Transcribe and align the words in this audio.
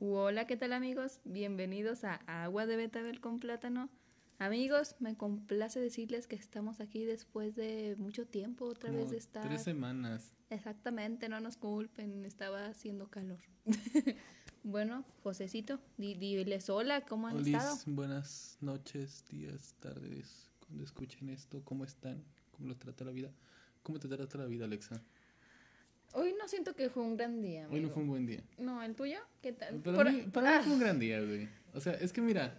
Hola, 0.00 0.46
¿qué 0.46 0.56
tal 0.56 0.72
amigos? 0.72 1.20
Bienvenidos 1.24 2.04
a 2.04 2.14
Agua 2.26 2.66
de 2.66 2.76
Betabel 2.76 3.20
con 3.20 3.40
Plátano. 3.40 3.90
Amigos, 4.38 4.94
me 5.00 5.16
complace 5.16 5.80
decirles 5.80 6.28
que 6.28 6.36
estamos 6.36 6.80
aquí 6.80 7.04
después 7.04 7.56
de 7.56 7.96
mucho 7.98 8.24
tiempo, 8.26 8.66
otra 8.66 8.90
Como 8.90 9.02
vez 9.02 9.10
de 9.10 9.16
estar... 9.18 9.42
Tres 9.42 9.62
semanas. 9.62 10.32
Exactamente, 10.50 11.28
no 11.28 11.40
nos 11.40 11.56
culpen, 11.56 12.24
estaba 12.24 12.66
haciendo 12.66 13.08
calor. 13.08 13.40
bueno, 14.62 15.04
Josecito, 15.24 15.80
di- 15.96 16.14
diles 16.14 16.70
hola, 16.70 17.00
¿cómo 17.04 17.26
han 17.26 17.36
Olis, 17.36 17.48
estado? 17.54 17.76
buenas 17.86 18.56
noches, 18.60 19.24
días, 19.28 19.74
tardes. 19.80 20.48
Cuando 20.60 20.84
escuchen 20.84 21.28
esto, 21.28 21.62
¿cómo 21.64 21.84
están? 21.84 22.22
¿Cómo 22.52 22.68
los 22.68 22.78
trata 22.78 23.04
la 23.04 23.10
vida? 23.10 23.32
¿Cómo 23.82 23.98
te 23.98 24.06
trata 24.06 24.38
la 24.38 24.46
vida, 24.46 24.66
Alexa? 24.66 25.02
Hoy 26.14 26.34
no 26.38 26.48
siento 26.48 26.74
que 26.74 26.88
fue 26.90 27.02
un 27.02 27.16
gran 27.16 27.40
día. 27.42 27.68
Hoy 27.70 27.80
no 27.80 27.90
fue 27.90 28.02
un 28.02 28.08
buen 28.08 28.26
día. 28.26 28.42
No, 28.58 28.82
¿el 28.82 28.94
tuyo? 28.94 29.18
¿Qué 29.42 29.52
tal? 29.52 29.76
Para, 29.80 29.96
Por- 29.96 30.12
mí, 30.12 30.22
para 30.32 30.50
mí 30.50 30.56
Ah, 30.58 30.62
fue 30.62 30.72
un 30.74 30.80
gran 30.80 30.98
día, 30.98 31.20
güey. 31.20 31.48
O 31.74 31.80
sea, 31.80 31.92
es 31.94 32.12
que 32.12 32.20
mira, 32.22 32.58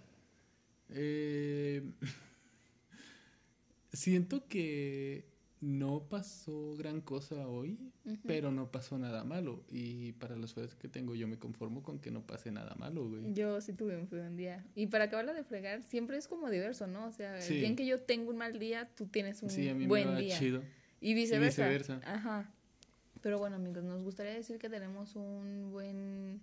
eh, 0.90 1.84
siento 3.94 4.48
que 4.48 5.26
no 5.62 6.08
pasó 6.08 6.76
gran 6.78 7.02
cosa 7.02 7.48
hoy, 7.48 7.78
pero 8.26 8.50
no 8.52 8.72
pasó 8.72 8.98
nada 8.98 9.24
malo. 9.26 9.66
Y 9.70 10.14
para 10.14 10.38
los 10.38 10.54
fans 10.54 10.76
que 10.76 10.88
tengo, 10.88 11.16
yo 11.16 11.28
me 11.28 11.38
conformo 11.38 11.84
con 11.84 12.00
que 12.00 12.12
no 12.12 12.26
pase 12.26 12.50
nada 12.52 12.76
malo, 12.76 13.10
güey. 13.10 13.34
Yo 13.34 13.60
sí 13.60 13.74
tuve 13.74 13.98
un 13.98 14.08
buen 14.08 14.38
día. 14.38 14.64
Y 14.76 14.88
para 14.88 15.06
acabarla 15.06 15.34
de 15.34 15.44
fregar, 15.44 15.82
siempre 15.82 16.18
es 16.18 16.28
como 16.30 16.50
diverso, 16.50 16.88
¿no? 16.88 17.08
O 17.08 17.12
sea, 17.12 17.42
Sí. 17.42 17.56
el 17.56 17.60
día 17.60 17.70
en 17.70 17.76
que 17.76 17.86
yo 17.86 18.00
tengo 18.00 18.30
un 18.30 18.38
mal 18.38 18.58
día, 18.58 18.88
tú 18.96 19.08
tienes 19.08 19.44
un 19.44 19.50
Sí, 19.50 19.68
a 19.68 19.76
mí 19.76 19.86
buen 19.88 20.08
me 20.08 20.14
va 20.14 20.20
día. 20.20 20.40
chido. 20.40 20.64
Y 21.02 21.14
viceversa. 21.14 21.64
viceversa. 21.68 22.02
Ajá. 22.06 22.54
Pero 23.22 23.38
bueno, 23.40 23.58
amigos, 23.58 23.84
nos 23.84 24.02
gustaría 24.04 24.34
decir 24.34 24.58
que 24.60 24.70
tenemos 24.70 25.16
un 25.16 25.70
buen 25.72 26.42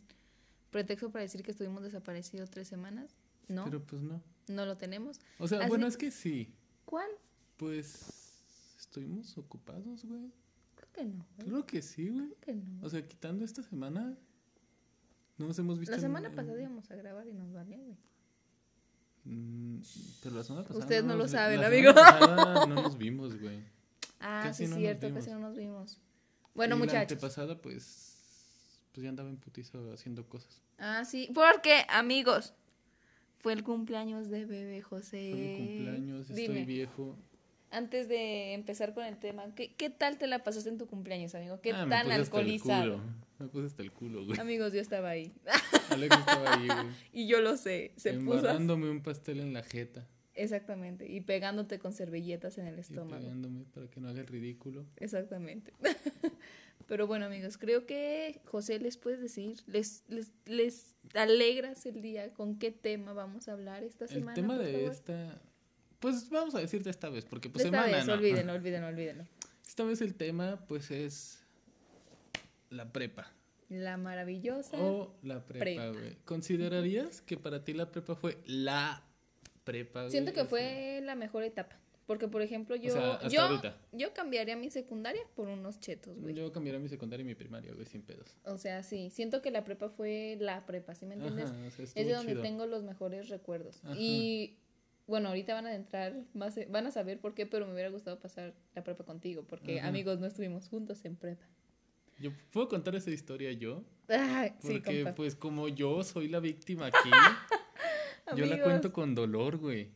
pretexto 0.71 1.11
para 1.11 1.23
decir 1.23 1.43
que 1.43 1.51
estuvimos 1.53 1.83
desaparecidos 1.83 2.51
tres 2.51 2.69
semanas. 2.69 3.17
No, 3.49 3.65
Pero 3.65 3.83
pues 3.83 4.03
no. 4.03 4.23
no 4.49 4.67
lo 4.67 4.77
tenemos. 4.77 5.21
O 5.39 5.49
sea, 5.49 5.61
Así- 5.61 5.69
bueno, 5.69 5.87
es 5.87 5.97
que 5.97 6.11
sí. 6.11 6.53
¿Cuál? 6.85 7.09
Pues 7.57 8.75
estuvimos 8.79 9.37
ocupados, 9.39 10.05
güey. 10.05 10.31
Creo 10.75 10.93
que 10.93 11.05
no. 11.05 11.27
güey. 11.37 11.49
Claro 11.49 11.67
que 11.67 11.81
sí, 11.81 12.09
güey. 12.11 12.27
Creo 12.27 12.41
que 12.41 12.55
no. 12.55 12.85
O 12.87 12.91
sea, 12.91 13.07
quitando 13.07 13.45
esta 13.45 13.63
semana, 13.63 14.17
no 15.39 15.47
nos 15.47 15.59
hemos 15.59 15.79
visto. 15.79 15.95
La 15.95 16.01
semana 16.01 16.29
en- 16.29 16.35
pasada 16.35 16.61
íbamos 16.61 16.91
a 16.91 16.97
grabar 16.97 17.27
y 17.27 17.33
nos 17.33 17.53
valió, 17.53 17.79
güey. 17.79 17.97
Mm, 19.25 19.81
pero 20.23 20.37
la 20.37 20.45
semana 20.45 20.63
pasada. 20.65 20.81
Ustedes 20.81 21.05
no 21.05 21.17
lo 21.17 21.27
saben, 21.27 21.65
amigo. 21.65 21.95
pasada 21.95 22.67
no 22.67 22.75
nos 22.83 22.97
vimos, 22.99 23.41
güey. 23.41 23.61
Ah, 24.21 24.43
Casi 24.45 24.65
sí, 24.65 24.71
no 24.71 24.77
cierto, 24.77 25.13
casi 25.13 25.31
no 25.31 25.39
nos 25.41 25.57
vimos. 25.57 26.01
Bueno, 26.57 26.77
Y 26.77 26.79
La 26.81 26.85
muchachos. 26.85 27.13
antepasada, 27.13 27.59
pues. 27.61 28.03
Pues 28.93 29.03
ya 29.05 29.11
andaba 29.11 29.29
en 29.29 29.37
putiza 29.37 29.79
haciendo 29.93 30.27
cosas. 30.29 30.61
Ah, 30.79 31.05
sí, 31.05 31.29
porque, 31.35 31.85
amigos, 31.89 32.55
fue 33.39 33.53
el 33.53 33.63
cumpleaños 33.63 34.29
de 34.31 34.45
bebé 34.47 34.81
José. 34.83 35.31
Fue 35.31 35.41
mi 35.41 35.57
cumpleaños, 35.59 36.21
estoy 36.31 36.37
Dime, 36.37 36.65
viejo. 36.65 37.17
antes 37.71 38.09
de 38.09 38.55
empezar 38.55 38.95
con 38.95 39.05
el 39.05 39.19
tema, 39.19 39.55
¿qué, 39.55 39.75
qué 39.75 39.91
tal 39.91 40.17
te 40.19 40.27
la 40.27 40.43
pasaste 40.45 40.71
en 40.71 40.79
tu 40.79 40.87
cumpleaños, 40.87 41.35
amigo? 41.35 41.61
¿Qué 41.61 41.73
Ah, 41.73 41.85
me 41.85 41.91
tan 41.91 42.07
el 42.07 42.13
alcoholizado? 42.13 42.95
culo. 42.99 43.27
Me 43.39 43.49
puse 43.49 43.67
hasta 43.67 43.83
el 43.83 43.93
culo, 43.93 44.25
güey. 44.25 44.41
Amigos, 44.41 44.73
yo 44.73 44.81
estaba 44.81 45.11
ahí. 45.11 45.35
Alex 45.91 46.17
estaba 46.19 46.55
ahí, 46.55 46.67
güey. 46.67 46.87
Y 47.13 47.27
yo 47.29 47.43
lo 47.43 47.59
sé, 47.59 47.93
se 47.97 48.15
puso 48.15 48.51
un 48.57 49.03
pastel 49.03 49.41
en 49.41 49.53
la 49.53 49.63
jeta. 49.63 50.07
Exactamente, 50.37 51.11
y 51.11 51.21
pegándote 51.23 51.79
con 51.79 51.93
servilletas 51.93 52.59
en 52.59 52.67
el 52.67 52.77
Y 52.77 52.81
estómago. 52.81 53.23
pegándome 53.23 53.65
para 53.75 53.89
que 53.89 54.01
no 54.01 54.09
haga 54.09 54.21
el 54.21 54.27
ridículo. 54.27 54.85
Exactamente. 54.97 55.73
Pero 56.87 57.07
bueno, 57.09 57.25
amigos, 57.27 57.59
creo 57.59 57.85
que 57.87 58.41
José 58.45 58.79
les 58.79 58.97
puedes 58.97 59.21
decir, 59.21 59.57
les, 59.67 60.05
les, 60.09 60.31
les 60.45 60.95
alegras 61.15 61.85
el 61.87 62.01
día 62.01 62.33
con 62.33 62.59
qué 62.59 62.71
tema 62.71 63.13
vamos 63.13 63.49
a 63.49 63.53
hablar 63.55 63.83
esta 63.83 64.05
El 64.05 64.11
semana. 64.11 64.35
tema 64.35 64.55
por 64.57 64.65
de 64.65 64.73
favor? 64.73 64.91
esta. 64.93 65.41
Pues 65.99 66.31
vamos 66.31 66.55
a 66.55 66.61
decirte 66.61 66.91
esta 66.91 67.09
vez, 67.09 67.25
porque 67.25 67.49
pues 67.51 67.65
De 67.65 67.69
esta 67.71 67.79
semana 67.83 67.97
vez, 67.99 68.07
no. 68.07 68.13
olvídenlo, 68.13 68.53
olvídenlo, 68.61 68.87
olvídenlo. 68.89 69.25
Esta 69.67 69.83
vez 69.85 70.01
el 70.01 70.15
tema, 70.15 70.65
pues 70.69 70.91
es. 70.93 71.43
La 72.71 72.93
prepa. 72.93 73.33
La 73.69 73.97
maravillosa. 73.97 74.77
O 74.79 75.13
la 75.23 75.45
Prepa. 75.45 75.89
güey. 75.89 76.15
¿Considerarías 76.25 77.21
que 77.23 77.37
para 77.37 77.65
ti 77.65 77.73
la 77.73 77.91
prepa 77.91 78.15
fue 78.15 78.39
la 78.47 79.03
prepa, 79.67 80.01
güey? 80.01 80.11
Siento 80.11 80.33
que 80.33 80.41
sea, 80.41 80.49
fue 80.49 81.01
la 81.03 81.15
mejor 81.15 81.43
etapa. 81.43 81.79
Porque, 82.07 82.29
por 82.29 82.41
ejemplo, 82.41 82.77
yo, 82.77 82.93
sea, 82.93 83.29
yo, 83.29 83.43
ahorita. 83.43 83.77
yo 83.91 84.15
cambiaría 84.15 84.57
mi 84.57 84.71
secundaria 84.71 85.23
por 85.35 85.49
unos 85.49 85.81
chetos, 85.81 86.17
güey. 86.21 86.35
Yo 86.37 86.53
cambiaría 86.53 86.81
mi 86.81 86.89
secundaria 86.89 87.23
y 87.23 87.27
mi 87.27 87.35
primaria, 87.35 87.73
güey, 87.75 87.85
sin 87.85 88.03
pedos. 88.03 88.37
O 88.45 88.59
sea, 88.59 88.85
sí, 88.85 89.11
siento 89.11 89.43
que 89.43 89.51
la 89.51 89.65
prepa 89.65 89.89
fue 89.89 90.37
la 90.41 90.65
prepa, 90.67 90.95
¿sí 90.95 91.05
me 91.05 91.15
entiendes? 91.15 91.51
Ajá, 91.51 91.67
o 91.67 91.71
sea, 91.71 91.85
es 91.85 91.95
de 91.95 92.13
donde 92.13 92.33
chido. 92.33 92.43
tengo 92.43 92.67
los 92.67 92.85
mejores 92.85 93.29
recuerdos. 93.29 93.85
Ajá. 93.85 93.97
Y 93.99 94.57
bueno, 95.09 95.29
ahorita 95.31 95.55
van 95.55 95.67
a 95.67 95.75
entrar, 95.75 96.15
más, 96.33 96.59
van 96.71 96.87
a 96.87 96.93
saber 96.93 97.19
por 97.19 97.35
qué, 97.35 97.45
pero 97.45 97.67
me 97.67 97.73
hubiera 97.73 97.91
gustado 97.91 98.21
pasar 98.21 98.55
la 98.77 98.85
prepa 98.85 99.05
contigo, 99.05 99.45
porque 99.45 99.81
Ajá. 99.81 99.89
amigos, 99.89 100.21
no 100.21 100.27
estuvimos 100.27 100.69
juntos 100.69 101.05
en 101.05 101.17
prepa. 101.17 101.45
Yo 102.19 102.31
puedo 102.51 102.69
contar 102.69 102.95
esa 102.95 103.11
historia 103.11 103.53
yo, 103.53 103.85
sí, 104.61 104.79
porque 104.81 105.03
compa. 105.03 105.15
pues 105.15 105.35
como 105.35 105.69
yo 105.69 106.03
soy 106.03 106.29
la 106.29 106.41
víctima 106.41 106.87
aquí, 106.87 107.11
yo 108.35 108.47
la 108.47 108.63
cuento 108.63 108.93
con 108.93 109.15
dolor, 109.15 109.59
güey. 109.59 109.91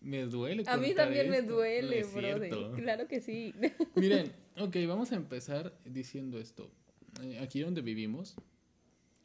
Me 0.00 0.22
duele 0.26 0.62
A 0.66 0.76
mí 0.76 0.94
también 0.94 1.30
me 1.30 1.42
duele, 1.42 2.02
No 2.02 2.08
brother. 2.08 2.82
Claro 2.82 3.08
que 3.08 3.20
sí. 3.20 3.54
Miren, 3.94 4.32
ok, 4.58 4.76
vamos 4.86 5.12
a 5.12 5.16
empezar 5.16 5.76
diciendo 5.84 6.38
esto. 6.38 6.70
Eh, 7.22 7.38
aquí 7.40 7.60
donde 7.60 7.80
vivimos, 7.80 8.36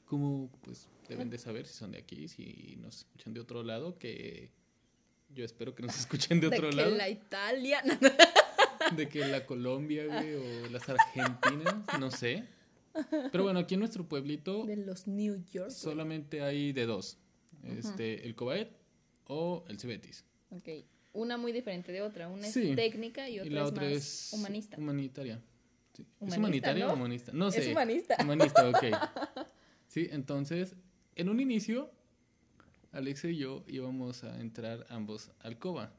como 0.06 0.50
pues 0.62 0.88
deben 1.08 1.30
de 1.30 1.38
saber 1.38 1.68
si 1.68 1.74
son 1.74 1.92
de 1.92 2.00
aquí, 2.00 2.28
si 2.28 2.78
nos 2.82 3.00
escuchan 3.00 3.34
de 3.34 3.42
otro 3.42 3.64
lado, 3.64 3.98
que 3.98 4.52
yo 5.30 5.46
espero 5.46 5.76
que 5.76 5.84
nos 5.84 5.96
escuchen 6.00 6.40
de 6.40 6.50
De 6.50 6.58
otro 6.58 6.70
que 6.70 6.76
lado, 6.76 6.96
la 6.96 7.10
Italia. 7.10 7.84
de 8.96 9.10
que 9.10 9.20
la 9.28 9.46
Colombia, 9.46 10.06
güey, 10.06 10.36
o 10.36 10.70
las 10.70 10.88
Argentinas, 10.90 11.76
no 12.00 12.12
sé. 12.12 12.46
Pero 13.32 13.44
bueno, 13.44 13.60
aquí 13.60 13.76
en 13.76 13.80
nuestro 13.82 14.08
pueblito 14.08 14.66
de 14.66 14.78
los 14.78 15.08
New 15.08 15.44
York. 15.52 15.70
solamente 15.70 16.42
hay 16.42 16.74
de 16.74 16.86
dos, 16.86 17.18
este, 17.64 18.26
el 18.26 18.36
Cobaet 18.36 18.70
o 19.26 19.64
el 19.68 19.80
Cebetis. 19.80 20.26
Ok. 20.52 20.70
Una 21.14 21.38
muy 21.38 21.52
diferente 21.52 21.92
de 21.92 22.02
otra. 22.02 22.30
Una 22.30 22.48
Sí. 22.48 22.70
es 22.70 22.76
técnica 22.76 23.30
y 23.30 23.36
Y 23.36 23.40
otra, 23.58 23.86
es 23.88 23.94
más 23.94 24.04
es 24.04 24.34
humanista. 24.34 24.78
humanitaria. 24.78 25.42
Sí. 25.94 26.06
¿Es 26.22 26.38
humanitaria 26.38 26.86
¿no? 26.86 26.92
o 26.92 26.96
humanista? 26.96 27.32
No 27.34 27.52
sé. 27.52 27.62
Es 27.62 27.68
humanista. 27.68 28.16
Humanista, 28.22 28.70
ok. 28.70 28.84
Sí, 29.88 30.08
entonces, 30.10 30.78
en 31.16 31.28
un 31.28 31.42
inicio, 31.42 31.92
Alexa 32.94 33.28
y 33.28 33.36
yo 33.36 33.66
íbamos 33.68 34.24
a 34.24 34.40
entrar 34.40 34.86
ambos 34.90 35.32
al 35.40 35.60
COBA. 35.60 35.92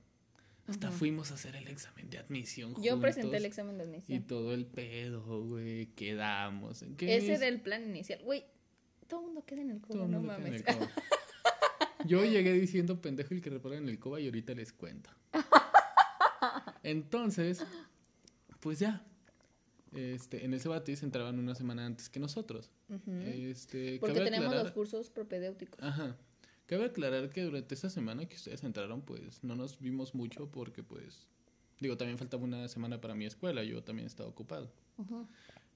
Hasta 0.66 0.90
fuimos 0.90 1.30
a 1.30 1.34
hacer 1.34 1.56
el 1.56 1.68
examen 1.68 2.08
de 2.08 2.16
admisión. 2.16 2.74
Yo 2.80 2.98
presenté 3.00 3.36
el 3.36 3.44
examen 3.44 3.76
de 3.76 3.84
Y 3.84 3.86
admisión. 3.88 4.22
todo 4.26 4.54
el 4.54 4.64
pedo, 4.64 5.44
güey, 5.44 5.88
quedamos. 5.88 6.80
¿En 6.82 6.96
qué 6.96 7.16
Ese 7.16 7.34
era 7.34 7.48
el 7.48 7.60
plan 7.60 7.82
inicial. 7.86 8.20
Güey, 8.22 8.46
todo 9.08 9.20
el 9.20 9.26
mundo 9.26 9.44
queda 9.44 9.60
en 9.60 9.70
el 9.72 9.80
el 9.90 10.10
no 10.10 10.22
mames. 10.22 10.64
Yo 12.06 12.24
llegué 12.24 12.52
diciendo 12.54 13.00
pendejo 13.00 13.34
el 13.34 13.40
que 13.40 13.50
repara 13.50 13.76
en 13.76 13.88
el 13.88 13.98
COBA 13.98 14.20
y 14.20 14.26
ahorita 14.26 14.54
les 14.54 14.72
cuento. 14.72 15.10
Entonces, 16.82 17.64
pues 18.60 18.78
ya. 18.78 19.04
Este, 19.94 20.44
en 20.44 20.54
ese 20.54 20.68
batis 20.68 21.02
entraban 21.02 21.38
una 21.38 21.54
semana 21.54 21.84
antes 21.84 22.08
que 22.08 22.18
nosotros. 22.18 22.70
Este, 23.24 23.98
Porque 24.00 24.20
tenemos 24.20 24.48
aclarar- 24.48 24.64
los 24.64 24.72
cursos 24.72 25.10
propedéuticos. 25.10 25.82
Ajá. 25.82 26.16
Cabe 26.66 26.86
aclarar 26.86 27.28
que 27.28 27.42
durante 27.42 27.74
esta 27.74 27.90
semana 27.90 28.24
que 28.26 28.36
ustedes 28.36 28.64
entraron, 28.64 29.02
pues 29.02 29.44
no 29.44 29.54
nos 29.54 29.78
vimos 29.80 30.14
mucho 30.14 30.50
porque, 30.50 30.82
pues, 30.82 31.26
digo, 31.80 31.96
también 31.98 32.16
faltaba 32.18 32.42
una 32.42 32.66
semana 32.68 33.00
para 33.00 33.14
mi 33.14 33.26
escuela, 33.26 33.62
yo 33.64 33.82
también 33.82 34.06
estaba 34.06 34.28
ocupado. 34.30 34.72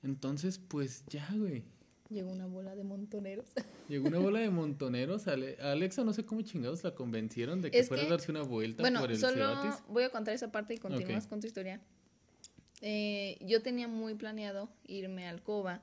Entonces, 0.02 0.58
pues 0.58 1.04
ya, 1.08 1.28
güey. 1.34 1.64
Llegó 2.08 2.30
una 2.30 2.46
bola 2.46 2.74
de 2.76 2.84
montoneros. 2.84 3.46
Llegó 3.88 4.08
una 4.08 4.18
bola 4.18 4.40
de 4.40 4.50
montoneros. 4.50 5.26
A 5.28 5.32
Alexa 5.32 6.04
no 6.04 6.12
sé 6.12 6.24
cómo 6.24 6.42
chingados 6.42 6.84
la 6.84 6.94
convencieron 6.94 7.60
de 7.62 7.70
que 7.70 7.80
Es 7.80 7.88
fuera 7.88 8.02
que- 8.04 8.08
a 8.08 8.10
darse 8.10 8.30
una 8.30 8.42
vuelta 8.42 8.82
bueno, 8.82 9.00
por 9.00 9.10
el 9.10 9.18
solo 9.18 9.34
Cebatis. 9.34 9.82
voy 9.88 10.04
a 10.04 10.10
contar 10.10 10.34
esa 10.34 10.52
parte 10.52 10.74
y 10.74 10.78
continúas 10.78 11.24
Ok. 11.24 11.30
con 11.30 11.40
tu 11.40 11.46
historia. 11.48 11.80
Eh, 12.82 13.38
yo 13.40 13.62
tenía 13.62 13.88
muy 13.88 14.14
planeado 14.14 14.68
irme 14.86 15.26
al 15.26 15.42
COBA 15.42 15.82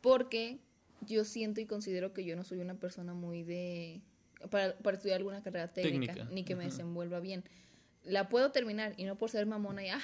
porque 0.00 0.58
yo 1.00 1.24
siento 1.24 1.60
y 1.60 1.66
considero 1.66 2.12
que 2.12 2.24
yo 2.24 2.36
no 2.36 2.44
soy 2.44 2.58
una 2.58 2.74
persona 2.74 3.14
muy 3.14 3.42
de... 3.44 4.00
para, 4.50 4.76
para 4.78 4.96
estudiar 4.96 5.18
alguna 5.18 5.42
carrera 5.42 5.72
técnica, 5.72 6.12
Técnica, 6.14 6.34
ni 6.34 6.44
que 6.44 6.56
me 6.56 6.64
ajá. 6.64 6.70
desenvuelva 6.72 7.20
bien. 7.20 7.44
La 8.02 8.28
puedo 8.28 8.52
terminar 8.52 8.94
y 8.96 9.04
no 9.04 9.16
por 9.16 9.30
ser 9.30 9.46
mamona 9.46 9.84
y, 9.84 9.88
ah, 9.90 10.00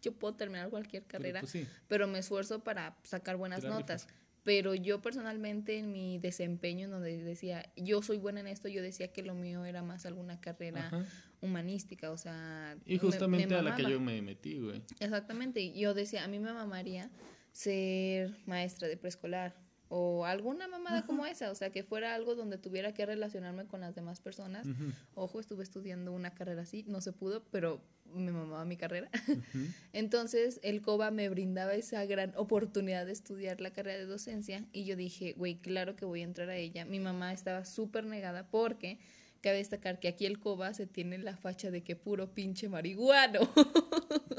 yo 0.00 0.12
puedo 0.12 0.34
terminar 0.34 0.70
cualquier 0.70 1.02
Pero, 1.02 1.18
carrera, 1.18 1.40
pues, 1.40 1.52
sí. 1.52 1.66
pero 1.88 2.06
me 2.06 2.20
esfuerzo 2.20 2.62
para 2.64 2.96
sacar 3.02 3.36
buenas 3.36 3.60
Tirar 3.60 3.74
notas. 3.78 4.06
Pero 4.44 4.74
yo 4.74 5.00
personalmente 5.00 5.78
en 5.78 5.90
mi 5.90 6.18
desempeño, 6.18 6.88
donde 6.90 7.16
decía, 7.24 7.72
yo 7.76 8.02
soy 8.02 8.18
buena 8.18 8.40
en 8.40 8.46
esto, 8.46 8.68
yo 8.68 8.82
decía 8.82 9.08
que 9.12 9.22
lo 9.22 9.34
mío 9.34 9.64
era 9.64 9.82
más 9.82 10.04
alguna 10.04 10.38
carrera 10.40 10.88
Ajá. 10.88 11.04
humanística, 11.40 12.10
o 12.10 12.18
sea... 12.18 12.76
Y 12.84 12.94
me- 12.94 12.98
justamente 12.98 13.46
me 13.46 13.54
a 13.56 13.62
la 13.62 13.74
que 13.74 13.84
yo 13.84 13.98
me 14.00 14.20
metí, 14.20 14.58
güey. 14.58 14.82
Exactamente, 15.00 15.60
y 15.62 15.80
yo 15.80 15.94
decía, 15.94 16.24
a 16.24 16.28
mí 16.28 16.38
me 16.38 16.52
mamaría 16.52 17.10
ser 17.52 18.36
maestra 18.46 18.86
de 18.88 18.96
preescolar 18.98 19.54
o 19.88 20.24
alguna 20.24 20.66
mamada 20.68 21.06
como 21.06 21.26
esa, 21.26 21.50
o 21.50 21.54
sea, 21.54 21.70
que 21.70 21.82
fuera 21.82 22.14
algo 22.14 22.34
donde 22.34 22.58
tuviera 22.58 22.92
que 22.94 23.06
relacionarme 23.06 23.66
con 23.66 23.80
las 23.80 23.94
demás 23.94 24.20
personas. 24.20 24.66
Ojo, 25.14 25.40
estuve 25.40 25.62
estudiando 25.62 26.12
una 26.12 26.34
carrera 26.34 26.62
así, 26.62 26.84
no 26.88 27.00
se 27.00 27.12
pudo, 27.12 27.44
pero 27.50 27.80
me 28.14 28.32
mamaba 28.32 28.64
mi 28.64 28.76
carrera. 28.76 29.10
Entonces, 29.92 30.60
el 30.62 30.82
COBA 30.82 31.10
me 31.10 31.28
brindaba 31.28 31.74
esa 31.74 32.04
gran 32.06 32.32
oportunidad 32.36 33.06
de 33.06 33.12
estudiar 33.12 33.60
la 33.60 33.72
carrera 33.72 33.98
de 33.98 34.06
docencia 34.06 34.64
y 34.72 34.84
yo 34.84 34.96
dije, 34.96 35.34
güey, 35.36 35.56
claro 35.56 35.96
que 35.96 36.04
voy 36.04 36.20
a 36.20 36.24
entrar 36.24 36.50
a 36.50 36.56
ella. 36.56 36.84
Mi 36.84 37.00
mamá 37.00 37.32
estaba 37.32 37.64
súper 37.64 38.06
negada 38.06 38.48
porque 38.50 38.98
cabe 39.40 39.58
destacar 39.58 40.00
que 40.00 40.08
aquí 40.08 40.26
el 40.26 40.38
COBA 40.38 40.72
se 40.72 40.86
tiene 40.86 41.18
la 41.18 41.36
facha 41.36 41.70
de 41.70 41.82
que 41.82 41.96
puro 41.96 42.32
pinche 42.32 42.68
marihuano. 42.68 43.40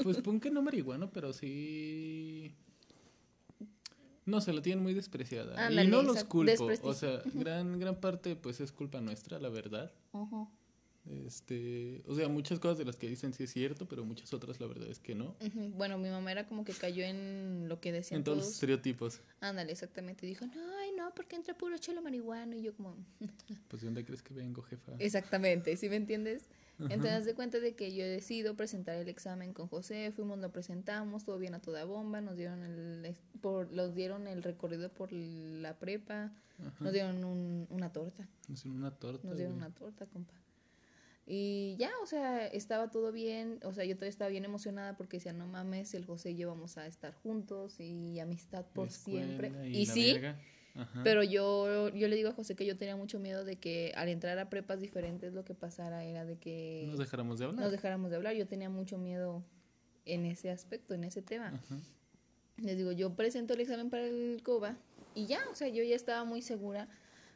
Pues 0.02 0.18
pon 0.18 0.40
que 0.40 0.50
no 0.50 0.62
marihuano, 0.62 1.10
pero 1.10 1.32
sí. 1.32 2.54
No, 4.26 4.40
se 4.40 4.52
lo 4.52 4.60
tienen 4.60 4.82
muy 4.82 4.92
despreciada. 4.92 5.70
y 5.72 5.86
no 5.88 6.02
los 6.02 6.24
culpo. 6.24 6.68
O 6.82 6.94
sea, 6.94 7.22
gran, 7.34 7.78
gran 7.78 7.98
parte, 8.00 8.36
pues 8.36 8.60
es 8.60 8.72
culpa 8.72 9.00
nuestra, 9.00 9.38
la 9.38 9.48
verdad. 9.48 9.92
Este, 11.24 12.02
o 12.08 12.14
sea, 12.16 12.28
muchas 12.28 12.58
cosas 12.58 12.78
de 12.78 12.84
las 12.84 12.96
que 12.96 13.08
dicen 13.08 13.32
sí 13.32 13.44
es 13.44 13.52
cierto, 13.52 13.86
pero 13.86 14.04
muchas 14.04 14.34
otras 14.34 14.58
la 14.60 14.66
verdad 14.66 14.88
es 14.88 14.98
que 14.98 15.14
no. 15.14 15.36
Bueno, 15.76 15.98
mi 15.98 16.08
mamá 16.08 16.32
era 16.32 16.46
como 16.46 16.64
que 16.64 16.72
cayó 16.72 17.04
en 17.04 17.68
lo 17.68 17.80
que 17.80 17.92
decían 17.92 18.18
En 18.18 18.24
todos 18.24 18.38
los 18.38 18.48
estereotipos. 18.48 19.20
Ándale, 19.40 19.70
exactamente. 19.70 20.26
Dijo, 20.26 20.46
no, 20.46 20.76
ay, 20.80 20.90
no, 20.96 21.14
porque 21.14 21.36
entra 21.36 21.56
puro 21.56 21.78
chelo 21.78 22.02
marihuano. 22.02 22.56
Y 22.56 22.62
yo 22.62 22.74
como, 22.74 22.96
Pues 23.68 23.82
¿de 23.82 23.86
dónde 23.86 24.04
crees 24.04 24.22
que 24.22 24.34
vengo, 24.34 24.62
jefa? 24.62 24.92
exactamente, 24.98 25.76
¿sí 25.76 25.88
me 25.88 25.96
entiendes? 25.96 26.48
Entonces, 26.78 27.24
de 27.24 27.34
cuenta 27.34 27.58
de 27.58 27.74
que 27.74 27.94
yo 27.94 28.04
decido 28.04 28.54
presentar 28.54 28.96
el 28.96 29.08
examen 29.08 29.52
con 29.54 29.66
José, 29.68 30.12
fuimos, 30.14 30.38
lo 30.38 30.52
presentamos, 30.52 31.24
todo 31.24 31.38
bien 31.38 31.54
a 31.54 31.60
toda 31.60 31.84
bomba, 31.84 32.20
nos 32.20 32.36
dieron 32.36 32.62
el, 32.62 33.14
por, 33.40 33.72
nos 33.72 33.94
dieron 33.94 34.26
el 34.26 34.42
recorrido 34.42 34.90
por 34.92 35.10
la 35.12 35.78
prepa, 35.78 36.32
Ajá. 36.58 36.84
nos 36.84 36.92
dieron 36.92 37.24
un- 37.24 37.66
una 37.70 37.92
torta, 37.92 38.28
Nos 38.48 38.62
dieron 38.62 38.78
una 38.80 38.90
torta. 38.90 39.26
nos 39.26 39.36
dieron 39.36 39.54
güey. 39.56 39.66
una 39.66 39.74
torta, 39.74 40.06
compa. 40.06 40.34
Y 41.28 41.74
ya, 41.78 41.90
o 42.02 42.06
sea, 42.06 42.46
estaba 42.46 42.88
todo 42.90 43.10
bien, 43.10 43.58
o 43.64 43.72
sea, 43.72 43.84
yo 43.84 43.94
todavía 43.96 44.10
estaba 44.10 44.28
bien 44.30 44.44
emocionada 44.44 44.96
porque 44.96 45.16
decía, 45.16 45.32
no 45.32 45.46
mames, 45.48 45.92
el 45.94 46.04
José 46.04 46.30
y 46.32 46.36
yo 46.36 46.48
vamos 46.48 46.78
a 46.78 46.86
estar 46.86 47.14
juntos 47.14 47.80
y 47.80 48.20
amistad 48.20 48.64
por 48.72 48.90
siempre. 48.90 49.50
y 49.68 49.86
sí, 49.86 50.12
verga. 50.12 50.38
Ajá. 50.76 51.00
pero 51.04 51.22
yo, 51.22 51.88
yo 51.90 52.08
le 52.08 52.16
digo 52.16 52.28
a 52.28 52.32
José 52.32 52.54
que 52.54 52.66
yo 52.66 52.76
tenía 52.76 52.96
mucho 52.96 53.18
miedo 53.18 53.44
de 53.44 53.56
que 53.56 53.92
al 53.96 54.08
entrar 54.08 54.38
a 54.38 54.50
prepas 54.50 54.80
diferentes 54.80 55.32
lo 55.32 55.44
que 55.44 55.54
pasara 55.54 56.04
era 56.04 56.24
de 56.24 56.36
que 56.38 56.84
Nos 56.88 56.98
dejáramos 56.98 57.38
de 57.38 57.46
hablar. 57.46 57.62
nos 57.62 57.72
dejáramos 57.72 58.10
de 58.10 58.16
hablar. 58.16 58.34
Yo 58.34 58.46
tenía 58.46 58.68
mucho 58.68 58.98
miedo 58.98 59.44
en 60.04 60.26
ese 60.26 60.50
aspecto, 60.50 60.94
en 60.94 61.04
ese 61.04 61.22
tema. 61.22 61.48
Ajá. 61.48 61.76
Les 62.58 62.76
digo, 62.76 62.92
yo 62.92 63.14
presento 63.14 63.54
el 63.54 63.60
examen 63.60 63.90
para 63.90 64.06
el 64.06 64.40
COBA 64.42 64.76
y 65.14 65.26
ya, 65.26 65.40
o 65.50 65.54
sea, 65.54 65.68
yo 65.68 65.82
ya 65.82 65.94
estaba 65.94 66.24
muy 66.24 66.40
segura 66.42 66.88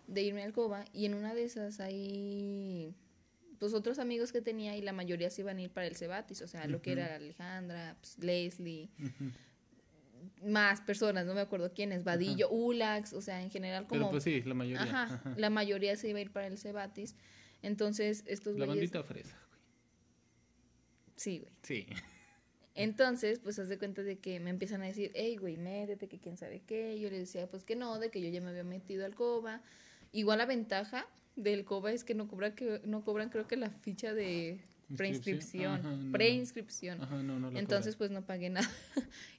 de 0.07 0.23
irme 0.23 0.43
al 0.43 0.53
COBA 0.53 0.85
y 0.93 1.05
en 1.07 1.15
una 1.15 1.35
de 1.35 1.45
esas 1.45 1.79
hay 1.81 2.95
pues 3.59 3.75
otros 3.75 3.99
amigos 3.99 4.33
que 4.33 4.41
tenía 4.41 4.75
y 4.77 4.81
la 4.81 4.93
mayoría 4.95 5.29
se 5.29 5.43
iban 5.43 5.59
a 5.59 5.63
ir 5.63 5.71
para 5.71 5.87
el 5.87 5.95
Cebatis, 5.95 6.41
o 6.41 6.49
sea, 6.49 6.67
lo 6.67 6.81
que 6.81 6.93
era 6.93 7.15
Alejandra, 7.17 7.95
pues, 8.01 8.19
Leslie. 8.19 8.89
Más 10.43 10.81
personas, 10.81 11.27
no 11.27 11.35
me 11.35 11.41
acuerdo 11.41 11.73
quiénes, 11.73 12.05
Vadillo, 12.05 12.49
Ulax, 12.51 13.13
o 13.13 13.21
sea, 13.21 13.43
en 13.43 13.51
general 13.51 13.87
como... 13.87 14.01
Pero 14.01 14.11
pues 14.11 14.25
sí, 14.25 14.43
la 14.43 14.55
mayoría. 14.55 14.83
Ajá, 14.83 15.03
Ajá. 15.15 15.35
la 15.37 15.51
mayoría 15.51 15.97
se 15.97 16.09
iba 16.09 16.19
a 16.19 16.23
ir 16.23 16.31
para 16.31 16.47
el 16.47 16.59
Cebatis. 16.59 17.17
Entonces, 17.63 18.25
estos 18.27 18.57
La 18.57 18.67
güeyes... 18.67 18.91
bandita 18.91 19.03
fresa, 19.03 19.37
güey. 19.49 19.61
Sí, 21.17 21.39
güey. 21.39 21.53
Sí. 21.63 21.87
Entonces, 22.75 23.41
pues 23.41 23.59
haz 23.59 23.69
de 23.69 23.79
cuenta 23.79 24.03
de 24.03 24.19
que 24.19 24.41
me 24.41 24.51
empiezan 24.51 24.83
a 24.83 24.87
decir, 24.87 25.11
hey, 25.15 25.37
güey, 25.37 25.57
métete, 25.57 26.09
que 26.09 26.19
quién 26.19 26.37
sabe 26.37 26.63
qué. 26.67 26.99
Yo 26.99 27.11
les 27.11 27.21
decía, 27.21 27.49
pues 27.49 27.65
que 27.65 27.77
no, 27.77 27.99
de 27.99 28.11
que 28.11 28.21
yo 28.23 28.29
ya 28.29 28.41
me 28.41 28.49
había 28.51 28.65
metido 28.65 29.05
al 29.05 29.15
COBA. 29.15 29.63
Igual 30.13 30.39
la 30.39 30.47
ventaja 30.47 31.07
del 31.37 31.65
COBA 31.65 31.93
es 31.93 32.05
que 32.05 32.15
no, 32.15 32.29
cobra 32.29 32.55
que, 32.55 32.81
no 32.85 33.05
cobran, 33.05 33.29
creo 33.29 33.47
que 33.47 33.57
la 33.57 33.71
ficha 33.71 34.15
de 34.15 34.65
preinscripción. 34.97 36.11
Preinscripción. 36.13 36.99
No, 37.27 37.39
no 37.39 37.59
Entonces, 37.59 37.97
pues 37.97 38.11
no 38.11 38.23
pagué 38.25 38.51
nada. 38.51 38.69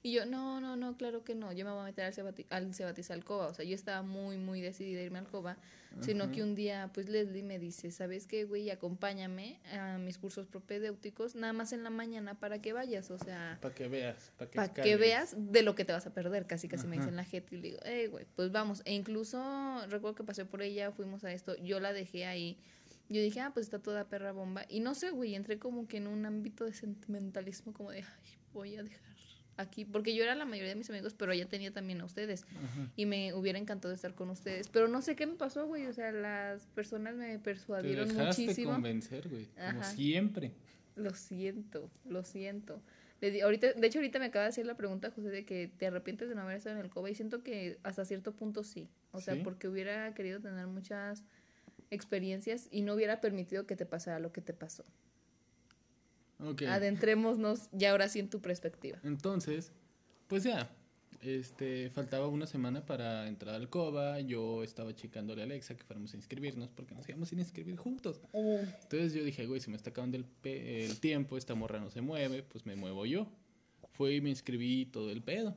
y 0.03 0.11
yo, 0.13 0.25
no, 0.25 0.59
no, 0.61 0.75
no, 0.75 0.97
claro 0.97 1.23
que 1.23 1.35
no. 1.35 1.51
Yo 1.53 1.65
me 1.65 1.71
voy 1.71 1.81
a 1.81 1.83
meter 1.85 2.05
al, 2.05 2.13
Cebati- 2.13 2.45
al 2.49 2.73
Cebatis 2.73 3.11
al 3.11 3.23
COBA. 3.23 3.47
O 3.47 3.53
sea, 3.53 3.65
yo 3.65 3.75
estaba 3.75 4.01
muy, 4.01 4.37
muy 4.37 4.61
decidida 4.61 5.01
a 5.01 5.03
irme 5.03 5.19
al 5.19 5.27
COBA. 5.27 5.57
Sino 5.99 6.23
Ajá. 6.23 6.31
que 6.31 6.41
un 6.41 6.55
día, 6.55 6.89
pues 6.93 7.09
Leslie 7.09 7.43
me 7.43 7.59
dice, 7.59 7.91
¿sabes 7.91 8.25
qué, 8.25 8.45
güey? 8.45 8.69
Acompáñame 8.69 9.59
a 9.77 9.97
mis 9.97 10.17
cursos 10.17 10.47
propedéuticos, 10.47 11.35
nada 11.35 11.51
más 11.51 11.73
en 11.73 11.83
la 11.83 11.89
mañana 11.89 12.33
para 12.39 12.61
que 12.61 12.71
vayas. 12.71 13.11
O 13.11 13.17
sea, 13.17 13.57
Para 13.61 13.75
que 13.75 13.89
veas, 13.89 14.31
para 14.37 14.71
que, 14.73 14.95
veas 14.95 15.35
de 15.37 15.63
lo 15.63 15.75
que 15.75 15.83
te 15.83 15.91
vas 15.91 16.07
a 16.07 16.13
perder. 16.13 16.47
Casi, 16.47 16.69
casi 16.69 16.87
me 16.87 16.95
dicen 16.95 17.17
la 17.17 17.25
gente. 17.25 17.55
Y 17.55 17.59
le 17.59 17.67
digo, 17.67 17.79
eh, 17.83 18.07
güey, 18.07 18.25
pues 18.37 18.53
vamos. 18.53 18.81
E 18.85 18.93
incluso 18.93 19.37
recuerdo 19.89 20.15
que 20.15 20.23
pasé 20.23 20.45
por 20.45 20.61
ella, 20.61 20.91
fuimos 20.91 21.25
a 21.25 21.33
esto. 21.33 21.57
Yo 21.57 21.81
la 21.81 21.91
dejé 21.91 22.25
ahí. 22.25 22.57
Yo 23.09 23.21
dije, 23.21 23.41
ah, 23.41 23.51
pues 23.53 23.65
está 23.65 23.79
toda 23.79 24.07
perra 24.07 24.31
bomba. 24.31 24.65
Y 24.69 24.79
no 24.79 24.95
sé, 24.95 25.11
güey, 25.11 25.35
entré 25.35 25.59
como 25.59 25.87
que 25.87 25.97
en 25.97 26.07
un 26.07 26.25
ámbito 26.25 26.65
de 26.65 26.73
sentimentalismo, 26.73 27.73
como 27.73 27.91
de, 27.91 27.99
ay, 27.99 28.37
voy 28.53 28.75
a 28.77 28.83
dejar 28.83 29.11
aquí. 29.57 29.83
Porque 29.85 30.15
yo 30.15 30.23
era 30.23 30.33
la 30.35 30.45
mayoría 30.45 30.69
de 30.69 30.75
mis 30.75 30.89
amigos, 30.89 31.13
pero 31.13 31.33
ella 31.33 31.47
tenía 31.47 31.71
también 31.71 31.99
a 32.01 32.05
ustedes. 32.05 32.45
Ajá. 32.63 32.89
Y 32.95 33.05
me 33.05 33.33
hubiera 33.33 33.59
encantado 33.59 33.93
estar 33.93 34.15
con 34.15 34.29
ustedes. 34.29 34.69
Pero 34.69 34.87
no 34.87 35.01
sé 35.01 35.15
qué 35.15 35.27
me 35.27 35.35
pasó, 35.35 35.67
güey. 35.67 35.85
O 35.87 35.93
sea, 35.93 36.11
las 36.13 36.67
personas 36.67 37.15
me 37.15 37.33
Te 37.33 37.39
persuadieron 37.39 38.07
dejaste 38.07 38.41
muchísimo. 38.43 38.71
convencer, 38.73 39.27
güey. 39.29 39.47
Como 39.71 39.83
siempre. 39.83 40.51
Lo 40.95 41.13
siento, 41.13 41.89
lo 42.05 42.23
siento. 42.23 42.81
Di- 43.21 43.41
ahorita, 43.41 43.73
de 43.73 43.87
hecho, 43.87 43.99
ahorita 43.99 44.17
me 44.19 44.25
acaba 44.25 44.43
de 44.45 44.49
hacer 44.49 44.65
la 44.65 44.75
pregunta, 44.75 45.11
José, 45.11 45.29
de 45.29 45.45
que 45.45 45.67
te 45.77 45.85
arrepientes 45.85 46.27
de 46.27 46.33
no 46.35 46.41
haber 46.41 46.57
estado 46.57 46.77
en 46.79 46.83
el 46.83 46.89
COBA 46.89 47.11
y 47.11 47.15
siento 47.15 47.43
que 47.43 47.77
hasta 47.83 48.03
cierto 48.03 48.35
punto 48.35 48.63
sí. 48.63 48.89
O 49.11 49.21
sea, 49.21 49.35
¿Sí? 49.35 49.41
porque 49.43 49.67
hubiera 49.67 50.13
querido 50.15 50.39
tener 50.41 50.65
muchas 50.67 51.23
experiencias 51.91 52.67
y 52.71 52.81
no 52.81 52.95
hubiera 52.95 53.21
permitido 53.21 53.67
que 53.67 53.75
te 53.75 53.85
pasara 53.85 54.19
lo 54.19 54.31
que 54.31 54.41
te 54.41 54.53
pasó. 54.53 54.83
Ok. 56.39 56.63
Adentrémonos 56.63 57.69
ya 57.71 57.91
ahora 57.91 58.09
sí 58.09 58.17
en 58.19 58.29
tu 58.29 58.41
perspectiva. 58.41 58.97
Entonces, 59.03 59.71
pues 60.27 60.43
ya. 60.43 60.69
Este, 61.21 61.91
faltaba 61.91 62.27
una 62.27 62.47
semana 62.47 62.83
para 62.83 63.27
entrar 63.27 63.53
al 63.53 63.69
COBA. 63.69 64.21
Yo 64.21 64.63
estaba 64.63 64.95
checándole 64.95 65.41
a 65.41 65.45
Alexa 65.45 65.75
que 65.77 65.83
fuéramos 65.83 66.11
a 66.13 66.17
inscribirnos 66.17 66.69
porque 66.71 66.95
nos 66.95 67.07
íbamos 67.07 67.31
a 67.31 67.35
inscribir 67.35 67.75
juntos. 67.77 68.21
Entonces 68.33 69.13
yo 69.13 69.23
dije, 69.23 69.45
güey, 69.45 69.61
se 69.61 69.69
me 69.69 69.75
está 69.77 69.91
acabando 69.91 70.17
el, 70.17 70.25
pe- 70.25 70.83
el 70.83 70.99
tiempo, 70.99 71.37
esta 71.37 71.53
morra 71.53 71.79
no 71.79 71.91
se 71.91 72.01
mueve, 72.01 72.41
pues 72.41 72.65
me 72.65 72.75
muevo 72.75 73.05
yo. 73.05 73.27
Fui 73.93 74.15
y 74.15 74.21
me 74.21 74.31
inscribí 74.31 74.87
todo 74.87 75.11
el 75.11 75.21
pedo. 75.21 75.55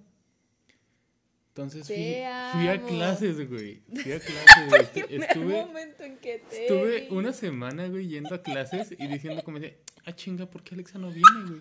Entonces 1.56 1.86
fui, 1.86 1.94
fui 1.94 2.68
a 2.68 2.82
clases, 2.84 3.48
güey. 3.48 3.80
Fui 4.02 4.10
a 4.10 4.18
clases. 4.18 4.68
güey. 4.68 5.06
El 5.08 5.22
Estuve, 5.22 5.64
momento 5.64 6.02
en 6.02 6.16
que 6.16 6.40
te 6.50 6.62
estuve 6.62 7.06
una 7.10 7.32
semana, 7.32 7.86
güey, 7.86 8.08
yendo 8.08 8.34
a 8.34 8.42
clases 8.42 8.90
y 8.98 9.06
diciendo 9.06 9.40
como 9.44 9.60
de, 9.60 9.78
ah, 10.04 10.12
chinga, 10.12 10.46
¿por 10.46 10.64
qué 10.64 10.74
Alexa 10.74 10.98
no 10.98 11.12
viene, 11.12 11.44
güey? 11.46 11.60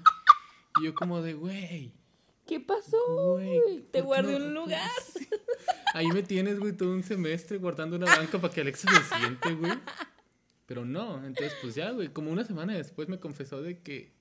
Y 0.81 0.85
yo 0.85 0.95
como 0.95 1.21
de, 1.21 1.35
güey, 1.35 1.93
¿Qué 2.47 2.59
pasó? 2.59 2.97
güey. 3.33 3.81
Te 3.91 4.01
¿por 4.01 4.01
qué 4.01 4.01
guardé 4.01 4.39
no? 4.39 4.45
un 4.47 4.53
lugar. 4.55 4.89
Ahí 5.93 6.07
me 6.07 6.23
tienes, 6.23 6.57
güey, 6.57 6.73
todo 6.73 6.89
un 6.91 7.03
semestre 7.03 7.59
guardando 7.59 7.95
una 7.95 8.07
banca 8.07 8.41
para 8.41 8.51
que 8.51 8.61
Alexa 8.61 8.89
se 8.91 9.15
siente, 9.19 9.53
güey. 9.53 9.73
Pero 10.65 10.85
no, 10.85 11.23
entonces 11.23 11.53
pues 11.61 11.75
ya, 11.75 11.91
güey, 11.91 12.07
como 12.07 12.31
una 12.31 12.43
semana 12.43 12.73
después 12.75 13.07
me 13.09 13.19
confesó 13.19 13.61
de 13.61 13.79
que 13.83 14.11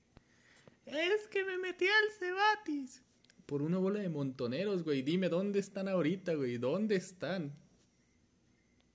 es 0.85 1.27
que 1.31 1.43
me 1.45 1.57
metí 1.57 1.87
al 1.87 2.11
Cebatis 2.19 3.01
por 3.45 3.61
una 3.61 3.77
bola 3.77 3.99
de 3.99 4.09
montoneros, 4.09 4.83
güey. 4.83 5.01
Dime 5.01 5.29
dónde 5.29 5.59
están 5.59 5.87
ahorita, 5.87 6.33
güey, 6.35 6.57
¿dónde 6.57 6.95
están? 6.95 7.53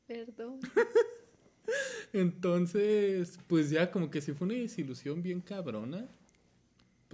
Perdón. 0.06 0.60
Entonces, 2.12 3.38
pues 3.46 3.70
ya 3.70 3.90
como 3.90 4.10
que 4.10 4.20
sí 4.20 4.32
fue 4.32 4.46
una 4.46 4.54
desilusión 4.56 5.22
bien 5.22 5.40
cabrona. 5.40 6.08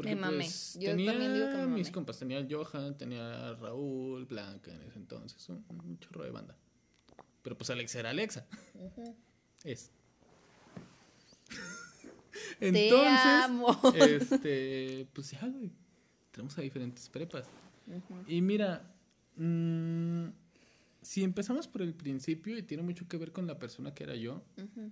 Me 0.03 0.17
mamé. 0.17 0.45
pues, 0.45 0.75
Yo 0.81 0.91
tenía 0.91 1.12
también 1.12 1.35
digo 1.35 1.47
que 1.47 1.57
me 1.57 1.67
mis 1.67 1.87
mamé. 1.88 1.93
compas, 1.93 2.19
tenía 2.19 2.38
al 2.38 2.53
Johan, 2.53 2.97
tenía 2.97 3.49
a 3.50 3.55
Raúl, 3.55 4.25
Blanca 4.26 4.73
en 4.73 4.83
ese 4.83 4.99
entonces, 4.99 5.49
un, 5.49 5.64
un 5.69 5.99
chorro 6.00 6.25
de 6.25 6.31
banda. 6.31 6.57
Pero 7.43 7.57
pues 7.59 7.71
Alexa 7.71 8.00
era 8.00 8.11
Alexa. 8.11 8.47
Es. 9.64 9.91
Te 11.49 12.69
Entonces, 12.69 13.21
amo. 13.45 13.81
este, 13.95 15.07
pues 15.12 15.31
ya, 15.33 15.47
güey. 15.47 15.71
Entramos 16.35 16.59
a 16.59 16.62
diferentes 16.62 17.09
prepas. 17.09 17.47
Y 18.26 18.43
mira, 18.43 18.93
mm, 19.37 20.31
si 21.00 21.23
empezamos 21.23 21.69
por 21.69 21.81
el 21.81 21.95
principio 21.95 22.59
y 22.59 22.64
tiene 22.64 22.83
mucho 22.83 23.07
que 23.07 23.17
ver 23.17 23.31
con 23.31 23.47
la 23.47 23.57
persona 23.57 23.95
que 23.95 24.03
era 24.03 24.17
yo, 24.17 24.43
Ujú. 24.59 24.91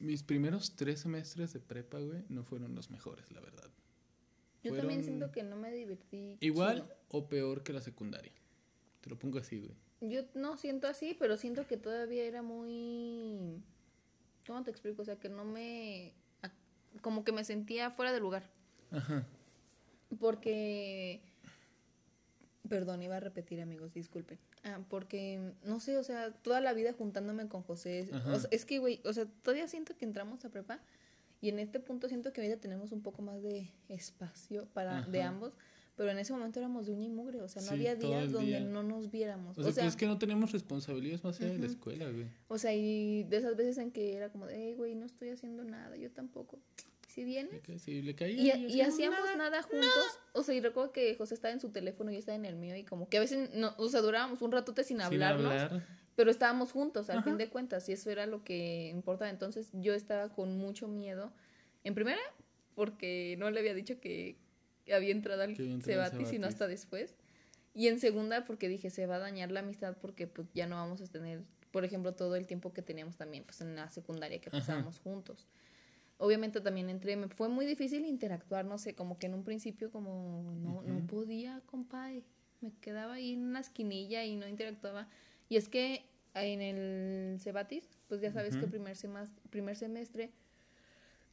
mis 0.00 0.24
primeros 0.24 0.74
tres 0.74 0.98
semestres 0.98 1.52
de 1.52 1.60
prepa, 1.60 2.00
güey, 2.00 2.24
no 2.28 2.42
fueron 2.42 2.74
los 2.74 2.90
mejores, 2.90 3.30
la 3.30 3.40
verdad. 3.40 3.70
Yo 4.64 4.74
también 4.74 5.04
siento 5.04 5.30
que 5.30 5.44
no 5.44 5.54
me 5.54 5.70
divertí. 5.70 6.38
Igual 6.40 6.82
chido. 6.82 6.96
o 7.10 7.28
peor 7.28 7.62
que 7.62 7.72
la 7.72 7.80
secundaria. 7.80 8.32
Te 9.00 9.10
lo 9.10 9.16
pongo 9.16 9.38
así, 9.38 9.60
güey. 9.60 9.76
Yo 10.00 10.22
no 10.34 10.56
siento 10.56 10.88
así, 10.88 11.14
pero 11.16 11.36
siento 11.36 11.68
que 11.68 11.76
todavía 11.76 12.24
era 12.24 12.42
muy... 12.42 13.62
¿Cómo 14.44 14.64
te 14.64 14.72
explico? 14.72 15.02
O 15.02 15.04
sea, 15.04 15.20
que 15.20 15.28
no 15.28 15.44
me... 15.44 16.14
Como 17.00 17.22
que 17.22 17.30
me 17.30 17.44
sentía 17.44 17.92
fuera 17.92 18.12
de 18.12 18.18
lugar. 18.18 18.50
Ajá. 18.90 19.24
Porque... 20.18 21.20
Perdón, 22.68 23.02
iba 23.02 23.16
a 23.16 23.20
repetir, 23.20 23.60
amigos, 23.60 23.92
disculpen. 23.92 24.38
Ah, 24.62 24.80
porque, 24.88 25.52
no 25.64 25.80
sé, 25.80 25.98
o 25.98 26.02
sea, 26.02 26.32
toda 26.32 26.62
la 26.62 26.72
vida 26.72 26.94
juntándome 26.94 27.46
con 27.46 27.62
José. 27.62 28.08
o 28.10 28.16
Ajá. 28.16 28.38
sea, 28.40 28.48
es 28.50 28.64
que, 28.64 28.78
güey, 28.78 29.00
o 29.04 29.12
sea, 29.12 29.26
todavía 29.42 29.68
siento 29.68 29.94
que 29.96 30.06
entramos 30.06 30.44
a 30.46 30.48
prepa 30.48 30.80
y 31.42 31.50
en 31.50 31.58
este 31.58 31.78
punto 31.78 32.08
siento 32.08 32.32
que 32.32 32.40
ahorita 32.40 32.58
tenemos 32.58 32.90
un 32.90 33.02
poco 33.02 33.20
más 33.20 33.42
de 33.42 33.70
espacio 33.90 34.66
para 34.72 35.02
de 35.02 35.20
ambos, 35.20 35.52
pero 35.94 36.10
en 36.10 36.18
ese 36.18 36.32
momento 36.32 36.58
éramos 36.58 36.86
de 36.86 36.92
uña 36.92 37.04
y 37.04 37.10
mugre, 37.10 37.42
o 37.42 37.48
sea, 37.48 37.60
no 37.60 37.68
Sí, 37.68 37.74
había 37.74 37.96
días 37.96 38.32
donde 38.32 38.60
no 38.60 38.82
nos 38.82 39.10
viéramos. 39.10 39.58
O 39.58 39.70
sea, 39.70 39.86
es 39.86 39.94
que 39.94 40.06
no 40.06 40.16
tenemos 40.16 40.52
responsabilidades 40.52 41.22
más 41.22 41.38
allá 41.40 41.52
de 41.52 41.58
la 41.58 41.66
escuela, 41.66 42.10
güey. 42.10 42.28
O 42.48 42.56
sea, 42.56 42.74
y 42.74 43.24
de 43.24 43.36
esas 43.36 43.56
veces 43.56 43.76
en 43.76 43.90
que 43.90 44.14
era 44.16 44.30
como 44.30 44.46
de, 44.46 44.56
hey, 44.56 44.74
güey, 44.74 44.94
no 44.94 45.04
estoy 45.04 45.28
haciendo 45.28 45.64
nada, 45.64 45.98
yo 45.98 46.10
tampoco. 46.10 46.58
Si 47.14 47.22
vienes. 47.22 47.62
Le 47.86 48.14
caía. 48.16 48.56
Y, 48.56 48.72
y 48.74 48.80
hacíamos 48.80 49.20
nada, 49.36 49.62
juntos. 49.62 50.18
O 50.32 50.42
sea, 50.42 50.52
y 50.52 50.60
recuerdo 50.60 50.90
que 50.90 51.14
José 51.14 51.34
estaba 51.34 51.52
en 51.54 51.60
su 51.60 51.70
teléfono 51.70 52.10
y 52.10 52.14
yo 52.14 52.18
estaba 52.18 52.34
en 52.34 52.44
el 52.44 52.56
mío. 52.56 52.74
Y 52.74 52.82
como 52.82 53.08
que 53.08 53.18
a 53.18 53.20
veces, 53.20 53.50
no, 53.54 53.72
o 53.78 53.88
sea, 53.88 54.00
durábamos 54.00 54.42
un 54.42 54.50
ratote 54.50 54.82
sin 54.82 54.96
Sin 54.96 55.02
hablarnos. 55.02 55.46
hablar. 55.46 55.86
Pero 56.16 56.32
estábamos 56.32 56.72
juntos, 56.72 57.10
al 57.10 57.18
Ajá. 57.18 57.24
fin 57.30 57.38
de 57.38 57.48
cuentas. 57.48 57.88
Y 57.88 57.92
eso 57.92 58.10
era 58.10 58.26
lo 58.26 58.42
que 58.42 58.88
importaba. 58.88 59.30
Entonces 59.30 59.68
yo 59.74 59.94
estaba 59.94 60.30
con 60.30 60.58
mucho 60.58 60.88
miedo. 60.88 61.32
En 61.84 61.94
primera, 61.94 62.20
porque 62.74 63.36
no 63.38 63.48
le 63.52 63.60
había 63.60 63.74
dicho 63.74 64.00
que 64.00 64.36
había 64.92 65.12
entrado 65.12 65.42
al 65.42 65.54
Cebatis, 65.82 66.28
sino 66.28 66.48
hasta 66.48 66.66
después. 66.66 67.14
Y 67.74 67.86
en 67.86 68.00
segunda, 68.00 68.44
porque 68.44 68.68
dije, 68.68 68.90
se 68.90 69.06
va 69.06 69.16
a 69.16 69.18
dañar 69.20 69.52
la 69.52 69.60
amistad 69.60 69.96
porque 70.00 70.26
pues 70.26 70.48
ya 70.52 70.66
no 70.66 70.74
vamos 70.76 71.00
a 71.00 71.06
tener, 71.06 71.42
por 71.70 71.84
ejemplo, 71.84 72.12
todo 72.14 72.34
el 72.34 72.48
tiempo 72.48 72.72
que 72.72 72.82
teníamos 72.82 73.16
también 73.16 73.44
pues 73.44 73.60
en 73.60 73.76
la 73.76 73.88
secundaria 73.90 74.40
que 74.40 74.50
pasábamos 74.50 74.98
juntos. 74.98 75.46
Obviamente 76.18 76.60
también 76.60 76.90
entré, 76.90 77.16
me 77.16 77.28
fue 77.28 77.48
muy 77.48 77.66
difícil 77.66 78.04
interactuar, 78.04 78.64
no 78.64 78.78
sé, 78.78 78.94
como 78.94 79.18
que 79.18 79.26
en 79.26 79.34
un 79.34 79.44
principio 79.44 79.90
como 79.90 80.54
no, 80.54 80.82
no 80.82 81.06
podía, 81.06 81.60
compadre. 81.66 82.22
Me 82.60 82.72
quedaba 82.80 83.14
ahí 83.14 83.32
en 83.32 83.44
una 83.44 83.60
esquinilla 83.60 84.24
y 84.24 84.36
no 84.36 84.46
interactuaba. 84.48 85.08
Y 85.48 85.56
es 85.56 85.68
que 85.68 86.04
en 86.34 86.62
el 86.62 87.40
Cebatis, 87.40 87.98
pues 88.08 88.20
ya 88.20 88.32
sabes 88.32 88.56
que 88.56 88.66
primer, 88.66 88.96
semas- 88.96 89.32
primer 89.50 89.76
semestre 89.76 90.30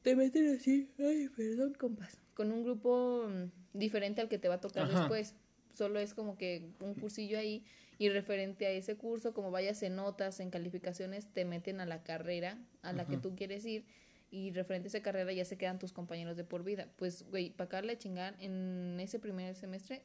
te 0.01 0.15
meten 0.15 0.55
así, 0.55 0.89
ay, 0.97 1.29
perdón, 1.29 1.75
compas, 1.75 2.17
con 2.33 2.51
un 2.51 2.63
grupo 2.63 3.27
mm, 3.29 3.77
diferente 3.77 4.21
al 4.21 4.29
que 4.29 4.39
te 4.39 4.47
va 4.47 4.55
a 4.55 4.61
tocar 4.61 4.83
Ajá. 4.83 5.01
después. 5.01 5.35
Solo 5.73 5.99
es 5.99 6.13
como 6.13 6.37
que 6.37 6.69
un 6.81 6.95
cursillo 6.95 7.37
ahí 7.37 7.63
y 7.97 8.09
referente 8.09 8.65
a 8.65 8.71
ese 8.71 8.97
curso, 8.97 9.33
como 9.33 9.51
vayas 9.51 9.81
en 9.83 9.95
notas, 9.95 10.39
en 10.39 10.49
calificaciones, 10.49 11.27
te 11.31 11.45
meten 11.45 11.79
a 11.79 11.85
la 11.85 12.03
carrera 12.03 12.57
a 12.81 12.93
la 12.93 13.07
que 13.07 13.17
tú 13.17 13.35
quieres 13.35 13.63
ir 13.65 13.85
y 14.31 14.51
referente 14.51 14.87
a 14.87 14.89
esa 14.89 15.01
carrera 15.01 15.31
ya 15.33 15.45
se 15.45 15.57
quedan 15.57 15.77
tus 15.77 15.91
compañeros 15.91 16.37
de 16.37 16.43
por 16.45 16.63
vida. 16.63 16.87
Pues, 16.95 17.29
güey, 17.29 17.51
para 17.51 17.65
acabarle 17.65 17.93
de 17.93 17.99
chingar, 17.99 18.35
en 18.39 18.97
ese 18.99 19.19
primer 19.19 19.53
semestre, 19.55 20.03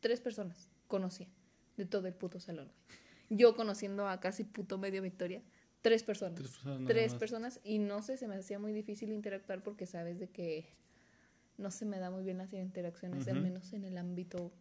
tres 0.00 0.20
personas 0.20 0.68
conocía 0.88 1.28
de 1.76 1.86
todo 1.86 2.08
el 2.08 2.14
puto 2.14 2.40
salón, 2.40 2.66
güey. 2.66 2.98
Yo 3.38 3.54
conociendo 3.54 4.08
a 4.08 4.18
casi 4.18 4.42
puto 4.42 4.76
medio 4.76 5.00
Victoria, 5.02 5.40
tres 5.82 6.02
personas 6.02 6.34
Tres 6.34 6.50
personas. 6.50 6.86
tres 6.86 7.14
personas 7.14 7.60
y 7.62 7.78
no 7.78 8.02
sé, 8.02 8.16
se 8.16 8.26
me 8.26 8.34
hacía 8.34 8.58
muy 8.58 8.72
difícil 8.72 9.12
interactuar 9.12 9.62
porque 9.62 9.86
sabes 9.86 10.18
de 10.18 10.28
que 10.28 10.66
no 11.56 11.70
se 11.70 11.86
me 11.86 12.00
da 12.00 12.10
muy 12.10 12.24
bien 12.24 12.38
las 12.38 12.52
interacciones, 12.52 13.28
al 13.28 13.40
menos 13.40 13.72
en 13.72 13.84
el 13.84 13.96
ámbito 13.98 14.52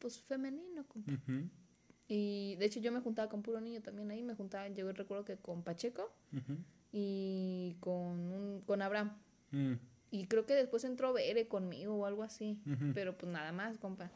pues 0.00 0.18
femenino. 0.18 0.84
compa. 0.88 1.12
Y 2.08 2.56
de 2.56 2.64
hecho 2.66 2.80
yo 2.80 2.90
me 2.90 3.00
juntaba 3.00 3.28
con 3.28 3.42
puro 3.42 3.60
niño 3.60 3.80
también 3.80 4.10
ahí, 4.10 4.22
me 4.22 4.34
juntaba, 4.34 4.68
yo 4.68 4.92
recuerdo 4.92 5.24
que 5.24 5.36
con 5.36 5.62
Pacheco 5.62 6.12
ujú. 6.32 6.58
Y 6.96 7.76
con 7.80 8.32
un, 8.32 8.60
con 8.64 8.80
Abraham. 8.80 9.16
Mm, 9.50 9.72
Y 10.12 10.26
creo 10.26 10.46
que 10.46 10.54
después 10.54 10.84
entró 10.84 11.12
Bere 11.12 11.48
conmigo 11.48 11.96
o 11.96 12.06
algo 12.06 12.22
así, 12.22 12.60
pero 12.94 13.18
pues 13.18 13.32
nada 13.32 13.50
más, 13.50 13.78
compa. 13.78 14.12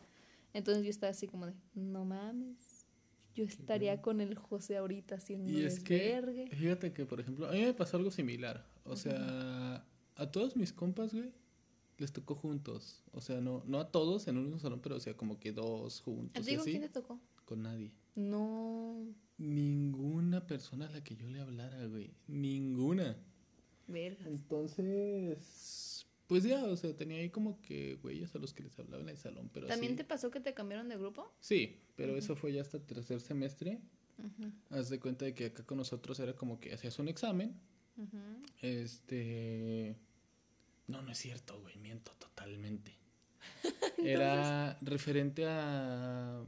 Entonces 0.54 0.84
yo 0.84 0.90
estaba 0.90 1.10
así 1.10 1.26
como 1.26 1.46
de, 1.46 1.54
no 1.74 2.04
mames, 2.04 2.86
yo 3.34 3.42
estaría 3.44 4.00
con 4.00 4.20
el 4.20 4.36
José 4.36 4.76
ahorita 4.76 5.16
haciendo 5.16 5.50
Y 5.50 5.64
es 5.64 5.80
que, 5.80 6.48
fíjate 6.52 6.92
que, 6.92 7.04
por 7.04 7.18
ejemplo, 7.20 7.48
a 7.48 7.52
mí 7.52 7.62
me 7.62 7.74
pasó 7.74 7.96
algo 7.96 8.12
similar. 8.12 8.64
O 8.84 8.94
sea, 8.94 9.84
a 10.14 10.30
todos 10.30 10.54
mis 10.56 10.72
compas, 10.72 11.12
güey, 11.12 11.32
les 11.98 12.12
tocó 12.12 12.36
juntos. 12.36 13.02
O 13.10 13.20
sea, 13.20 13.40
no, 13.40 13.64
no 13.66 13.80
a 13.80 13.90
todos 13.90 14.28
en 14.28 14.36
un 14.38 14.44
mismo 14.44 14.60
salón, 14.60 14.78
pero 14.80 14.94
o 14.96 15.00
sea, 15.00 15.16
como 15.16 15.40
que 15.40 15.50
dos 15.52 16.00
¿A 16.00 16.04
juntos 16.04 16.46
ti 16.46 16.52
con 16.52 16.60
así. 16.60 16.70
quién 16.70 16.82
te 16.84 16.88
tocó? 16.90 17.20
Con 17.44 17.62
nadie. 17.62 17.90
No, 18.18 19.14
Ninguna 19.38 20.44
persona 20.44 20.86
a 20.86 20.90
la 20.90 21.04
que 21.04 21.14
yo 21.14 21.28
le 21.28 21.38
hablara, 21.40 21.86
güey. 21.86 22.10
Ninguna. 22.26 23.16
vergas. 23.86 24.26
Entonces, 24.26 26.06
pues 26.26 26.42
ya, 26.42 26.64
o 26.64 26.76
sea, 26.76 26.96
tenía 26.96 27.18
ahí 27.18 27.30
como 27.30 27.60
que 27.60 27.94
güeyes 28.02 28.34
a 28.34 28.40
los 28.40 28.52
que 28.52 28.64
les 28.64 28.76
hablaba 28.80 29.00
en 29.04 29.08
el 29.10 29.16
salón, 29.16 29.48
pero 29.54 29.68
¿También 29.68 29.94
te 29.94 30.02
pasó 30.02 30.32
que 30.32 30.40
te 30.40 30.52
cambiaron 30.54 30.88
de 30.88 30.96
grupo? 30.96 31.32
Sí, 31.38 31.80
pero 31.94 32.16
eso 32.16 32.34
fue 32.34 32.52
ya 32.52 32.62
hasta 32.62 32.78
el 32.78 32.82
tercer 32.82 33.20
semestre. 33.20 33.78
Ujú, 34.18 34.50
Haz 34.70 34.88
de 34.88 34.98
cuenta 34.98 35.24
de 35.24 35.32
que 35.34 35.46
acá 35.46 35.64
con 35.64 35.78
nosotros 35.78 36.18
era 36.18 36.34
como 36.34 36.58
que 36.58 36.74
hacías 36.74 36.98
un 36.98 37.06
examen. 37.06 37.54
ujú. 37.96 38.18
Este. 38.60 39.96
No, 40.88 41.02
no 41.02 41.12
es 41.12 41.18
cierto, 41.18 41.60
güey, 41.60 41.76
miento 41.78 42.10
totalmente. 42.18 42.98
Era 43.98 44.76
referente 44.80 45.46
a. 45.46 46.44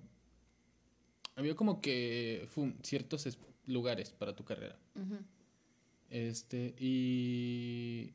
Había 1.40 1.54
como 1.56 1.80
que 1.80 2.46
fum, 2.48 2.74
ciertos 2.82 3.26
es- 3.26 3.38
lugares 3.66 4.10
para 4.12 4.34
tu 4.36 4.44
carrera. 4.44 4.78
Ujú. 4.94 5.16
Este, 6.10 6.74
y. 6.78 8.12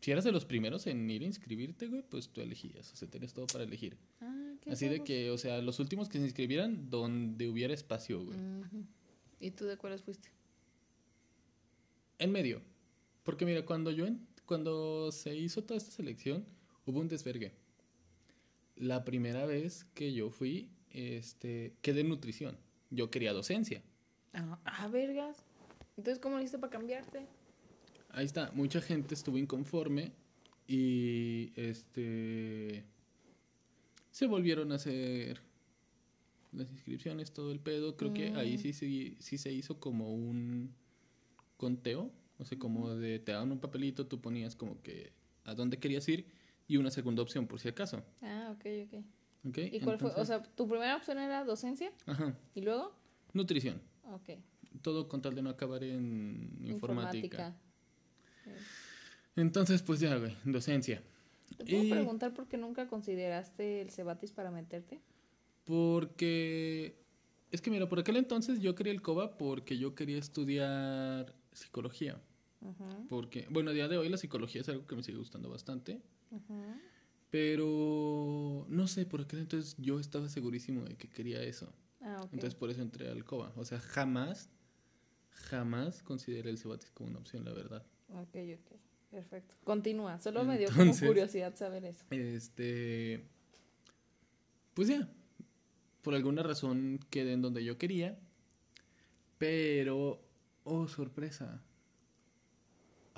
Si 0.00 0.12
eras 0.12 0.22
de 0.24 0.30
los 0.30 0.44
primeros 0.44 0.86
en 0.86 1.10
ir 1.10 1.22
a 1.22 1.26
inscribirte, 1.26 1.88
güey, 1.88 2.02
pues 2.08 2.28
tú 2.28 2.40
elegías. 2.40 2.92
O 2.92 2.96
sea, 2.96 3.08
tenías 3.08 3.34
todo 3.34 3.46
para 3.48 3.64
elegir. 3.64 3.96
Ah, 4.20 4.54
qué 4.60 4.70
Así 4.70 4.86
de 4.88 5.02
que, 5.02 5.30
o 5.32 5.38
sea, 5.38 5.60
los 5.60 5.80
últimos 5.80 6.08
que 6.08 6.18
se 6.18 6.24
inscribieran 6.24 6.88
donde 6.88 7.48
hubiera 7.48 7.74
espacio, 7.74 8.24
güey. 8.24 8.38
¿Y 9.40 9.50
tú 9.50 9.64
de 9.64 9.76
cuáles 9.76 10.02
fuiste? 10.02 10.28
En 12.18 12.30
medio. 12.30 12.62
Porque 13.24 13.44
mira, 13.44 13.64
cuando 13.66 13.90
yo 13.90 14.06
en- 14.06 14.24
cuando 14.46 15.10
se 15.12 15.36
hizo 15.36 15.64
toda 15.64 15.78
esta 15.78 15.90
selección, 15.90 16.44
hubo 16.86 17.00
un 17.00 17.08
desvergue. 17.08 17.52
La 18.76 19.04
primera 19.04 19.46
vez 19.46 19.84
que 19.94 20.12
yo 20.12 20.30
fui, 20.30 20.70
este, 20.92 21.74
quedé 21.82 22.00
en 22.02 22.08
nutrición. 22.10 22.56
Yo 22.90 23.10
quería 23.10 23.32
docencia. 23.32 23.82
Ah, 24.32 24.58
ah, 24.64 24.88
vergas. 24.88 25.44
Entonces, 25.96 26.18
¿cómo 26.20 26.36
lo 26.36 26.42
hiciste 26.42 26.58
para 26.58 26.70
cambiarte? 26.70 27.26
Ahí 28.10 28.24
está, 28.24 28.50
mucha 28.52 28.80
gente 28.80 29.14
estuvo 29.14 29.36
inconforme 29.36 30.12
y 30.66 31.52
este 31.56 32.84
se 34.10 34.26
volvieron 34.26 34.72
a 34.72 34.76
hacer 34.76 35.40
las 36.52 36.70
inscripciones, 36.70 37.32
todo 37.32 37.52
el 37.52 37.60
pedo. 37.60 37.96
Creo 37.96 38.14
que 38.14 38.32
ahí 38.34 38.54
Mm. 38.54 38.58
sí, 38.58 38.72
sí, 38.72 39.16
sí 39.20 39.38
se 39.38 39.52
hizo 39.52 39.78
como 39.78 40.14
un 40.14 40.74
conteo, 41.56 42.10
o 42.38 42.44
sea, 42.44 42.58
como 42.58 42.94
de 42.94 43.18
te 43.18 43.32
daban 43.32 43.52
un 43.52 43.60
papelito, 43.60 44.06
tú 44.06 44.20
ponías 44.20 44.56
como 44.56 44.80
que 44.82 45.12
a 45.44 45.54
dónde 45.54 45.78
querías 45.78 46.08
ir 46.08 46.26
y 46.66 46.76
una 46.78 46.90
segunda 46.90 47.22
opción 47.22 47.46
por 47.46 47.60
si 47.60 47.68
acaso. 47.68 48.02
Ah, 48.22 48.50
ok, 48.54 48.64
ok. 48.86 49.04
¿Y 49.44 49.80
cuál 49.80 49.98
fue? 49.98 50.10
O 50.16 50.24
sea, 50.24 50.42
tu 50.42 50.66
primera 50.68 50.96
opción 50.96 51.18
era 51.18 51.44
docencia 51.44 51.90
ajá, 52.06 52.34
y 52.54 52.60
luego, 52.62 52.92
nutrición. 53.32 53.80
ok, 54.04 54.30
Todo 54.82 55.08
con 55.08 55.22
tal 55.22 55.34
de 55.34 55.42
no 55.42 55.50
acabar 55.50 55.82
en 55.84 56.58
informática. 56.64 57.54
informática. 57.54 57.56
Entonces, 59.36 59.82
pues 59.82 60.00
ya, 60.00 60.16
güey, 60.16 60.36
docencia. 60.44 61.02
¿Te 61.56 61.64
puedo 61.64 61.82
Y- 61.84 61.90
preguntar 61.90 62.34
por 62.34 62.48
qué 62.48 62.56
nunca 62.58 62.88
consideraste 62.88 63.80
el 63.80 63.90
Cebatis 63.90 64.32
para 64.32 64.50
meterte? 64.50 65.00
Porque 65.64 66.96
es 67.50 67.60
que 67.60 67.70
mira, 67.70 67.88
por 67.88 68.00
aquel 68.00 68.16
entonces 68.16 68.60
yo 68.60 68.74
quería 68.74 68.92
el 68.92 69.02
COBA 69.02 69.36
porque 69.38 69.78
yo 69.78 69.94
quería 69.94 70.18
estudiar 70.18 71.34
psicología. 71.52 72.20
Ujú, 72.60 73.06
Porque, 73.08 73.46
bueno, 73.50 73.70
a 73.70 73.74
día 73.74 73.86
de 73.86 73.96
hoy 73.98 74.08
la 74.08 74.16
psicología 74.16 74.62
es 74.62 74.68
algo 74.68 74.86
que 74.86 74.96
me 74.96 75.02
sigue 75.02 75.18
gustando 75.18 75.48
bastante. 75.48 76.02
ujú. 76.30 76.74
Pero 77.30 78.64
no 78.68 78.88
sé, 78.88 79.04
por 79.04 79.20
aquel 79.20 79.40
entonces 79.40 79.76
yo 79.78 80.00
estaba 80.00 80.28
segurísimo 80.28 80.84
de 80.84 80.96
que 80.96 81.08
quería 81.08 81.42
eso. 81.42 81.72
Ah, 82.00 82.20
ok. 82.22 82.32
Entonces 82.32 82.54
por 82.54 82.70
eso 82.70 82.80
entré 82.80 83.10
al 83.10 83.24
COBA. 83.24 83.52
O 83.56 83.64
sea, 83.64 83.80
jamás, 83.80 84.48
jamás 85.30 86.02
consideré 86.02 86.50
el 86.50 86.58
Cebatis 86.58 86.90
como 86.90 87.10
una 87.10 87.18
opción, 87.18 87.44
la 87.44 87.52
verdad. 87.52 87.84
Ok, 88.08 88.36
ok. 88.54 88.78
Perfecto. 89.10 89.54
Continúa. 89.64 90.20
Solo 90.20 90.44
me 90.44 90.58
dio 90.58 90.68
como 90.74 90.92
curiosidad 90.98 91.56
saber 91.56 91.84
eso. 91.84 92.04
Este. 92.10 93.24
Pues 94.74 94.88
ya. 94.88 95.08
Por 96.02 96.14
alguna 96.14 96.42
razón 96.42 97.00
quedé 97.10 97.32
en 97.32 97.42
donde 97.42 97.64
yo 97.64 97.78
quería. 97.78 98.18
Pero. 99.38 100.22
Oh, 100.64 100.88
sorpresa. 100.88 101.62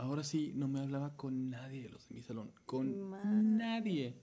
Ahora 0.01 0.25
sí, 0.25 0.53
no 0.55 0.67
me 0.67 0.81
hablaba 0.81 1.15
con 1.15 1.51
nadie 1.51 1.83
de 1.83 1.91
los 1.91 2.09
de 2.09 2.15
mi 2.15 2.23
salón. 2.23 2.51
Con 2.65 3.11
Madre. 3.11 3.29
nadie. 3.43 4.15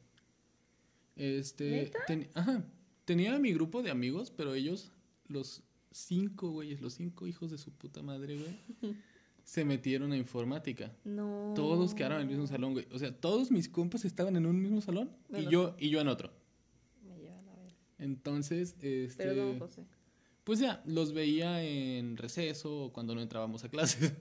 Este. 1.15 1.91
Ajá. 2.33 2.65
Tenía 3.05 3.35
a 3.35 3.39
mi 3.39 3.53
grupo 3.53 3.83
de 3.83 3.91
amigos, 3.91 4.31
pero 4.35 4.55
ellos, 4.55 4.91
los 5.27 5.63
cinco 5.91 6.49
güeyes, 6.49 6.81
los 6.81 6.95
cinco 6.95 7.27
hijos 7.27 7.51
de 7.51 7.57
su 7.59 7.71
puta 7.71 8.01
madre, 8.01 8.37
güey, 8.37 8.59
se 9.43 9.65
metieron 9.65 10.11
a 10.13 10.17
informática. 10.17 10.91
No. 11.03 11.53
Todos 11.55 11.93
quedaron 11.93 12.17
en 12.17 12.23
el 12.23 12.27
mismo 12.27 12.47
salón, 12.47 12.73
güey. 12.73 12.87
O 12.91 12.97
sea, 12.97 13.15
todos 13.15 13.51
mis 13.51 13.69
compas 13.69 14.03
estaban 14.03 14.35
en 14.35 14.47
un 14.47 14.59
mismo 14.59 14.81
salón 14.81 15.11
y 15.29 15.47
yo, 15.47 15.75
y 15.77 15.89
yo 15.89 16.01
en 16.01 16.07
otro. 16.07 16.31
Me 17.03 17.19
lleva 17.19 17.39
la 17.43 17.53
verga. 17.53 17.75
Entonces, 17.99 18.75
este. 18.81 19.09
Perdón, 19.15 19.59
José. 19.59 19.85
pues 20.43 20.59
ya, 20.59 20.81
los 20.85 21.13
veía 21.13 21.63
en 21.63 22.17
receso 22.17 22.85
o 22.85 22.93
cuando 22.93 23.13
no 23.13 23.21
entrábamos 23.21 23.63
a 23.63 23.69
clases. 23.69 24.13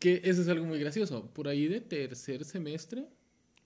Que 0.00 0.20
eso 0.24 0.42
es 0.42 0.48
algo 0.48 0.64
muy 0.66 0.80
gracioso. 0.80 1.30
Por 1.32 1.46
ahí 1.46 1.68
de 1.68 1.80
tercer 1.80 2.44
semestre. 2.44 3.06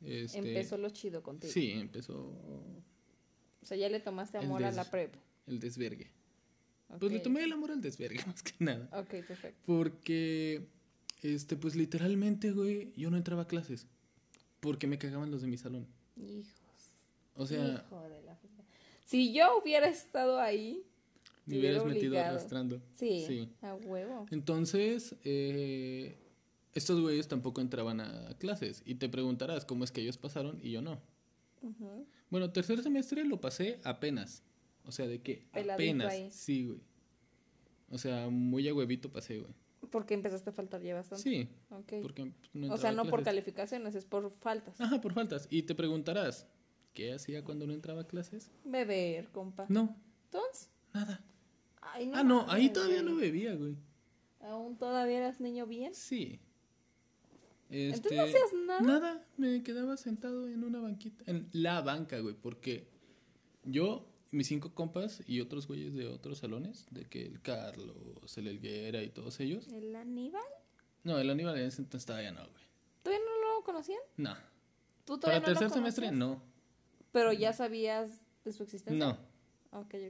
Este, 0.04 0.38
Empezó 0.38 0.76
lo 0.76 0.90
chido 0.90 1.22
contigo. 1.22 1.50
Sí, 1.50 1.70
empezó 1.70 2.14
O 2.14 3.64
sea, 3.66 3.76
ya 3.78 3.88
le 3.88 4.00
tomaste 4.00 4.36
amor 4.36 4.62
a 4.64 4.70
la 4.72 4.90
prep. 4.90 5.14
el 5.46 5.58
desvergue. 5.60 6.10
Pues 7.00 7.10
le 7.10 7.20
tomé 7.20 7.42
el 7.44 7.52
amor 7.52 7.70
al 7.70 7.80
desvergue, 7.80 8.18
más 8.26 8.42
que 8.42 8.52
nada. 8.58 8.88
Ok, 8.92 9.24
perfecto. 9.26 9.58
Porque, 9.64 10.66
este, 11.22 11.56
pues 11.56 11.74
literalmente, 11.74 12.50
güey, 12.52 12.92
yo 12.96 13.10
no 13.10 13.16
entraba 13.16 13.42
a 13.42 13.46
clases. 13.48 13.86
Porque 14.60 14.86
me 14.86 14.98
cagaban 14.98 15.30
los 15.30 15.40
de 15.42 15.48
mi 15.48 15.56
salón. 15.56 15.86
Hijos. 16.16 16.92
O 17.36 17.46
sea, 17.46 17.64
Hijo 17.86 18.08
de 18.08 18.22
la. 18.22 18.38
Si 19.06 19.32
yo 19.32 19.58
hubiera 19.62 19.88
estado 19.88 20.38
ahí, 20.40 20.84
me 21.46 21.58
hubieras 21.58 21.82
hubiera 21.82 21.94
metido 21.94 22.20
arrastrando. 22.20 22.80
sí, 22.92 23.24
Sí. 23.26 23.48
a 23.62 23.74
huevo. 23.74 24.26
Entonces, 24.30 25.14
eh, 25.24 26.16
estos 26.74 27.00
güeyes 27.00 27.28
tampoco 27.28 27.60
entraban 27.60 28.00
a 28.00 28.34
clases. 28.38 28.82
Y 28.84 28.96
te 28.96 29.08
preguntarás 29.08 29.64
cómo 29.64 29.84
es 29.84 29.92
que 29.92 30.00
ellos 30.00 30.18
pasaron 30.18 30.58
y 30.62 30.72
yo 30.72 30.82
no. 30.82 31.00
Bueno, 32.30 32.50
tercer 32.52 32.82
semestre 32.82 33.24
lo 33.24 33.40
pasé 33.40 33.80
apenas. 33.84 34.42
O 34.84 34.92
sea, 34.92 35.06
de 35.06 35.22
que 35.22 35.46
Peladito 35.52 35.72
apenas. 35.74 36.12
ahí. 36.12 36.30
Sí, 36.30 36.64
güey. 36.66 36.80
O 37.90 37.96
sea, 37.98 38.28
muy 38.28 38.68
a 38.68 38.74
huevito 38.74 39.10
pasé, 39.10 39.38
güey. 39.38 39.52
Porque 39.90 40.14
empezaste 40.14 40.50
a 40.50 40.52
faltar 40.52 40.82
ya 40.82 40.94
bastante. 40.94 41.22
Sí, 41.22 41.48
Ok. 41.70 41.92
porque 42.02 42.24
pues, 42.26 42.50
no 42.54 42.72
o 42.74 42.76
sea, 42.76 42.92
no 42.92 43.04
por 43.04 43.22
calificaciones, 43.22 43.94
es 43.94 44.04
por 44.04 44.30
faltas. 44.40 44.80
Ajá, 44.80 45.00
por 45.00 45.12
faltas. 45.14 45.46
Y 45.50 45.62
te 45.62 45.74
preguntarás, 45.74 46.46
¿qué 46.94 47.12
hacía 47.12 47.44
cuando 47.44 47.66
no 47.66 47.72
entraba 47.74 48.02
a 48.02 48.06
clases? 48.06 48.50
Beber, 48.64 49.28
compa. 49.30 49.66
No, 49.68 49.94
Entonces, 50.24 50.70
nada. 50.92 51.22
ay, 51.80 52.10
ah, 52.14 52.24
no, 52.24 52.50
ahí 52.50 52.70
todavía 52.70 53.02
no 53.02 53.14
bebía, 53.14 53.54
güey. 53.54 53.76
¿Aún 54.40 54.76
todavía 54.76 55.18
eras 55.18 55.40
niño 55.40 55.66
bien? 55.66 55.94
Sí. 55.94 56.40
Entonces 57.74 58.04
Este, 58.04 58.16
no 58.16 58.22
hacías 58.22 58.52
nada. 58.66 58.80
Nada, 58.80 59.26
me 59.36 59.62
quedaba 59.64 59.96
sentado 59.96 60.48
en 60.48 60.62
una 60.62 60.80
banquita, 60.80 61.24
en 61.26 61.48
la 61.52 61.80
banca, 61.80 62.20
güey, 62.20 62.34
porque 62.34 62.86
yo, 63.64 64.06
mis 64.30 64.46
cinco 64.46 64.72
compas 64.74 65.22
y 65.26 65.40
otros 65.40 65.66
güeyes 65.66 65.94
de 65.94 66.06
otros 66.06 66.38
salones, 66.38 66.86
de 66.90 67.04
que 67.06 67.26
el 67.26 67.40
Carlos, 67.42 67.96
el 68.36 68.46
Elguera 68.46 69.02
y 69.02 69.08
todos 69.08 69.40
ellos. 69.40 69.66
¿El 69.68 69.94
Aníbal? 69.96 70.42
No, 71.02 71.18
el 71.18 71.28
Aníbal 71.28 71.58
en 71.58 71.66
ese 71.66 71.82
entonces 71.82 72.02
estaba 72.02 72.22
ya 72.22 72.30
no, 72.30 72.42
güey. 72.48 72.64
¿Todavía 73.02 73.24
no 73.26 73.56
lo 73.56 73.64
conocían? 73.64 74.00
No. 74.16 74.34
¿Tú 75.04 75.18
Para 75.18 75.20
todavía 75.20 75.40
no 75.40 75.46
lo 75.46 75.58
tercer 75.58 75.70
semestre, 75.70 76.12
no. 76.12 76.42
Pero 77.10 77.32
ya 77.32 77.52
sabías 77.52 78.26
de 78.44 78.52
su 78.52 78.62
existencia. 78.62 79.04
No. 79.04 79.18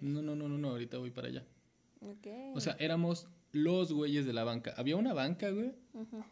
No, 0.03 0.23
no, 0.23 0.37
no, 0.37 0.49
no, 0.49 0.59
no, 0.59 0.71
ahorita 0.71 0.99
voy 0.99 1.11
para 1.11 1.29
allá. 1.29 1.47
O 2.55 2.61
sea, 2.61 2.77
éramos 2.79 3.27
los 3.53 3.93
güeyes 3.93 4.27
de 4.27 4.35
la 4.35 4.45
banca. 4.45 4.75
Había 4.77 4.97
una 4.97 5.15
banca, 5.15 5.51
güey, 5.51 5.73
Ujú. 5.95 6.23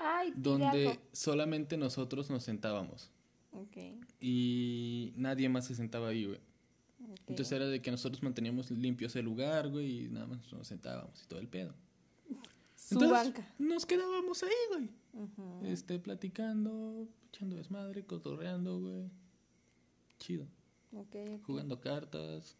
Ay, 0.00 0.32
donde 0.34 0.98
solamente 1.12 1.76
nosotros 1.76 2.30
nos 2.30 2.42
sentábamos. 2.42 3.10
Ok, 3.52 3.76
Y 4.20 5.12
nadie 5.16 5.48
más 5.48 5.66
se 5.66 5.74
sentaba 5.74 6.08
ahí, 6.08 6.26
güey. 6.26 6.40
Entonces 7.26 7.52
era 7.52 7.66
de 7.66 7.80
que 7.80 7.90
nosotros 7.90 8.22
manteníamos 8.22 8.70
limpio 8.70 9.06
ese 9.06 9.22
lugar, 9.22 9.68
güey, 9.68 10.04
y 10.04 10.08
nada 10.08 10.26
más 10.26 10.52
nos 10.52 10.66
sentábamos 10.66 11.22
y 11.22 11.26
todo 11.26 11.40
el 11.40 11.48
pedo. 11.48 11.74
Su 12.74 12.94
Entonces, 12.94 13.10
banca. 13.10 13.54
Nos 13.58 13.86
quedábamos 13.86 14.42
ahí, 14.42 14.50
güey. 14.70 14.90
Este, 15.64 15.98
platicando, 15.98 17.08
echando 17.28 17.56
desmadre, 17.56 18.04
cotorreando, 18.04 18.80
güey. 18.80 19.10
Chido. 20.18 20.46
Ok, 20.92 21.16
ok. 21.34 21.44
Jugando 21.44 21.80
cartas. 21.80 22.56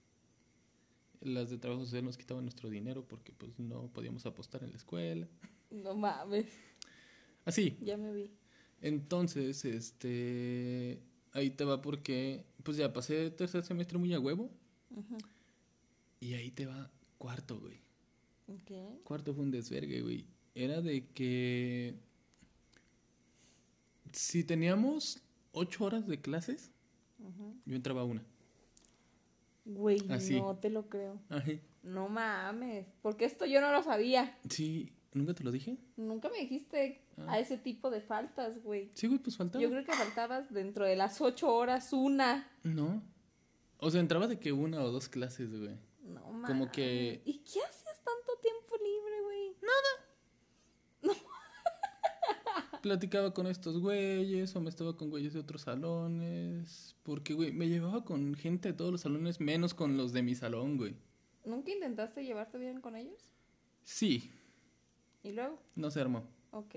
Las 1.21 1.51
de 1.51 1.59
trabajo 1.59 1.85
social 1.85 2.05
nos 2.05 2.17
quitaban 2.17 2.45
nuestro 2.45 2.71
dinero 2.71 3.07
porque 3.07 3.33
pues 3.33 3.59
no 3.59 3.89
podíamos 3.89 4.25
apostar 4.25 4.65
en 4.65 4.71
la 4.71 4.77
escuela. 4.77 5.29
No 5.71 5.95
mames, 5.95 6.47
Así. 7.45 7.77
ya 7.81 7.97
me 7.97 8.13
vi. 8.13 8.31
Entonces, 8.83 9.65
este. 9.65 11.01
Ahí 11.33 11.51
te 11.51 11.65
va 11.65 11.81
porque. 11.81 12.45
Pues 12.63 12.77
ya 12.77 12.93
pasé 12.93 13.31
tercer 13.31 13.63
semestre 13.65 13.99
muy 13.99 14.13
a 14.15 14.21
huevo. 14.21 14.51
Ujú. 14.91 15.19
Y 16.21 16.35
ahí 16.35 16.51
te 16.51 16.67
va 16.67 16.91
cuarto, 17.19 17.59
güey. 17.61 17.81
Ok. 18.49 19.03
Cuarto 19.05 19.35
fue 19.35 19.45
un 19.45 19.51
desvergue, 19.51 20.03
güey. 20.03 20.27
Era 20.55 20.81
de 20.81 21.07
que. 21.09 21.95
Si 24.13 24.43
teníamos 24.45 25.23
ocho 25.53 25.85
horas 25.85 26.07
de 26.07 26.21
clases, 26.21 26.71
yo 27.65 27.77
entraba 27.77 28.01
a 28.01 28.05
una. 28.05 28.25
Güey, 29.65 30.01
Así. 30.09 30.41
no 30.41 30.57
te 30.57 30.69
lo 30.71 30.89
creo. 30.89 31.21
Ajá. 31.29 31.53
No 31.83 32.09
mames, 32.09 32.87
porque 33.03 33.25
esto 33.25 33.47
yo 33.47 33.61
no 33.61 33.71
lo 33.73 33.83
sabía. 33.83 34.37
Sí, 34.49 34.93
¿nunca 35.13 35.35
te 35.35 35.43
lo 35.45 35.51
dije? 35.51 35.77
Nunca 35.97 36.29
me 36.29 36.39
dijiste 36.39 37.01
Ah. 37.19 37.33
a 37.33 37.39
ese 37.39 37.59
tipo 37.59 37.91
de 37.91 38.01
faltas, 38.01 38.63
güey. 38.63 38.91
Sí, 38.95 39.07
güey, 39.07 39.19
pues 39.19 39.37
faltaba. 39.37 39.63
Yo 39.63 39.71
creo 39.71 39.85
que 39.85 39.93
faltabas 39.93 40.53
dentro 40.53 40.85
de 40.87 40.97
las 40.97 41.21
ocho 41.21 41.55
horas 41.55 41.93
una. 41.93 42.49
No. 42.63 43.03
O 43.79 43.91
sea, 43.91 44.01
entraba 44.01 44.27
de 44.27 44.39
que 44.39 44.53
una 44.53 44.83
o 44.83 44.91
dos 44.91 45.09
clases, 45.09 45.51
güey. 45.59 45.77
No 46.03 46.21
mames. 46.33 46.51
Como 46.51 46.71
que- 46.71 47.23
¿Y 47.25 47.39
qué 47.39 47.61
hacías 47.63 48.03
tanto 48.05 48.41
tiempo 48.43 48.77
libre, 48.77 49.23
güey? 49.23 49.55
Platicaba 52.83 53.35
con 53.35 53.47
estos 53.47 53.79
güeyes 53.79 54.55
o 54.57 54.61
me 54.61 54.71
estaba 54.71 54.97
con 54.97 55.11
güeyes 55.11 55.35
de 55.35 55.41
otros 55.41 55.63
salones. 55.63 56.97
Porque, 57.03 57.35
güey, 57.35 57.53
me 57.53 57.69
llevaba 57.69 58.05
con 58.05 58.35
gente 58.35 58.69
de 58.71 58.75
todos 58.75 58.91
los 58.93 59.03
salones 59.03 59.41
menos 59.41 59.75
con 59.75 59.97
los 59.99 60.13
de 60.13 60.23
mi 60.23 60.35
salón, 60.35 60.79
güey. 60.79 60.95
¿Nunca 61.45 61.71
intentaste 61.73 62.25
llevarte 62.25 62.57
bien 62.59 62.81
con 62.81 62.97
ellos? 62.97 63.33
Sí, 63.83 64.31
¿Y 65.23 65.33
luego? 65.33 65.61
no 65.77 65.91
se 65.91 66.01
armó. 66.01 66.25
Ok. 66.51 66.77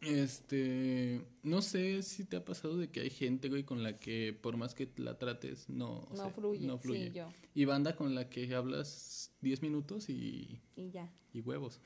Este, 0.00 1.26
no 1.42 1.60
sé 1.60 2.02
si 2.04 2.24
te 2.24 2.36
ha 2.36 2.44
pasado 2.44 2.76
de 2.78 2.88
que 2.88 3.00
hay 3.00 3.10
gente, 3.10 3.48
güey, 3.48 3.64
con 3.64 3.82
la 3.82 3.98
que 3.98 4.32
por 4.32 4.56
más 4.56 4.74
que 4.74 4.88
la 4.96 5.18
trates, 5.18 5.68
no, 5.68 6.06
No 6.10 6.16
sea, 6.16 6.30
fluye. 6.30 6.64
no 6.66 6.78
fluye. 6.78 7.08
Sí, 7.08 7.14
yo. 7.14 7.28
Y 7.54 7.64
banda 7.64 7.96
con 7.96 8.14
la 8.14 8.28
que 8.30 8.54
hablas 8.54 9.34
10 9.40 9.60
minutos 9.62 10.08
y, 10.08 10.60
Y 10.76 10.90
ya. 10.90 11.12
y 11.32 11.40
huevos. 11.40 11.80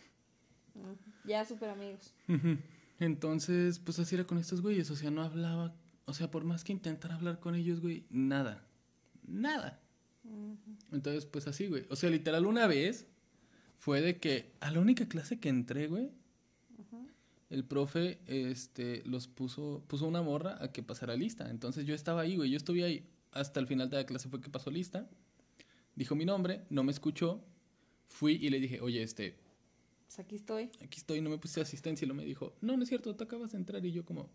Ya 1.25 1.45
super 1.47 1.71
amigos. 1.71 2.15
Entonces, 3.01 3.79
pues 3.79 3.99
así 3.99 4.15
era 4.15 4.27
con 4.27 4.37
estos 4.39 4.61
güeyes, 4.61 4.91
o 4.91 4.97
sea, 4.97 5.11
no 5.11 5.23
hablaba, 5.23 5.75
o 6.05 6.13
sea, 6.13 6.31
por 6.31 6.45
más 6.45 6.65
que 6.65 6.73
intentara 6.73 7.15
hablar 7.15 7.41
con 7.41 7.55
ellos, 7.55 7.81
güey, 7.81 8.05
nada, 8.11 8.67
nada. 9.27 9.81
Entonces, 10.93 11.25
pues 11.27 11.47
así, 11.47 11.67
güey. 11.67 11.85
O 11.89 11.97
sea, 11.97 12.11
literal, 12.11 12.47
una 12.47 12.67
vez 12.67 13.07
fue 13.83 14.01
de 14.01 14.21
que 14.21 14.53
a 14.61 14.71
la 14.71 14.79
única 14.79 15.09
clase 15.09 15.41
que 15.41 15.49
entré, 15.49 15.89
güey, 15.89 16.13
el 17.51 17.65
profe 17.65 18.21
este, 18.29 19.03
los 19.05 19.27
puso, 19.27 19.83
puso 19.89 20.07
una 20.07 20.23
morra 20.23 20.57
a 20.63 20.71
que 20.71 20.85
pasara 20.85 21.17
lista. 21.17 21.51
Entonces 21.51 21.85
yo 21.85 21.93
estaba 21.93 22.21
ahí, 22.21 22.37
güey. 22.37 22.49
Yo 22.49 22.57
estuve 22.57 22.85
ahí 22.85 23.05
hasta 23.33 23.59
el 23.59 23.67
final 23.67 23.91
de 23.91 23.97
la 23.97 24.07
clase 24.07 24.29
fue 24.29 24.41
que 24.41 24.49
pasó 24.51 24.71
lista. 24.71 25.11
Dijo 25.97 26.15
mi 26.15 26.25
nombre, 26.25 26.63
no 26.71 26.85
me 26.85 26.93
escuchó. 26.93 27.43
Fui 28.07 28.35
y 28.41 28.51
le 28.51 28.61
dije, 28.61 28.81
oye, 28.81 29.03
este, 29.03 29.35
Pues 30.07 30.21
aquí 30.21 30.37
estoy. 30.37 30.71
aquí 30.81 30.99
estoy, 30.99 31.21
no 31.21 31.29
me 31.29 31.39
puse 31.39 31.61
asistencia. 31.61 32.05
Y 32.05 32.09
lo 32.09 32.15
me 32.15 32.25
dijo, 32.25 32.55
no, 32.61 32.77
no 32.77 32.85
es 32.85 32.89
cierto, 32.89 33.17
tú 33.17 33.25
acabas 33.25 33.51
de 33.51 33.59
entrar. 33.59 33.85
Y 33.85 33.91
yo 33.91 34.05
como, 34.05 34.31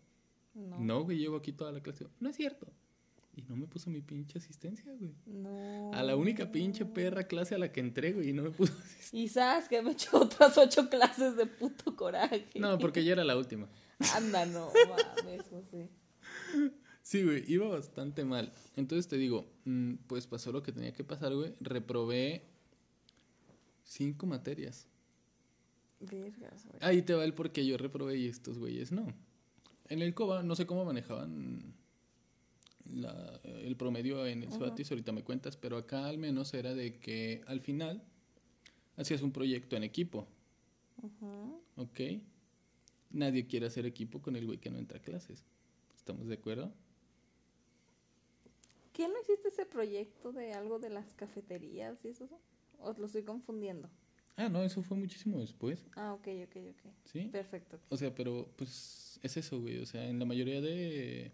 No. 0.54 0.78
no, 0.78 1.04
güey, 1.04 1.16
llevo 1.18 1.36
aquí 1.38 1.52
toda 1.52 1.72
la 1.72 1.80
clase. 1.80 2.06
No 2.20 2.28
es 2.28 2.36
cierto. 2.36 2.66
Y 3.38 3.42
no 3.42 3.54
me 3.54 3.68
puso 3.68 3.88
mi 3.88 4.00
pinche 4.00 4.38
asistencia, 4.38 4.92
güey. 4.98 5.14
No. 5.26 5.92
A 5.94 6.02
la 6.02 6.16
única 6.16 6.50
pinche 6.50 6.84
perra 6.84 7.28
clase 7.28 7.54
a 7.54 7.58
la 7.58 7.70
que 7.70 7.78
entré, 7.78 8.12
güey, 8.12 8.30
y 8.30 8.32
no 8.32 8.42
me 8.42 8.50
puso 8.50 8.72
asistencia. 8.84 9.20
Y 9.20 9.28
sabes 9.28 9.68
que 9.68 9.80
me 9.80 9.92
echó 9.92 10.20
otras 10.22 10.58
ocho 10.58 10.90
clases 10.90 11.36
de 11.36 11.46
puto 11.46 11.94
coraje. 11.94 12.48
No, 12.56 12.76
porque 12.80 13.04
ya 13.04 13.12
era 13.12 13.22
la 13.22 13.36
última. 13.36 13.68
Anda, 14.12 14.44
no 14.44 14.72
mames, 14.88 15.46
José. 15.48 15.88
Sí, 17.02 17.22
güey, 17.22 17.44
iba 17.46 17.68
bastante 17.68 18.24
mal. 18.24 18.52
Entonces 18.74 19.06
te 19.06 19.16
digo, 19.16 19.48
mm, 19.66 19.94
pues 20.08 20.26
pasó 20.26 20.50
lo 20.50 20.64
que 20.64 20.72
tenía 20.72 20.92
que 20.92 21.04
pasar, 21.04 21.32
güey. 21.32 21.54
Reprobé 21.60 22.42
cinco 23.84 24.26
materias. 24.26 24.88
Vergas, 26.00 26.66
güey. 26.66 26.78
Ahí 26.80 27.02
te 27.02 27.14
va 27.14 27.24
el 27.24 27.34
por 27.34 27.52
qué 27.52 27.64
yo 27.64 27.76
reprobé 27.76 28.16
y 28.18 28.26
estos 28.26 28.58
güeyes 28.58 28.90
no. 28.90 29.06
En 29.88 30.02
el 30.02 30.12
COBA, 30.12 30.42
no 30.42 30.56
sé 30.56 30.66
cómo 30.66 30.84
manejaban 30.84 31.72
la- 32.92 33.40
el 33.44 33.76
promedio 33.76 34.26
en 34.26 34.42
el 34.42 34.48
Ujú. 34.48 34.58
Cebatis, 34.58 34.90
ahorita 34.90 35.12
me 35.12 35.22
cuentas, 35.24 35.56
pero 35.56 35.76
acá 35.76 36.06
al 36.06 36.18
menos 36.18 36.54
era 36.54 36.74
de 36.74 36.98
que 36.98 37.42
al 37.46 37.60
final 37.60 38.02
hacías 38.96 39.22
un 39.22 39.32
proyecto 39.32 39.76
en 39.76 39.84
equipo. 39.84 40.26
¿ok? 41.76 42.00
Nadie 43.10 43.46
quiere 43.46 43.66
hacer 43.66 43.86
equipo 43.86 44.20
con 44.20 44.36
el 44.36 44.44
güey 44.46 44.58
que 44.58 44.70
no 44.70 44.78
entra 44.78 44.98
a 44.98 45.02
clases. 45.02 45.44
¿Estamos 45.96 46.26
de 46.26 46.34
acuerdo? 46.34 46.72
¿Qué 48.92 49.06
no 49.08 49.14
hiciste 49.20 49.48
ese 49.48 49.64
proyecto 49.64 50.32
de 50.32 50.52
algo 50.54 50.78
de 50.78 50.90
las 50.90 51.14
cafeterías 51.14 52.04
y 52.04 52.08
eso? 52.08 52.28
¿O 52.80 52.92
lo 52.92 53.06
estoy 53.06 53.22
confundiendo? 53.22 53.88
Ah, 54.36 54.48
no, 54.48 54.62
eso 54.62 54.82
fue 54.82 54.96
muchísimo 54.96 55.40
después, 55.40 55.84
Ah, 55.96 56.12
ok, 56.14 56.28
ok, 56.44 56.56
ok. 56.70 56.92
¿sí? 57.04 57.28
Perfecto. 57.32 57.80
O 57.88 57.96
sea, 57.96 58.14
pero 58.14 58.48
pues 58.56 59.18
es 59.22 59.36
eso, 59.36 59.60
güey. 59.60 59.78
O 59.78 59.86
sea, 59.86 60.08
en 60.08 60.18
la 60.18 60.24
mayoría 60.24 60.60
de 60.60 61.32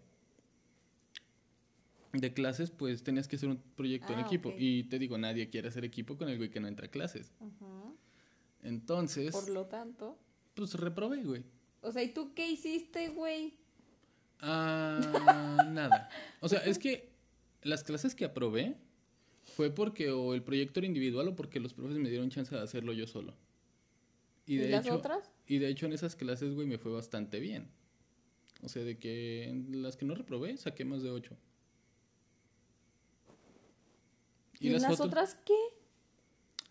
de 2.19 2.33
clases, 2.33 2.71
pues 2.71 3.03
tenías 3.03 3.27
que 3.27 3.35
hacer 3.35 3.49
un 3.49 3.57
proyecto 3.75 4.13
en 4.13 4.19
Ah, 4.19 4.21
equipo. 4.23 4.53
Y 4.57 4.83
te 4.85 4.99
digo, 4.99 5.17
nadie 5.17 5.49
quiere 5.49 5.67
hacer 5.69 5.83
equipo 5.85 6.17
con 6.17 6.29
el 6.29 6.37
güey 6.37 6.49
que 6.49 6.59
no 6.59 6.67
entra 6.67 6.87
a 6.87 6.89
clases. 6.91 7.31
Entonces, 8.63 9.31
Por 9.31 9.49
lo 9.49 9.65
tanto. 9.67 10.17
pues 10.55 10.73
reprobé, 10.73 11.23
güey. 11.23 11.43
O 11.81 11.91
sea, 11.91 12.01
¿y 12.03 12.13
tú 12.13 12.33
qué 12.33 12.49
hiciste, 12.49 13.09
güey? 13.09 13.53
Ah, 14.39 14.99
nada. 15.69 16.09
O 16.41 16.49
sea, 16.49 16.59
es 16.59 16.79
que 16.79 17.09
las 17.61 17.83
clases 17.83 18.15
que 18.15 18.25
aprobé 18.25 18.75
fue 19.43 19.69
porque 19.69 20.09
o 20.11 20.33
el 20.33 20.41
proyecto 20.43 20.79
era 20.79 20.87
individual 20.87 21.27
o 21.29 21.35
porque 21.35 21.59
los 21.59 21.73
profes 21.73 21.97
me 21.97 22.09
dieron 22.09 22.29
chance 22.29 22.53
de 22.55 22.61
hacerlo 22.61 22.93
yo 22.93 23.05
solo. 23.07 23.35
¿Y, 24.47 24.57
de 24.57 24.69
las 24.69 24.85
hecho, 24.85 24.95
otras? 24.95 25.31
Y 25.47 25.57
de 25.59 25.69
hecho 25.69 25.85
en 25.85 25.93
esas 25.93 26.15
clases, 26.15 26.53
güey, 26.53 26.67
me 26.67 26.77
fue 26.77 26.91
bastante 26.91 27.39
bien. 27.39 27.67
O 28.63 28.69
sea, 28.69 28.83
de 28.83 28.97
que 28.97 29.43
en 29.49 29.83
las 29.83 29.97
que 29.97 30.05
no 30.05 30.15
reprobé, 30.15 30.57
saqué 30.57 30.85
más 30.85 31.03
de 31.03 31.11
8. 31.11 31.35
¿Y, 34.59 34.69
las, 34.69 34.83
otras? 34.83 34.99
otras 35.01 35.35
qué? 35.45 35.53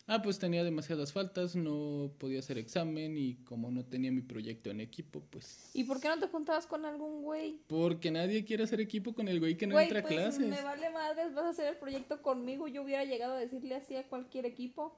Ah, 0.07 0.21
pues 0.21 0.39
tenía 0.39 0.63
demasiadas 0.65 1.13
faltas, 1.15 1.57
no 1.57 2.11
podía 2.19 2.41
hacer 2.41 2.59
examen 2.59 3.17
y 3.17 3.37
como 3.45 3.71
no 3.71 3.87
tenía 3.87 4.13
mi 4.13 4.21
proyecto 4.21 4.71
en 4.71 4.81
equipo, 4.83 5.23
pues... 5.31 5.71
¿Y 5.73 5.85
por 5.85 5.99
qué 5.99 6.09
no 6.09 6.19
te 6.19 6.29
juntabas 6.29 6.67
con 6.67 6.85
algún 6.85 7.23
güey? 7.23 7.59
Porque 7.69 8.11
nadie 8.11 8.45
quiere 8.45 8.65
hacer 8.65 8.83
equipo 8.83 9.15
con 9.15 9.29
el 9.29 9.41
güey 9.41 9.57
que 9.57 9.67
no 9.67 9.77
Güey, 9.77 9.85
entra 9.85 10.01
a 10.01 10.03
pues 10.03 10.13
clases. 10.15 10.47
me 10.47 10.61
vale 10.63 10.91
madres, 10.91 11.33
vas 11.33 11.45
a 11.47 11.49
hacer 11.51 11.69
el 11.69 11.77
proyecto 11.79 12.21
conmigo. 12.21 12.69
Yo 12.69 12.83
hubiera 12.83 13.05
llegado 13.05 13.33
a 13.35 13.39
decirle 13.39 13.77
así 13.77 13.97
a 13.97 14.07
cualquier 14.07 14.45
equipo. 14.45 14.95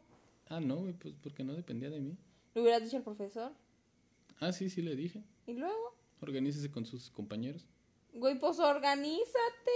Ah, 0.49 0.59
no, 0.59 0.77
güey, 0.79 0.93
pues 0.95 1.15
porque 1.23 1.45
no 1.45 1.55
dependía 1.55 1.89
de 1.91 2.01
mí. 2.01 2.17
Le 2.55 2.63
hubieras 2.63 2.83
dicho 2.83 2.97
al 2.97 3.05
profesor. 3.05 3.53
Ah, 4.41 4.51
sí, 4.53 4.69
sí 4.69 4.83
le 4.83 4.97
dije. 4.97 5.23
Y 5.47 5.53
luego, 5.53 5.95
Organícese 6.21 6.69
con 6.71 6.85
sus 6.85 7.11
compañeros. 7.11 7.65
güey, 8.13 8.37
pues 8.41 8.59
organízate. 8.59 9.71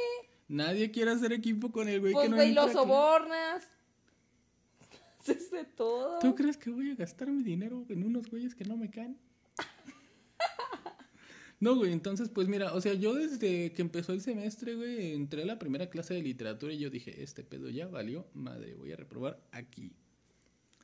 Nadie 0.51 0.91
quiere 0.91 1.13
hacer 1.13 1.33
equipo 1.33 1.71
con 1.71 1.89
el 1.89 2.01
güey 2.01 2.13
Pues, 2.13 2.25
que 2.25 2.31
no 2.31 2.37
güey, 2.37 2.49
entra 2.49 2.67
lo 2.67 2.73
sobornas. 2.73 3.69
Haces 5.21 5.49
de 5.53 5.65
todo. 5.65 6.19
¿Tú 6.19 6.35
crees 6.35 6.57
que 6.57 6.71
voy 6.71 6.91
a 6.91 6.97
gastar 6.97 7.31
mi 7.31 7.45
dinero 7.45 7.85
en 7.89 8.03
unos 8.03 8.29
güeyes 8.29 8.55
que 8.57 8.65
no 8.65 8.77
me 8.77 8.91
caen? 8.91 9.17
No, 11.61 11.77
güey, 11.77 11.93
entonces, 11.93 12.31
pues 12.31 12.49
mira, 12.49 12.73
o 12.73 12.81
sea, 12.81 12.95
yo 12.95 13.13
desde 13.13 13.73
que 13.75 13.83
empezó 13.83 14.15
el 14.15 14.23
semestre, 14.23 14.77
güey, 14.77 15.13
entré 15.13 15.43
a 15.43 15.45
la 15.45 15.59
primera 15.59 15.91
clase 15.91 16.15
de 16.15 16.23
literatura 16.23 16.73
y 16.73 16.79
yo 16.79 16.89
dije, 16.89 17.23
este 17.23 17.45
pedo 17.45 17.69
ya 17.69 17.87
valió, 17.87 18.27
madre, 18.33 18.75
voy 18.77 18.93
a 18.93 18.97
reprobar 18.97 19.39
aquí. 19.53 19.93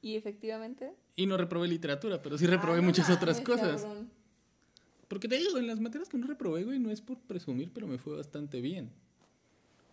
Y 0.02 0.16
efectivamente. 0.16 0.92
Y 1.16 1.24
no 1.24 1.38
reprobé 1.38 1.66
literatura, 1.66 2.20
pero 2.20 2.36
sí 2.36 2.46
reprobé 2.46 2.76
Ah, 2.76 2.80
no 2.82 2.88
muchas 2.88 3.08
otras 3.08 3.40
cosas. 3.40 3.80
cabrón. 3.84 4.10
Porque 5.08 5.28
te 5.28 5.38
digo, 5.38 5.56
en 5.56 5.66
las 5.66 5.80
materias 5.80 6.10
que 6.10 6.18
no 6.18 6.26
reprobé, 6.26 6.64
güey, 6.64 6.78
no 6.78 6.90
es 6.90 7.00
por 7.00 7.18
presumir, 7.20 7.70
pero 7.72 7.86
me 7.86 7.96
fue 7.96 8.14
bastante 8.14 8.60
bien. 8.60 8.92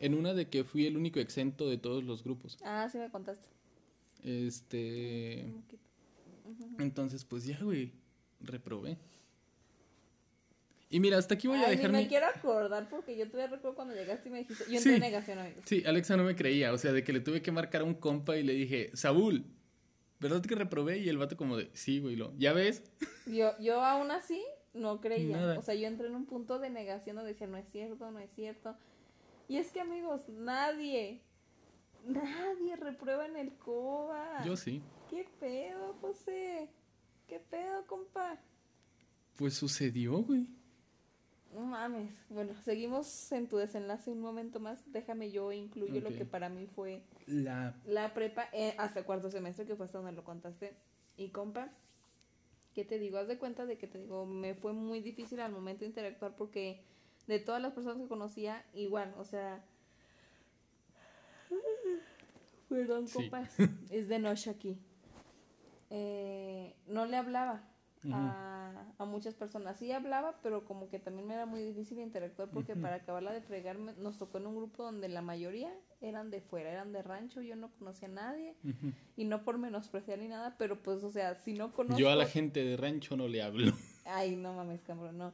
En 0.03 0.15
una 0.15 0.33
de 0.33 0.49
que 0.49 0.65
fui 0.65 0.85
el 0.85 0.97
único 0.97 1.21
exento 1.21 1.69
de 1.69 1.77
todos 1.77 2.03
los 2.03 2.25
grupos. 2.25 2.57
Ah, 2.63 2.89
sí 2.91 2.97
me 2.97 3.09
contaste. 3.09 3.47
Este... 4.21 5.53
Entonces, 6.77 7.23
pues 7.23 7.45
ya, 7.45 7.57
güey, 7.61 7.93
reprobé. 8.41 8.97
Y 10.89 10.99
mira, 10.99 11.17
hasta 11.17 11.35
aquí 11.35 11.47
voy 11.47 11.57
a 11.59 11.67
Ay, 11.67 11.77
dejar 11.77 11.91
ni 11.91 11.97
me 11.97 12.03
mi... 12.03 12.09
quiero 12.09 12.27
acordar 12.27 12.87
porque 12.89 13.15
yo 13.17 13.27
todavía 13.29 13.55
recuerdo 13.55 13.75
cuando 13.75 13.95
llegaste 13.95 14.27
y 14.27 14.31
me 14.33 14.39
dijiste. 14.39 14.65
Yo 14.65 14.75
entré 14.75 14.91
Sí. 14.91 14.95
en 14.95 14.99
negación, 14.99 15.39
amigos. 15.39 15.63
Sí, 15.65 15.83
Alexa 15.85 16.17
no 16.17 16.23
me 16.25 16.35
creía, 16.35 16.73
o 16.73 16.77
sea, 16.77 16.91
de 16.91 17.03
que 17.03 17.13
le 17.13 17.21
tuve 17.21 17.41
que 17.41 17.51
marcar 17.51 17.81
a 17.81 17.85
un 17.85 17.95
compa 17.95 18.35
y 18.37 18.43
le 18.43 18.53
dije, 18.53 18.91
Saúl, 18.93 19.45
¿verdad 20.19 20.41
que 20.43 20.53
reprobé? 20.53 20.99
Y 20.99 21.07
el 21.09 21.17
vato 21.17 21.35
como 21.37 21.55
de, 21.57 21.69
sí, 21.73 21.99
güey, 21.99 22.15
lo, 22.17 22.33
¿ya 22.37 22.51
ves? 22.53 22.83
Yo, 23.25 23.57
yo 23.59 23.81
aún 23.81 24.11
así 24.11 24.43
no 24.73 24.99
creía. 24.99 25.37
Nada. 25.37 25.57
O 25.57 25.61
sea, 25.61 25.75
yo 25.75 25.87
entré 25.87 26.07
en 26.07 26.15
un 26.15 26.25
punto 26.25 26.59
de 26.59 26.69
negación 26.69 27.15
donde 27.15 27.31
decía, 27.31 27.47
no 27.47 27.57
es 27.57 27.69
cierto, 27.71 28.11
no 28.11 28.19
es 28.19 28.29
cierto. 28.35 28.75
Y 29.53 29.57
es 29.57 29.71
que, 29.71 29.81
amigos, 29.81 30.27
nadie, 30.29 31.21
nadie 32.07 32.75
reprueba 32.75 33.27
en 33.27 33.37
el 33.37 33.53
COBA. 33.53 34.43
Yo 34.43 34.57
sí. 34.57 34.81
¿Qué 35.11 35.27
pedo, 35.39 35.93
José? 36.01 36.71
¿Qué 37.27 37.39
pedo, 37.39 37.85
compa? 37.85 38.39
Pues 39.35 39.53
sucedió, 39.53 40.23
güey. 40.23 40.47
No 41.53 41.59
mames. 41.67 42.09
Bueno, 42.29 42.55
seguimos 42.65 43.31
en 43.31 43.47
tu 43.47 43.57
desenlace 43.57 44.09
un 44.09 44.21
momento 44.21 44.59
más. 44.59 44.91
Déjame 44.91 45.29
yo 45.29 45.51
incluyo 45.51 46.01
lo 46.01 46.09
que 46.09 46.25
para 46.25 46.49
mí 46.49 46.65
fue 46.65 47.03
La... 47.27 47.79
la 47.85 48.11
prepa 48.15 48.49
eh, 48.53 48.73
hasta 48.79 49.05
cuarto 49.05 49.29
semestre, 49.29 49.67
que 49.67 49.75
fue 49.75 49.85
hasta 49.85 49.99
donde 49.99 50.13
lo 50.13 50.23
contaste. 50.23 50.73
Y 51.15 51.29
compa, 51.29 51.69
¿qué 52.73 52.85
te 52.85 52.97
digo? 52.97 53.19
Haz 53.19 53.27
de 53.27 53.37
cuenta 53.37 53.67
de 53.67 53.77
que 53.77 53.85
te 53.85 53.99
digo, 53.99 54.25
me 54.25 54.55
fue 54.55 54.73
muy 54.73 55.01
difícil 55.01 55.39
al 55.41 55.51
momento 55.51 55.81
de 55.81 55.89
interactuar 55.89 56.35
porque 56.35 56.81
de 57.27 57.39
todas 57.39 57.61
las 57.61 57.73
personas 57.73 57.99
que 58.01 58.07
conocía, 58.07 58.63
igual, 58.73 59.13
o 59.17 59.23
sea... 59.25 59.63
Perdón, 62.69 63.07
Sí. 63.07 63.13
compa, 63.13 63.47
es 63.91 64.07
de 64.07 64.19
noche 64.19 64.49
aquí. 64.49 64.77
Eh, 65.89 66.75
no 66.87 67.05
le 67.05 67.17
hablaba 67.17 67.61
a, 68.11 68.83
a 68.97 69.05
muchas 69.05 69.35
personas. 69.35 69.77
Sí 69.77 69.91
hablaba, 69.91 70.39
pero 70.41 70.65
como 70.65 70.89
que 70.89 70.97
también 70.99 71.27
me 71.27 71.35
era 71.35 71.45
muy 71.45 71.61
difícil 71.61 71.99
interactuar 71.99 72.49
porque 72.49 72.75
para 72.75 72.95
acabarla 72.95 73.31
de 73.31 73.41
fregar 73.41 73.77
me- 73.77 73.93
nos 73.93 74.17
tocó 74.17 74.39
en 74.39 74.47
un 74.47 74.55
grupo 74.55 74.83
donde 74.83 75.07
la 75.07 75.21
mayoría 75.21 75.71
eran 76.01 76.31
de 76.31 76.41
fuera, 76.41 76.71
eran 76.71 76.91
de 76.93 77.03
rancho, 77.03 77.41
yo 77.41 77.55
no 77.55 77.69
conocía 77.77 78.07
a 78.07 78.11
nadie 78.11 78.55
y 79.15 79.25
no 79.25 79.43
por 79.43 79.57
menospreciar 79.59 80.17
ni 80.19 80.27
nada, 80.27 80.55
pero 80.57 80.81
pues, 80.81 81.03
o 81.03 81.11
sea, 81.11 81.35
si 81.35 81.53
no 81.53 81.71
conozco... 81.73 81.99
Yo 81.99 82.09
a 82.09 82.15
la 82.15 82.25
gente 82.25 82.63
de 82.65 82.75
rancho 82.75 83.15
no 83.15 83.27
le 83.27 83.43
hablo. 83.43 83.71
Ay, 84.05 84.35
no 84.35 84.53
mames, 84.53 84.81
cabrón, 84.81 85.17
no. 85.19 85.31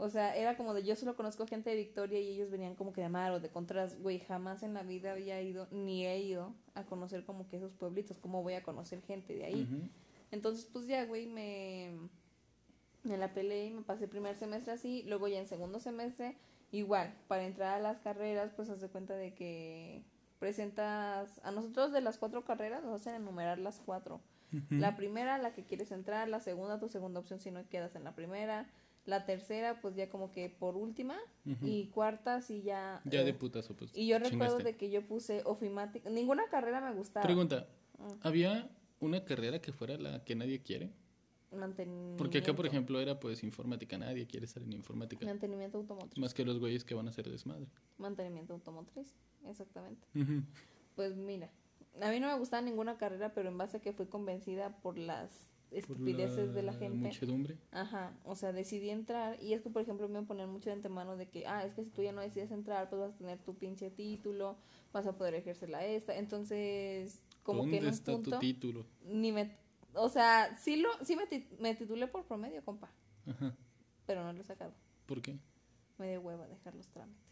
O 0.00 0.08
sea, 0.08 0.36
era 0.36 0.56
como 0.56 0.74
de 0.74 0.84
yo 0.84 0.94
solo 0.94 1.16
conozco 1.16 1.44
gente 1.46 1.70
de 1.70 1.76
Victoria 1.76 2.20
y 2.20 2.28
ellos 2.28 2.50
venían 2.50 2.76
como 2.76 2.92
que 2.92 3.00
de 3.00 3.08
Amar 3.08 3.32
o 3.32 3.40
de 3.40 3.50
Contras, 3.50 4.00
güey, 4.00 4.20
jamás 4.20 4.62
en 4.62 4.72
la 4.72 4.84
vida 4.84 5.10
había 5.12 5.42
ido, 5.42 5.66
ni 5.72 6.06
he 6.06 6.20
ido 6.20 6.54
a 6.74 6.84
conocer 6.84 7.24
como 7.24 7.48
que 7.48 7.56
esos 7.56 7.72
pueblitos, 7.72 8.16
¿cómo 8.18 8.44
voy 8.44 8.54
a 8.54 8.62
conocer 8.62 9.02
gente 9.02 9.34
de 9.34 9.44
ahí? 9.44 9.90
Entonces, 10.30 10.66
pues 10.66 10.86
ya, 10.86 11.04
güey, 11.04 11.26
me, 11.26 11.90
me 13.02 13.16
la 13.16 13.34
peleé 13.34 13.66
y 13.66 13.70
me 13.72 13.82
pasé 13.82 14.04
el 14.04 14.10
primer 14.10 14.36
semestre 14.36 14.72
así. 14.72 15.02
Luego 15.08 15.26
ya 15.26 15.40
en 15.40 15.48
segundo 15.48 15.80
semestre, 15.80 16.36
igual, 16.70 17.12
para 17.26 17.44
entrar 17.44 17.74
a 17.74 17.80
las 17.80 17.98
carreras, 17.98 18.52
pues 18.54 18.70
haz 18.70 18.80
de 18.80 18.88
cuenta 18.88 19.14
de 19.14 19.34
que 19.34 20.04
presentas, 20.38 21.40
a 21.42 21.50
nosotros 21.50 21.92
de 21.92 22.02
las 22.02 22.18
cuatro 22.18 22.44
carreras 22.44 22.84
nos 22.84 23.00
hacen 23.00 23.16
enumerar 23.16 23.58
las 23.58 23.80
cuatro. 23.80 24.20
La 24.70 24.96
primera, 24.96 25.36
la 25.36 25.52
que 25.52 25.64
quieres 25.64 25.90
entrar, 25.90 26.26
la 26.28 26.40
segunda, 26.40 26.78
tu 26.78 26.88
segunda 26.88 27.20
opción 27.20 27.38
si 27.38 27.50
no 27.50 27.68
quedas 27.68 27.96
en 27.96 28.04
la 28.04 28.14
primera. 28.14 28.66
La 29.08 29.24
tercera, 29.24 29.80
pues 29.80 29.96
ya 29.96 30.10
como 30.10 30.30
que 30.32 30.50
por 30.50 30.76
última. 30.76 31.16
Y 31.62 31.86
cuarta, 31.86 32.42
sí 32.42 32.60
ya... 32.62 33.00
Ya 33.06 33.22
eh, 33.22 33.24
de 33.24 33.32
putazo, 33.32 33.74
pues. 33.74 33.90
Y 33.94 34.06
yo 34.06 34.18
recuerdo 34.18 34.58
de 34.58 34.76
que 34.76 34.90
yo 34.90 35.06
puse 35.06 35.40
ofimática. 35.46 36.10
Ninguna 36.10 36.46
carrera 36.50 36.82
me 36.82 36.92
gustaba. 36.92 37.24
Pregunta, 37.24 37.66
Mm. 37.98 38.12
¿había 38.20 38.70
una 39.00 39.24
carrera 39.24 39.60
que 39.60 39.72
fuera 39.72 39.96
la 39.96 40.22
que 40.24 40.34
nadie 40.36 40.62
quiere? 40.62 40.92
Mantenimiento. 41.50 42.16
Porque 42.18 42.38
acá, 42.38 42.54
por 42.54 42.66
ejemplo, 42.66 43.00
era 43.00 43.18
pues 43.18 43.42
informática. 43.42 43.96
Nadie 43.96 44.26
quiere 44.26 44.44
estar 44.46 44.62
en 44.62 44.72
informática. 44.72 45.24
Mantenimiento 45.24 45.78
automotriz. 45.78 46.18
Más 46.18 46.34
que 46.34 46.44
los 46.44 46.58
güeyes 46.58 46.84
que 46.84 46.94
van 46.94 47.06
a 47.06 47.10
hacer 47.10 47.28
desmadre. 47.30 47.66
Mantenimiento 47.96 48.52
automotriz, 48.52 49.14
exactamente. 49.46 50.06
Pues 50.94 51.16
mira, 51.16 51.50
a 52.02 52.10
mí 52.10 52.20
no 52.20 52.28
me 52.28 52.38
gustaba 52.38 52.60
ninguna 52.62 52.98
carrera, 52.98 53.32
pero 53.32 53.48
en 53.48 53.56
base 53.56 53.78
a 53.78 53.80
que 53.80 53.92
fui 53.92 54.06
convencida 54.06 54.76
por 54.82 54.98
las 54.98 55.30
Estupideces 55.70 56.54
de 56.54 56.62
la 56.62 56.72
gente. 56.72 57.08
Muchedumbre. 57.08 57.58
Ajá, 57.72 58.12
o 58.24 58.34
sea, 58.34 58.52
decidí 58.52 58.90
entrar 58.90 59.42
y 59.42 59.52
es 59.52 59.60
que, 59.62 59.70
por 59.70 59.82
ejemplo, 59.82 60.08
me 60.08 60.22
ponen 60.22 60.48
mucho 60.48 60.70
de 60.70 60.74
antemano 60.76 61.16
de 61.16 61.28
que, 61.28 61.46
ah, 61.46 61.64
es 61.64 61.74
que 61.74 61.84
si 61.84 61.90
tú 61.90 62.02
ya 62.02 62.12
no 62.12 62.20
decides 62.22 62.50
entrar, 62.50 62.88
pues 62.88 63.00
vas 63.00 63.14
a 63.14 63.18
tener 63.18 63.38
tu 63.38 63.54
pinche 63.54 63.90
título, 63.90 64.56
vas 64.92 65.06
a 65.06 65.16
poder 65.16 65.34
ejercerla 65.34 65.84
esta. 65.84 66.16
Entonces, 66.16 67.20
como 67.42 67.64
que 67.66 67.76
en 67.78 67.84
¿Dónde 67.84 67.88
un 67.88 67.94
está 67.94 68.12
punto, 68.12 68.30
tu 68.30 68.38
título? 68.38 68.86
ni 69.04 69.30
me, 69.32 69.56
o 69.94 70.08
sea, 70.08 70.56
sí, 70.56 70.76
lo, 70.76 70.88
sí 71.04 71.16
me, 71.16 71.24
me 71.60 71.74
titulé 71.74 72.06
por 72.06 72.24
promedio, 72.24 72.64
compa, 72.64 72.90
Ajá. 73.26 73.54
pero 74.06 74.24
no 74.24 74.32
lo 74.32 74.40
he 74.40 74.44
sacado. 74.44 74.72
¿Por 75.06 75.20
qué? 75.22 75.38
Me 75.98 76.10
dio 76.10 76.20
hueva 76.20 76.46
dejar 76.46 76.74
los 76.74 76.88
trámites, 76.88 77.22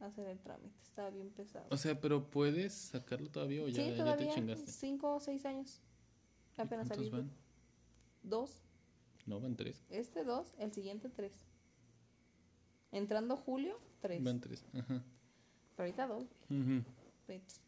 hacer 0.00 0.26
el 0.28 0.38
trámite, 0.40 0.74
estaba 0.82 1.10
bien 1.10 1.30
pesado. 1.30 1.66
O 1.70 1.76
sea, 1.76 1.98
pero 2.00 2.28
puedes 2.30 2.72
sacarlo 2.74 3.30
todavía 3.30 3.62
o 3.62 3.68
ya, 3.68 3.82
sí, 3.84 3.94
ya 3.96 4.16
te 4.16 4.28
chingaste. 4.28 4.70
cinco 4.70 5.14
o 5.14 5.20
seis 5.20 5.44
años. 5.46 5.80
¿Y 6.58 6.60
Apenas 6.62 6.88
¿Cuántos 6.88 7.08
salí. 7.10 7.22
van? 7.22 7.30
Dos. 8.26 8.60
No, 9.24 9.40
van 9.40 9.56
tres. 9.56 9.84
Este 9.88 10.24
dos, 10.24 10.52
el 10.58 10.72
siguiente 10.72 11.08
tres. 11.08 11.32
Entrando 12.90 13.36
julio, 13.36 13.78
tres. 14.00 14.22
Van 14.22 14.40
tres. 14.40 14.64
Ajá. 14.74 15.04
Pero 15.76 15.86
ahorita 15.86 16.06
dos. 16.08 16.26
Pets. 17.26 17.60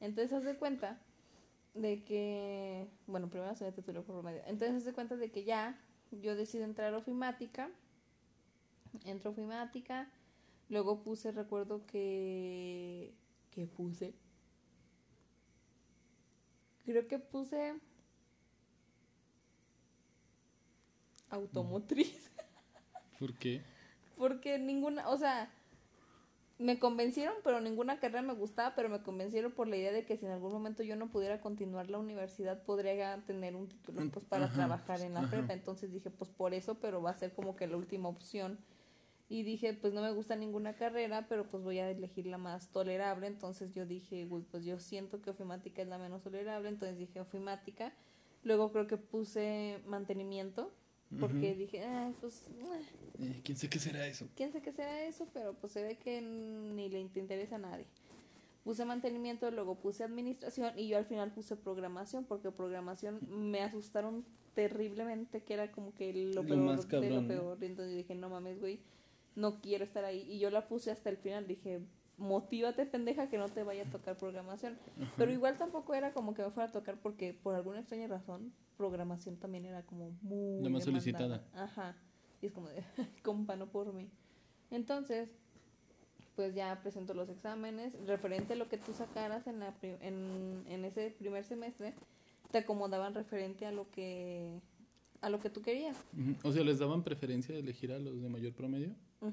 Entonces, 0.00 0.32
haz 0.34 0.44
de 0.44 0.56
cuenta 0.56 1.00
de 1.72 2.04
que, 2.04 2.86
bueno, 3.06 3.30
primero 3.30 3.54
se 3.54 3.64
me 3.64 3.72
tituló 3.72 4.04
por 4.04 4.16
promedio. 4.16 4.42
Entonces, 4.46 4.76
haz 4.76 4.84
de 4.84 4.92
cuenta 4.92 5.16
de 5.16 5.30
que 5.30 5.44
ya 5.44 5.80
yo 6.10 6.36
decido 6.36 6.64
entrar 6.64 6.92
a 6.92 6.98
ofimática. 6.98 7.70
Entro 9.04 9.30
a 9.30 9.32
ofimática. 9.32 10.10
Luego 10.68 11.02
puse, 11.02 11.32
recuerdo 11.32 11.86
que. 11.86 13.14
¿Qué 13.50 13.66
puse? 13.66 14.14
Creo 16.84 17.08
que 17.08 17.18
puse. 17.18 17.80
Automotriz. 21.34 22.30
¿Por 23.18 23.34
qué? 23.34 23.62
Porque 24.16 24.58
ninguna, 24.58 25.08
o 25.08 25.16
sea, 25.16 25.50
me 26.58 26.78
convencieron, 26.78 27.34
pero 27.42 27.60
ninguna 27.60 27.98
carrera 27.98 28.22
me 28.22 28.34
gustaba, 28.34 28.74
pero 28.74 28.88
me 28.88 29.02
convencieron 29.02 29.52
por 29.52 29.66
la 29.66 29.76
idea 29.76 29.92
de 29.92 30.04
que 30.04 30.16
si 30.16 30.24
en 30.24 30.32
algún 30.32 30.52
momento 30.52 30.82
yo 30.82 30.94
no 30.94 31.10
pudiera 31.10 31.40
continuar 31.40 31.90
la 31.90 31.98
universidad, 31.98 32.62
podría 32.62 33.22
tener 33.26 33.56
un 33.56 33.68
título 33.68 34.08
pues 34.12 34.24
para 34.26 34.52
trabajar 34.52 35.00
en 35.00 35.14
la 35.14 35.28
prepa. 35.28 35.52
Entonces 35.52 35.92
dije, 35.92 36.10
pues 36.10 36.30
por 36.30 36.54
eso, 36.54 36.76
pero 36.76 37.02
va 37.02 37.10
a 37.10 37.16
ser 37.16 37.32
como 37.32 37.56
que 37.56 37.66
la 37.66 37.76
última 37.76 38.08
opción. 38.08 38.58
Y 39.28 39.42
dije, 39.42 39.74
pues 39.74 39.92
no 39.94 40.02
me 40.02 40.12
gusta 40.12 40.36
ninguna 40.36 40.74
carrera, 40.74 41.26
pero 41.28 41.48
pues 41.48 41.62
voy 41.64 41.78
a 41.80 41.90
elegir 41.90 42.26
la 42.26 42.38
más 42.38 42.68
tolerable. 42.70 43.26
Entonces 43.26 43.72
yo 43.74 43.84
dije, 43.84 44.28
pues 44.50 44.64
yo 44.64 44.78
siento 44.78 45.20
que 45.22 45.30
ofimática 45.30 45.82
es 45.82 45.88
la 45.88 45.98
menos 45.98 46.22
tolerable, 46.22 46.68
entonces 46.68 46.98
dije 46.98 47.20
ofimática. 47.20 47.92
Luego 48.44 48.70
creo 48.70 48.86
que 48.86 48.98
puse 48.98 49.80
mantenimiento, 49.86 50.70
porque 51.20 51.54
dije, 51.54 51.84
ah, 51.84 52.12
pues... 52.20 52.42
Eh, 53.20 53.40
¿Quién 53.44 53.56
sé 53.56 53.68
qué 53.68 53.78
será 53.78 54.06
eso? 54.06 54.26
¿Quién 54.34 54.52
sé 54.52 54.60
qué 54.60 54.72
será 54.72 55.04
eso? 55.04 55.28
Pero 55.32 55.54
pues 55.54 55.72
se 55.72 55.82
ve 55.82 55.96
que 55.96 56.20
ni 56.20 56.88
le 56.88 57.00
interesa 57.00 57.56
a 57.56 57.58
nadie. 57.58 57.86
Puse 58.64 58.84
mantenimiento, 58.84 59.50
luego 59.50 59.74
puse 59.74 60.04
administración 60.04 60.78
y 60.78 60.88
yo 60.88 60.96
al 60.96 61.04
final 61.04 61.30
puse 61.32 61.54
programación, 61.54 62.24
porque 62.24 62.50
programación 62.50 63.20
me 63.28 63.60
asustaron 63.62 64.24
terriblemente, 64.54 65.42
que 65.42 65.54
era 65.54 65.70
como 65.70 65.94
que 65.94 66.12
lo, 66.34 66.44
peor 66.46 66.86
de 66.86 67.10
lo 67.10 67.26
peor. 67.28 67.62
Entonces 67.62 67.94
dije, 67.94 68.14
no 68.14 68.30
mames, 68.30 68.60
güey, 68.60 68.80
no 69.36 69.60
quiero 69.60 69.84
estar 69.84 70.04
ahí. 70.04 70.26
Y 70.30 70.38
yo 70.38 70.50
la 70.50 70.66
puse 70.66 70.90
hasta 70.90 71.10
el 71.10 71.18
final, 71.18 71.46
dije, 71.46 71.80
motívate 72.16 72.86
pendeja 72.86 73.28
que 73.28 73.38
no 73.38 73.48
te 73.48 73.62
vaya 73.62 73.82
a 73.82 73.90
tocar 73.90 74.16
programación. 74.16 74.78
Pero 75.16 75.32
igual 75.32 75.56
tampoco 75.56 75.94
era 75.94 76.12
como 76.12 76.34
que 76.34 76.42
me 76.42 76.50
fuera 76.50 76.68
a 76.68 76.72
tocar 76.72 76.96
porque 77.00 77.34
por 77.34 77.54
alguna 77.54 77.80
extraña 77.80 78.06
razón 78.06 78.52
programación 78.76 79.36
también 79.36 79.66
era 79.66 79.82
como 79.82 80.10
muy... 80.22 80.62
La 80.62 80.68
más 80.68 80.84
solicitada. 80.84 81.44
Ajá. 81.54 81.96
Y 82.42 82.46
es 82.46 82.52
como 82.52 82.68
de, 82.68 82.84
compa, 83.22 83.56
no 83.56 83.66
por 83.66 83.92
mí. 83.92 84.10
Entonces, 84.70 85.30
pues 86.36 86.54
ya 86.54 86.80
presento 86.82 87.14
los 87.14 87.28
exámenes. 87.28 87.94
Referente 88.06 88.54
a 88.54 88.56
lo 88.56 88.68
que 88.68 88.78
tú 88.78 88.92
sacaras 88.92 89.46
en, 89.46 89.60
la 89.60 89.74
en, 89.82 90.64
en 90.68 90.84
ese 90.84 91.10
primer 91.10 91.44
semestre, 91.44 91.94
te 92.50 92.58
acomodaban 92.58 93.14
referente 93.14 93.66
a 93.66 93.72
lo 93.72 93.90
que 93.90 94.60
a 95.24 95.30
lo 95.30 95.40
que 95.40 95.48
tú 95.48 95.62
querías. 95.62 95.96
O 96.42 96.52
sea, 96.52 96.62
¿les 96.62 96.78
daban 96.78 97.02
preferencia 97.02 97.54
de 97.54 97.60
elegir 97.60 97.90
a 97.92 97.98
los 97.98 98.20
de 98.20 98.28
mayor 98.28 98.52
promedio? 98.52 98.94
Uh 99.22 99.30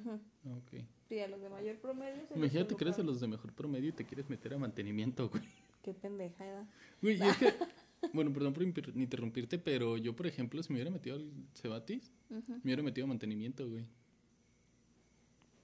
Sí, 1.09 1.19
a 1.19 1.27
los 1.27 1.41
de 1.41 1.49
mayor 1.49 1.77
promedio. 1.79 2.23
Imagínate 2.33 2.75
que 2.77 2.83
eres 2.85 2.97
a 2.97 3.03
los 3.03 3.19
de 3.19 3.27
mejor 3.27 3.51
promedio 3.51 3.89
y 3.89 3.91
te 3.91 4.05
quieres 4.05 4.29
meter 4.29 4.53
a 4.53 4.57
mantenimiento, 4.57 5.29
güey. 5.29 5.43
Qué 5.83 5.93
pendeja, 5.93 6.65
Güey, 7.01 7.17
y 7.17 7.21
es 7.21 7.37
que, 7.37 7.53
bueno, 8.13 8.31
perdón 8.31 8.53
por 8.53 8.63
interrumpirte, 8.63 9.59
pero 9.59 9.97
yo, 9.97 10.15
por 10.15 10.27
ejemplo, 10.27 10.63
si 10.63 10.71
me 10.71 10.77
hubiera 10.77 10.91
metido 10.91 11.17
al 11.17 11.29
Cebatis, 11.53 12.13
me 12.29 12.61
hubiera 12.63 12.83
metido 12.83 13.03
a 13.03 13.07
mantenimiento, 13.09 13.67
güey. 13.67 13.85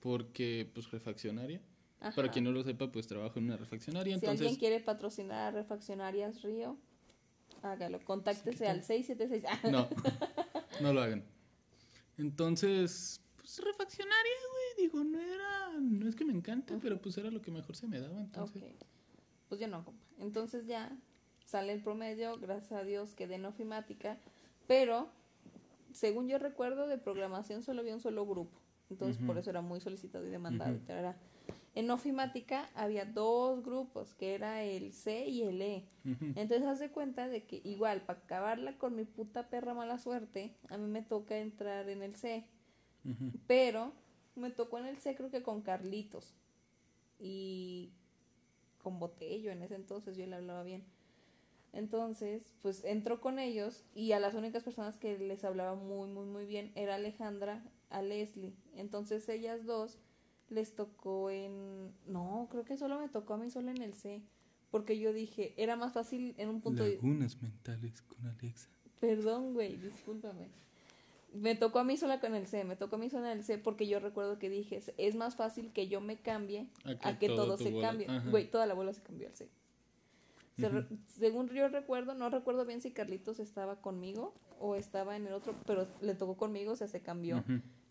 Porque, 0.02 0.70
pues, 0.74 0.92
refaccionaria. 0.92 1.62
Para 2.16 2.30
quien 2.30 2.44
no 2.44 2.52
lo 2.52 2.64
sepa, 2.64 2.92
pues 2.92 3.08
trabajo 3.08 3.40
en 3.40 3.46
una 3.46 3.58
refaccionaria. 3.58 4.14
Entonces... 4.14 4.40
Si 4.40 4.46
alguien 4.46 4.60
quiere 4.60 4.80
patrocinar 4.82 5.48
a 5.48 5.52
Refaccionarias 5.52 6.44
Río, 6.44 6.78
hágalo. 7.62 8.00
Contáctese 8.04 8.68
al 8.68 8.84
676. 8.84 9.72
no, 9.72 9.88
no 10.82 10.94
lo 10.94 11.02
hagan. 11.02 11.24
Entonces, 12.18 13.22
pues 13.38 13.60
refaccionaria, 13.64 14.34
güey. 14.52 14.88
Digo, 14.88 15.04
no 15.04 15.20
era. 15.20 15.80
No 15.80 16.08
es 16.08 16.16
que 16.16 16.26
me 16.26 16.34
encante, 16.34 16.78
pero 16.82 17.00
pues 17.00 17.18
era 17.18 17.30
lo 17.32 17.42
que 17.42 17.52
mejor 17.52 17.76
se 17.76 17.88
me 17.88 18.00
daba. 18.00 18.20
Entonces. 18.20 18.64
Pues 19.50 19.62
yo 19.62 19.68
no, 19.68 19.86
compa. 19.86 20.06
Entonces 20.20 20.68
ya 20.68 20.92
sale 21.46 21.74
el 21.74 21.82
promedio. 21.82 22.38
Gracias 22.40 22.74
a 22.74 22.84
Dios 22.84 23.16
quedé 23.16 23.36
en 23.36 23.46
ofimática. 23.46 24.18
Pero, 24.68 25.10
según 25.94 26.28
yo 26.28 26.38
recuerdo, 26.40 26.88
de 26.88 26.98
programación 26.98 27.64
solo 27.64 27.82
había 27.82 27.94
un 27.94 28.02
solo 28.02 28.26
grupo. 28.26 28.60
Entonces, 28.90 29.22
por 29.26 29.38
eso 29.38 29.50
era 29.50 29.62
muy 29.62 29.82
solicitado 29.82 30.26
y 30.26 30.30
demandado. 30.30 30.80
En 31.78 31.92
ofimática 31.92 32.72
había 32.74 33.06
dos 33.06 33.64
grupos, 33.64 34.16
que 34.16 34.34
era 34.34 34.64
el 34.64 34.94
C 34.94 35.28
y 35.28 35.44
el 35.44 35.62
E. 35.62 35.88
Entonces, 36.04 36.64
haz 36.64 36.80
de 36.80 36.90
cuenta 36.90 37.28
de 37.28 37.46
que 37.46 37.62
igual, 37.64 38.02
para 38.02 38.18
acabarla 38.18 38.80
con 38.80 38.96
mi 38.96 39.06
puta 39.06 39.48
perra 39.52 39.76
mala 39.76 40.00
suerte, 40.00 40.56
a 40.70 40.78
mí 40.80 40.88
me 40.88 41.04
toca 41.04 41.38
entrar 41.38 41.88
en 41.90 42.02
el 42.02 42.16
C. 42.16 42.48
Pero 43.46 43.94
me 44.34 44.50
tocó 44.50 44.80
en 44.80 44.88
el 44.88 44.98
C 44.98 45.16
creo 45.16 45.30
que 45.30 45.44
con 45.44 45.62
Carlitos. 45.62 46.34
Y 47.20 47.92
con 48.82 48.98
Botello 48.98 49.52
en 49.52 49.62
ese 49.62 49.76
entonces, 49.76 50.18
yo 50.18 50.26
le 50.26 50.36
hablaba 50.36 50.64
bien. 50.64 50.84
Entonces, 51.74 52.56
pues 52.64 52.86
entró 52.86 53.22
con 53.22 53.38
ellos 53.38 53.84
y 53.94 54.14
a 54.14 54.20
las 54.20 54.34
únicas 54.34 54.64
personas 54.64 54.98
que 54.98 55.20
les 55.20 55.44
hablaba 55.44 55.76
muy, 55.76 56.10
muy, 56.10 56.26
muy 56.26 56.48
bien 56.48 56.72
era 56.74 56.96
Alejandra, 56.96 57.64
a 57.92 58.02
Leslie. 58.02 58.56
Entonces 58.74 59.30
ellas 59.30 59.64
dos 59.68 60.00
les 60.50 60.76
tocó 60.76 61.30
en... 61.30 61.94
No, 62.06 62.48
creo 62.52 62.64
que 62.64 62.78
solo 62.78 63.00
me 63.00 63.10
tocó 63.10 63.34
a 63.34 63.38
mí 63.38 63.50
solo 63.50 63.72
en 63.72 63.82
el 63.82 63.94
C. 63.94 64.22
Porque 64.72 65.00
yo 65.00 65.14
dije, 65.14 65.54
era 65.58 65.76
más 65.76 65.94
fácil 65.94 66.36
en 66.38 66.50
un 66.50 66.62
punto... 66.62 66.86
Lagunas 66.86 67.42
mentales 67.42 68.02
con 68.02 68.26
Alexa. 68.28 68.70
Perdón, 69.00 69.54
güey, 69.54 69.78
discúlpame. 69.78 70.50
Me 71.34 71.56
tocó 71.56 71.80
a 71.80 71.84
mí 71.84 71.98
sola 71.98 72.20
con 72.20 72.34
el 72.36 72.48
C, 72.48 72.64
me 72.64 72.76
tocó 72.76 72.96
a 72.96 73.00
mí 73.00 73.10
sola 73.10 73.32
en 73.32 73.40
el 73.40 73.44
C 73.44 73.58
porque 73.58 73.88
yo 73.88 74.00
recuerdo 74.00 74.40
que 74.40 74.50
dije, 74.50 74.82
es 74.98 75.16
más 75.16 75.36
fácil 75.36 75.72
que 75.72 75.88
yo 75.88 76.02
me 76.02 76.18
cambie 76.18 76.68
a 77.02 77.20
que, 77.20 77.28
todo, 77.28 77.58
se 77.58 77.80
cambie. 77.80 78.08
Güey, 78.30 78.50
toda 78.50 78.66
la 78.66 78.74
bola 78.74 78.94
se 78.94 79.04
cambió 79.04 79.28
al 79.28 79.36
C. 79.36 79.50
según 81.08 81.50
yo 81.50 81.68
recuerdo, 81.68 82.16
no 82.16 82.30
recuerdo 82.30 82.66
bien 82.66 82.82
si 82.82 82.92
Carlitos 82.92 83.40
estaba 83.40 83.82
conmigo 83.82 84.34
o 84.60 84.76
estaba 84.76 85.16
en 85.16 85.28
el 85.28 85.34
otro, 85.34 85.54
pero 85.66 85.88
le 86.02 86.16
tocó 86.16 86.36
conmigo, 86.38 86.72
o 86.72 86.76
sea, 86.76 86.88
se 86.88 87.02
cambió. 87.02 87.44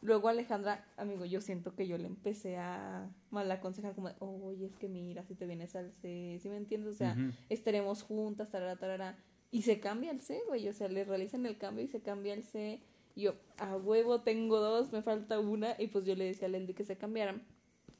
Luego 0.06 0.28
Alejandra, 0.28 0.86
amigo, 0.96 1.24
yo 1.24 1.40
siento 1.40 1.74
que 1.74 1.88
yo 1.88 1.98
le 1.98 2.06
empecé 2.06 2.58
a 2.58 3.10
mal 3.30 3.50
aconsejar 3.50 3.92
como, 3.92 4.12
oye, 4.46 4.66
es 4.66 4.76
que 4.76 4.86
mira, 4.86 5.24
si 5.24 5.34
te 5.34 5.46
vienes 5.46 5.74
al 5.74 5.90
C, 5.90 6.38
¿sí 6.40 6.48
me 6.48 6.58
entiendes? 6.58 6.94
O 6.94 6.96
sea, 6.96 7.16
estaremos 7.48 8.04
juntas, 8.04 8.52
tarara, 8.52 8.76
tarara. 8.76 9.18
Y 9.50 9.62
se 9.62 9.80
cambia 9.80 10.12
el 10.12 10.20
C, 10.20 10.40
güey, 10.46 10.68
o 10.68 10.72
sea, 10.72 10.86
le 10.86 11.02
realizan 11.02 11.44
el 11.44 11.58
cambio 11.58 11.84
y 11.84 11.88
se 11.88 12.02
cambia 12.02 12.34
el 12.34 12.44
C. 12.44 12.80
Y 13.16 13.22
yo, 13.22 13.34
a 13.58 13.76
huevo, 13.76 14.20
tengo 14.20 14.60
dos, 14.60 14.92
me 14.92 15.02
falta 15.02 15.40
una. 15.40 15.74
Y 15.76 15.88
pues 15.88 16.04
yo 16.04 16.14
le 16.14 16.26
decía 16.26 16.46
a 16.46 16.50
Leslie 16.52 16.76
que 16.76 16.84
se 16.84 16.96
cambiaran. 16.96 17.42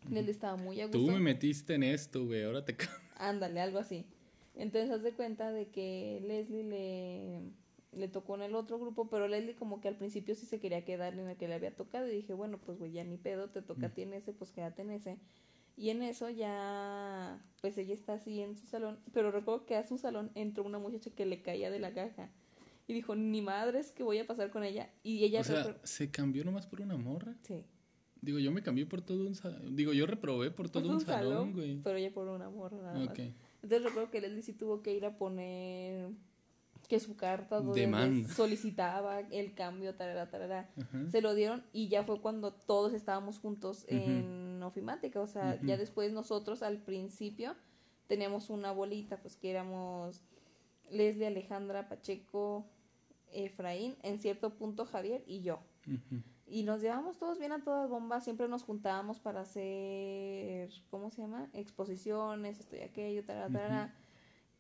Leslie 0.09 0.31
estaba 0.31 0.57
muy 0.57 0.81
a 0.81 0.87
gusto. 0.87 1.01
Tú 1.01 1.11
me 1.11 1.19
metiste 1.19 1.75
en 1.75 1.83
esto, 1.83 2.25
güey, 2.25 2.45
ahora 2.45 2.65
te 2.65 2.77
Ándale, 3.17 3.61
algo 3.61 3.81
así. 3.81 4.07
Entonces, 4.55 4.93
haz 4.93 5.03
de 5.03 5.13
cuenta 5.13 5.51
de 5.51 5.71
que 5.71 6.23
Leslie 6.25 6.63
le 6.63 7.41
le 7.97 8.09
tocó 8.09 8.35
en 8.37 8.43
el 8.43 8.55
otro 8.55 8.79
grupo, 8.79 9.09
pero 9.09 9.27
Leslie 9.27 9.57
como 9.57 9.81
que 9.81 9.89
al 9.89 9.97
principio 9.97 10.35
sí 10.35 10.47
se 10.47 10.61
quería 10.61 10.85
quedar 10.85 11.15
en 11.15 11.29
el 11.29 11.37
que 11.37 11.49
le 11.49 11.55
había 11.55 11.75
tocado 11.75 12.07
y 12.07 12.15
dije, 12.15 12.35
bueno, 12.35 12.59
pues 12.59 12.79
güey, 12.79 12.93
ya 12.93 13.05
ni 13.05 13.17
pedo, 13.17 13.49
te 13.49 13.63
toca 13.63 13.87
a 13.87 13.89
ti 13.91 14.03
en 14.03 14.13
ese, 14.13 14.33
pues 14.33 14.53
quédate 14.53 14.83
en 14.83 14.91
ese. 14.91 15.19
Y 15.79 15.91
en 15.91 16.03
eso 16.03 16.31
ya, 16.31 17.43
pues 17.61 17.77
ella 17.79 17.95
está 17.95 18.15
así 18.15 18.41
en 18.41 18.57
su 18.57 18.67
salón, 18.67 18.99
pero 19.13 19.31
recuerdo 19.31 19.67
que 19.67 19.77
a 19.77 19.87
su 19.87 19.99
salón 19.99 20.31
entró 20.35 20.65
una 20.65 20.79
muchacha 20.79 21.11
que 21.11 21.27
le 21.27 21.43
caía 21.43 21.71
de 21.71 21.81
la 21.81 21.93
caja. 21.93 22.31
Y 22.87 22.95
dijo, 22.95 23.17
ni 23.17 23.43
madres 23.43 23.91
que 23.91 24.05
voy 24.05 24.19
a 24.19 24.27
pasar 24.27 24.51
con 24.51 24.63
ella. 24.63 24.91
Y 25.03 25.25
ella... 25.25 25.41
O 25.41 25.45
sea, 25.45 25.77
¿se 25.83 26.11
cambió 26.11 26.45
nomás 26.45 26.67
por 26.67 26.81
una 26.81 26.97
morra? 26.97 27.35
Sí. 27.43 27.65
Digo, 28.21 28.39
yo 28.39 28.53
me 28.53 28.63
cambié 28.63 28.87
por 28.87 29.03
todo 29.03 29.27
un 29.27 29.35
salón. 29.35 29.75
Digo, 29.75 29.93
yo 29.93 30.07
reprobé 30.07 30.51
por 30.51 30.69
todo 30.69 30.89
un, 30.89 31.01
salón, 31.01 31.53
güey. 31.53 31.81
Pero 31.83 31.99
ella 31.99 32.13
por 32.13 32.29
una 32.29 32.49
morra 32.49 32.77
nada 32.77 32.99
más. 32.99 33.19
Entonces 33.19 33.83
recuerdo 33.83 34.11
que 34.11 34.21
Leslie 34.21 34.43
sí 34.43 34.53
tuvo 34.53 34.83
que 34.83 34.95
ir 34.95 35.05
a 35.05 35.19
poner 35.19 36.11
que 36.87 37.01
su 37.01 37.17
carta 37.17 37.61
donde 37.61 38.27
solicitaba 38.29 39.21
el 39.21 39.55
cambio, 39.55 39.95
tarara, 39.95 40.31
tarara, 40.31 40.69
se 41.11 41.21
lo 41.21 41.35
dieron 41.35 41.65
y 41.73 41.89
ya 41.89 42.05
fue 42.05 42.21
cuando 42.21 42.53
todos 42.53 42.93
estábamos 42.93 43.39
juntos 43.39 43.85
en 43.89 44.63
ofimática, 44.63 45.21
o 45.21 45.27
sea, 45.27 45.61
ya 45.63 45.77
después 45.77 46.13
nosotros 46.13 46.63
al 46.63 46.79
principio 46.79 47.55
teníamos 48.07 48.51
una 48.51 48.73
bolita, 48.73 49.17
pues 49.19 49.37
que 49.37 49.51
éramos 49.51 50.23
Leslie, 50.91 51.27
Alejandra, 51.27 51.89
Pacheco, 51.89 52.67
Efraín, 53.33 53.97
en 54.03 54.19
cierto 54.19 54.51
punto 54.51 54.87
Javier 54.87 55.23
y 55.27 55.43
yo. 55.43 55.61
Y 56.49 56.63
nos 56.63 56.81
llevamos 56.81 57.19
todos 57.19 57.39
bien 57.39 57.53
a 57.53 57.63
todas 57.63 57.91
bombas, 57.91 58.23
siempre 58.23 58.49
nos 58.49 58.63
juntábamos 58.63 59.19
para 59.19 59.41
hacer, 59.41 60.71
¿cómo 60.91 61.11
se 61.11 61.23
llama? 61.23 61.49
Exposiciones, 61.53 62.61
esto 62.61 62.77
y 62.77 62.81
aquello, 62.81 63.25
tarara, 63.25 63.49
tarara 63.49 63.95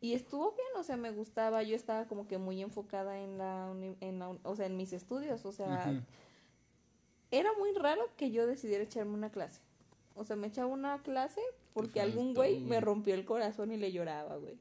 y 0.00 0.12
estuvo 0.12 0.52
bien, 0.52 0.68
o 0.76 0.82
sea, 0.82 0.96
me 0.96 1.10
gustaba, 1.10 1.62
yo 1.62 1.74
estaba 1.74 2.06
como 2.06 2.28
que 2.28 2.38
muy 2.38 2.60
enfocada 2.60 3.18
en 3.20 3.38
la, 3.38 3.74
en 4.00 4.22
o 4.22 4.56
sea, 4.56 4.66
en 4.66 4.76
mis 4.76 4.92
estudios, 4.92 5.44
o 5.46 5.52
sea, 5.52 6.02
era 7.30 7.50
muy 7.58 7.72
raro 7.74 8.02
que 8.16 8.30
yo 8.30 8.46
decidiera 8.46 8.84
echarme 8.84 9.14
una 9.14 9.30
clase. 9.30 9.60
O 10.14 10.24
sea, 10.24 10.36
me 10.36 10.46
echaba 10.46 10.68
una 10.68 11.02
clase 11.02 11.40
porque 11.72 12.00
algún 12.00 12.34
güey 12.34 12.60
me 12.60 12.80
rompió 12.80 13.14
el 13.14 13.24
corazón 13.24 13.72
y 13.72 13.76
le 13.76 13.92
lloraba, 13.92 14.36
güey. 14.36 14.58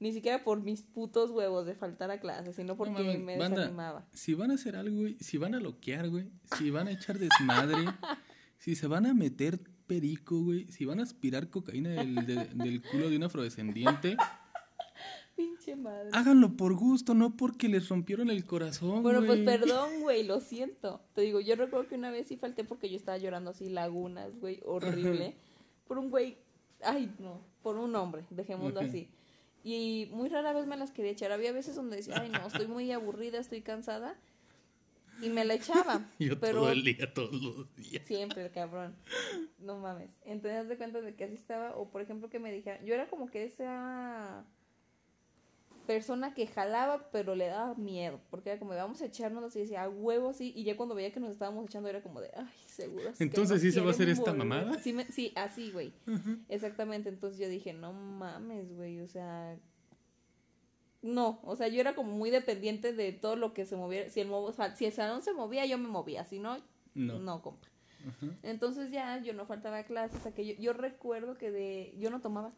Ni 0.00 0.12
siquiera 0.12 0.44
por 0.44 0.60
mis 0.60 0.82
putos 0.82 1.30
huevos 1.30 1.66
de 1.66 1.74
faltar 1.74 2.10
a 2.10 2.20
clase, 2.20 2.52
sino 2.52 2.76
porque 2.76 3.18
me 3.18 3.36
desanimaba. 3.36 4.06
Si 4.12 4.34
van 4.34 4.50
a 4.50 4.54
hacer 4.54 4.76
algo, 4.76 5.00
güey, 5.00 5.16
si 5.18 5.38
van 5.38 5.54
a 5.54 5.60
loquear, 5.60 6.10
güey, 6.10 6.30
si 6.58 6.70
van 6.70 6.88
a 6.88 6.92
echar 6.92 7.18
desmadre, 7.18 7.76
si 8.58 8.74
se 8.74 8.86
van 8.86 9.06
a 9.06 9.14
meter 9.14 9.60
perico, 9.86 10.42
güey, 10.42 10.70
si 10.70 10.84
van 10.84 11.00
a 11.00 11.04
aspirar 11.04 11.48
cocaína 11.48 11.90
del, 11.90 12.14
del 12.26 12.82
culo 12.82 13.08
de 13.08 13.16
un 13.16 13.24
afrodescendiente, 13.24 14.16
Pinche 15.74 15.88
madre. 15.88 16.10
Háganlo 16.12 16.56
por 16.56 16.74
gusto, 16.74 17.14
no 17.14 17.36
porque 17.36 17.68
les 17.68 17.88
rompieron 17.88 18.30
el 18.30 18.44
corazón. 18.44 19.02
Bueno, 19.02 19.24
pues 19.24 19.40
perdón, 19.40 19.90
güey, 20.00 20.24
lo 20.24 20.40
siento. 20.40 21.00
Te 21.14 21.22
digo, 21.22 21.40
yo 21.40 21.56
recuerdo 21.56 21.88
que 21.88 21.94
una 21.94 22.10
vez 22.10 22.28
sí 22.28 22.36
falté 22.36 22.64
porque 22.64 22.88
yo 22.88 22.96
estaba 22.96 23.18
llorando 23.18 23.50
así 23.50 23.68
lagunas, 23.68 24.38
güey, 24.40 24.60
horrible. 24.64 25.36
por 25.86 25.98
un 25.98 26.10
güey, 26.10 26.36
ay, 26.82 27.12
no, 27.18 27.40
por 27.62 27.76
un 27.76 27.94
hombre, 27.96 28.24
dejémoslo 28.30 28.80
así. 28.80 29.08
Y 29.62 30.10
muy 30.12 30.28
rara 30.28 30.52
vez 30.52 30.66
me 30.66 30.76
las 30.76 30.90
quería 30.90 31.12
echar. 31.12 31.32
Había 31.32 31.52
veces 31.52 31.74
donde 31.74 31.96
decía, 31.96 32.16
ay, 32.20 32.28
no, 32.28 32.46
estoy 32.46 32.66
muy 32.66 32.92
aburrida, 32.92 33.38
estoy 33.38 33.62
cansada. 33.62 34.14
Y 35.22 35.30
me 35.30 35.44
la 35.44 35.54
echaba. 35.54 36.10
Yo 36.18 36.38
pero 36.38 36.60
todo 36.60 36.72
el 36.72 36.84
día, 36.84 37.12
todos 37.14 37.32
los 37.32 37.74
días. 37.76 38.04
Siempre, 38.06 38.50
cabrón. 38.50 38.94
No 39.58 39.78
mames. 39.78 40.10
Entonces, 40.24 40.68
de 40.68 40.76
cuenta 40.76 41.00
de 41.00 41.14
que 41.14 41.24
así 41.24 41.34
estaba. 41.34 41.76
O, 41.76 41.88
por 41.88 42.02
ejemplo, 42.02 42.28
que 42.28 42.38
me 42.38 42.52
dijera. 42.52 42.82
Yo 42.84 42.94
era 42.94 43.08
como 43.08 43.28
que 43.28 43.44
esa 43.44 44.44
persona 45.86 46.34
que 46.34 46.46
jalaba, 46.46 47.10
pero 47.10 47.34
le 47.34 47.46
daba 47.46 47.74
miedo. 47.74 48.20
Porque 48.30 48.50
era 48.50 48.58
como, 48.58 48.72
vamos 48.74 49.00
a 49.02 49.06
echarnos 49.06 49.54
y 49.56 49.60
decía, 49.60 49.82
a 49.84 49.88
huevo, 49.88 50.32
sí. 50.32 50.52
Y 50.56 50.64
ya 50.64 50.76
cuando 50.76 50.94
veía 50.94 51.12
que 51.12 51.20
nos 51.20 51.30
estábamos 51.30 51.64
echando, 51.66 51.88
era 51.88 52.02
como 52.02 52.20
de, 52.20 52.30
ay, 52.36 52.46
seguro. 52.66 53.08
es 53.10 53.18
que 53.18 53.24
Entonces, 53.24 53.60
¿sí 53.62 53.70
se 53.72 53.80
va 53.80 53.88
a 53.88 53.90
hacer 53.90 54.08
esta 54.08 54.32
volver". 54.32 54.46
mamada? 54.46 54.78
Sí, 54.80 54.92
me- 54.92 55.04
sí 55.06 55.32
así, 55.36 55.70
güey. 55.72 55.92
Exactamente. 56.48 57.08
Entonces 57.08 57.38
yo 57.38 57.48
dije, 57.48 57.72
no 57.72 57.92
mames, 57.92 58.74
güey. 58.76 59.00
O 59.00 59.08
sea. 59.08 59.56
No, 61.02 61.38
o 61.42 61.54
sea, 61.54 61.68
yo 61.68 61.80
era 61.80 61.94
como 61.94 62.12
muy 62.12 62.30
dependiente 62.30 62.94
de 62.94 63.12
todo 63.12 63.36
lo 63.36 63.52
que 63.52 63.66
se 63.66 63.76
moviera. 63.76 64.08
Si 64.08 64.20
el, 64.20 64.30
o 64.30 64.52
sea, 64.52 64.74
si 64.74 64.86
el 64.86 64.92
salón 64.92 65.20
se 65.20 65.34
movía, 65.34 65.66
yo 65.66 65.76
me 65.76 65.88
movía. 65.88 66.24
Si 66.24 66.38
no, 66.38 66.56
No. 66.94 67.18
no, 67.18 67.42
compa. 67.42 67.68
Entonces 68.42 68.90
ya 68.90 69.18
yo 69.22 69.32
no 69.34 69.46
faltaba 69.46 69.82
clases, 69.84 70.24
aquello. 70.26 70.54
Yo 70.58 70.72
recuerdo 70.74 71.36
que 71.38 71.50
de 71.50 71.94
yo 71.98 72.10
no 72.10 72.20
tomaba 72.20 72.52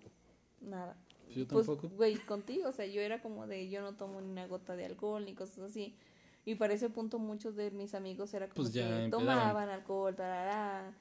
nada. 0.61 0.97
Yo 1.37 1.47
Pues, 1.47 1.67
tampoco. 1.67 1.95
güey, 1.95 2.17
contigo, 2.17 2.69
o 2.69 2.73
sea, 2.73 2.87
yo 2.87 3.01
era 3.01 3.21
como 3.21 3.47
de 3.47 3.69
yo 3.69 3.83
no 3.83 3.95
tomo 3.95 4.21
ni 4.21 4.31
una 4.31 4.47
gota 4.47 4.75
de 4.75 4.87
alcohol 4.87 5.25
ni 5.25 5.35
cosas 5.35 5.59
así. 5.71 5.95
Y 6.45 6.55
para 6.55 6.75
ese 6.75 6.89
punto 6.91 7.19
muchos 7.19 7.57
de 7.57 7.71
mis 7.71 7.95
amigos 7.95 8.33
era 8.35 8.49
como 8.49 8.63
Pues 8.63 8.73
que 8.73 9.09
tomaban 9.11 9.69
alcohol, 9.69 10.15
tarará, 10.17 10.93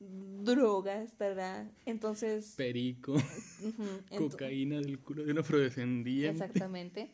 drogas, 0.00 1.12
tarará. 1.16 1.70
Entonces, 1.86 2.54
Perico, 2.56 3.14
ento- 4.10 4.30
cocaína 4.30 4.76
del 4.80 4.98
culo 4.98 5.24
de 5.24 5.32
una 5.32 5.42
afrodescendiente. 5.42 6.44
Exactamente. 6.44 7.10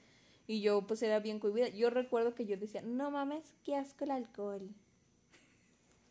Y 0.46 0.62
yo 0.62 0.82
pues 0.86 1.02
era 1.02 1.20
bien 1.20 1.38
cohibida. 1.38 1.68
Yo 1.68 1.90
recuerdo 1.90 2.34
que 2.34 2.46
yo 2.46 2.56
decía, 2.56 2.82
no 2.82 3.10
mames, 3.10 3.54
qué 3.64 3.76
asco 3.76 4.04
el 4.04 4.10
alcohol. 4.12 4.68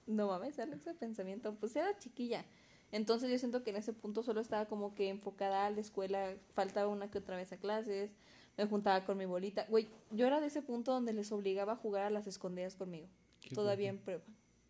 No 0.07 0.27
mames, 0.27 0.57
era 0.57 0.75
ese 0.75 0.93
pensamiento. 0.93 1.55
Pues 1.59 1.75
era 1.75 1.97
chiquilla. 1.97 2.45
Entonces 2.91 3.29
yo 3.29 3.37
siento 3.37 3.63
que 3.63 3.69
en 3.69 3.75
ese 3.77 3.93
punto 3.93 4.23
solo 4.23 4.41
estaba 4.41 4.65
como 4.65 4.95
que 4.95 5.09
enfocada 5.09 5.65
a 5.65 5.69
la 5.69 5.79
escuela, 5.79 6.33
faltaba 6.53 6.87
una 6.87 7.09
que 7.11 7.19
otra 7.19 7.37
vez 7.37 7.51
a 7.53 7.57
clases, 7.57 8.11
me 8.57 8.65
juntaba 8.65 9.05
con 9.05 9.17
mi 9.17 9.25
bolita. 9.25 9.65
Güey, 9.69 9.87
yo 10.11 10.25
era 10.25 10.41
de 10.41 10.47
ese 10.47 10.61
punto 10.61 10.91
donde 10.91 11.13
les 11.13 11.31
obligaba 11.31 11.73
a 11.73 11.75
jugar 11.75 12.05
a 12.05 12.09
las 12.09 12.27
escondidas 12.27 12.75
conmigo. 12.75 13.07
Qué 13.41 13.53
todavía 13.55 13.89
hueva. 13.89 13.97
en 13.99 14.03
prueba. 14.03 14.23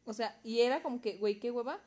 O 0.06 0.14
sea, 0.14 0.38
y 0.44 0.60
era 0.60 0.84
como 0.84 1.02
que, 1.02 1.18
güey, 1.18 1.40
qué 1.40 1.52
hueva. 1.52 1.80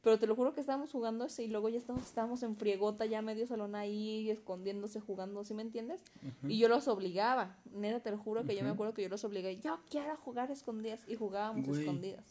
Pero 0.00 0.16
te 0.18 0.28
lo 0.28 0.36
juro 0.36 0.54
que 0.54 0.60
estábamos 0.60 0.92
jugando 0.92 1.24
ese 1.24 1.42
y 1.42 1.48
luego 1.48 1.68
ya 1.68 1.78
estábamos, 1.78 2.06
estábamos 2.06 2.42
en 2.44 2.56
friegota, 2.56 3.04
ya 3.04 3.20
medio 3.20 3.46
salón 3.48 3.74
ahí, 3.74 4.30
escondiéndose, 4.30 5.00
jugando, 5.00 5.42
¿sí 5.42 5.54
me 5.54 5.62
entiendes? 5.62 6.04
Y 6.46 6.58
yo 6.58 6.68
los 6.68 6.86
obligaba. 6.86 7.56
Neta, 7.72 7.98
te 8.00 8.12
lo 8.12 8.18
juro 8.18 8.44
que 8.44 8.54
yo 8.54 8.62
me 8.62 8.70
acuerdo 8.70 8.94
que 8.94 9.02
yo 9.02 9.08
los 9.08 9.24
obligaba. 9.24 9.52
Yo 9.54 9.80
quiero 9.90 10.16
jugar 10.18 10.52
escondidas. 10.52 11.02
Y 11.08 11.16
jugábamos 11.16 11.66
Güey. 11.66 11.80
escondidas. 11.80 12.24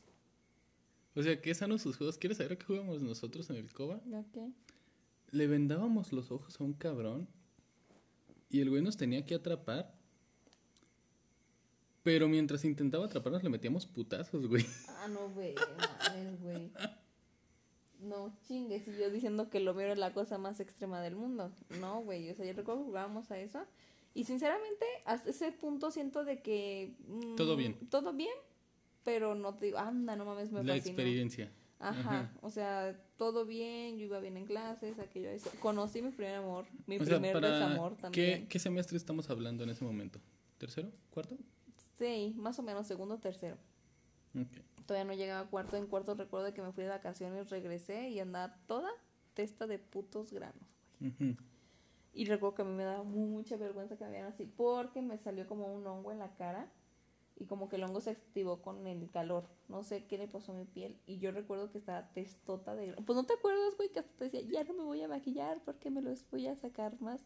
O 1.17 1.23
sea, 1.23 1.41
qué 1.41 1.55
sanos 1.55 1.81
sus 1.81 1.97
juegos. 1.97 2.19
¿Quieres 2.19 2.37
saber 2.37 2.59
qué 2.59 2.65
jugamos 2.65 3.01
nosotros 3.01 3.49
en 3.49 3.55
el 3.55 3.73
Coba? 3.73 3.99
¿Ya 4.05 4.23
qué? 4.31 4.51
Le 5.31 5.47
vendábamos 5.47 6.13
los 6.13 6.31
ojos 6.31 6.61
a 6.61 6.63
un 6.63 6.73
cabrón 6.73 7.27
y 8.51 8.61
el 8.61 8.69
güey 8.69 8.83
nos 8.83 8.97
tenía 8.97 9.25
que 9.25 9.33
atrapar. 9.33 9.93
Pero 12.03 12.27
mientras 12.29 12.63
intentaba 12.63 13.05
atraparnos 13.05 13.43
le 13.43 13.49
metíamos 13.49 13.87
putazos, 13.87 14.45
güey. 14.47 14.65
Ah, 14.89 15.07
no, 15.07 15.29
güey. 15.31 15.55
mames, 16.05 16.39
güey. 16.41 16.71
No 17.99 18.31
chingues. 18.47 18.87
Y 18.87 18.91
yo 18.97 19.09
diciendo 19.09 19.49
que 19.49 19.59
lo 19.59 19.73
mío 19.73 19.87
era 19.87 19.95
la 19.95 20.13
cosa 20.13 20.37
más 20.37 20.59
extrema 20.59 21.01
del 21.01 21.15
mundo. 21.15 21.51
No, 21.81 22.01
güey. 22.03 22.29
O 22.29 22.35
sea, 22.35 22.45
yo 22.45 22.53
recuerdo 22.53 22.81
que 22.81 22.85
jugábamos 22.89 23.31
a 23.31 23.39
eso. 23.39 23.65
Y 24.13 24.23
sinceramente, 24.25 24.85
hasta 25.05 25.31
ese 25.31 25.51
punto 25.51 25.89
siento 25.89 26.23
de 26.23 26.41
que. 26.43 26.95
mm, 27.07 27.35
Todo 27.35 27.55
bien. 27.55 27.75
Todo 27.89 28.13
bien. 28.13 28.35
Pero 29.07 29.35
no 29.35 29.55
te 29.55 29.67
digo, 29.67 29.77
anda, 29.77 30.17
no 30.17 30.25
mames, 30.25 30.51
me 30.51 30.61
La 30.65 30.73
fascinó. 30.73 30.97
experiencia. 30.97 31.49
Ajá, 31.79 31.99
Ajá. 32.01 32.31
o 32.41 32.49
sea, 32.49 32.99
todo 33.15 33.45
bien, 33.45 33.97
yo 33.97 34.03
iba 34.03 34.19
bien 34.19 34.35
en 34.35 34.45
clases, 34.45 34.99
aquello, 34.99 35.29
eso. 35.29 35.49
Conocí 35.61 36.01
mi 36.01 36.11
primer 36.11 36.35
amor, 36.35 36.65
mi 36.87 36.97
O 36.97 37.05
sea, 37.05 37.15
primer 37.15 37.31
para 37.31 37.53
desamor 37.53 37.95
también. 37.95 38.41
¿qué, 38.41 38.47
¿qué 38.49 38.59
semestre 38.59 38.97
estamos 38.97 39.29
hablando 39.29 39.63
en 39.63 39.69
ese 39.69 39.85
momento? 39.85 40.19
¿Tercero? 40.57 40.91
¿Cuarto? 41.09 41.37
Sí, 41.97 42.33
más 42.35 42.59
o 42.59 42.63
menos, 42.63 42.85
segundo, 42.85 43.17
tercero. 43.17 43.55
Ok. 44.35 44.51
Todavía 44.85 45.05
no 45.05 45.13
llegaba 45.13 45.39
a 45.39 45.49
cuarto, 45.49 45.77
en 45.77 45.87
cuarto 45.87 46.13
recuerdo 46.13 46.53
que 46.53 46.61
me 46.61 46.73
fui 46.73 46.83
de 46.83 46.89
vacaciones, 46.89 47.49
regresé 47.49 48.09
y 48.09 48.19
andaba 48.19 48.57
toda 48.67 48.89
testa 49.35 49.67
de 49.67 49.79
putos 49.79 50.33
granos. 50.33 50.67
Ujú. 50.99 51.37
Y 52.11 52.25
recuerdo 52.25 52.55
que 52.55 52.61
a 52.63 52.65
mí 52.65 52.73
me 52.73 52.83
daba 52.83 53.03
mucha 53.03 53.55
vergüenza 53.55 53.95
que 53.95 54.03
me 54.03 54.09
vieran 54.09 54.33
así, 54.33 54.43
porque 54.45 55.01
me 55.01 55.17
salió 55.17 55.47
como 55.47 55.73
un 55.73 55.87
hongo 55.87 56.11
en 56.11 56.19
la 56.19 56.35
cara 56.35 56.69
y 57.39 57.45
como 57.45 57.69
que 57.69 57.75
el 57.75 57.83
hongo 57.83 58.01
se 58.01 58.09
activó 58.11 58.61
con 58.61 58.87
el 58.87 59.09
calor. 59.09 59.47
No 59.67 59.83
sé 59.83 60.05
qué 60.05 60.17
le 60.17 60.27
pasó 60.27 60.51
a 60.51 60.55
mi 60.55 60.65
piel. 60.65 60.97
Y 61.05 61.19
yo 61.19 61.31
recuerdo 61.31 61.71
que 61.71 61.77
estaba 61.77 62.11
testota 62.13 62.75
de. 62.75 62.93
Pues 63.05 63.15
no 63.15 63.25
te 63.25 63.33
acuerdas, 63.33 63.75
güey, 63.77 63.89
que 63.91 63.99
hasta 63.99 64.13
te 64.17 64.25
decía, 64.25 64.41
ya 64.41 64.63
no 64.63 64.73
me 64.73 64.83
voy 64.83 65.01
a 65.01 65.07
maquillar 65.07 65.61
porque 65.63 65.91
me 65.91 66.01
los 66.01 66.29
voy 66.31 66.47
a 66.47 66.55
sacar 66.55 66.99
más. 67.01 67.25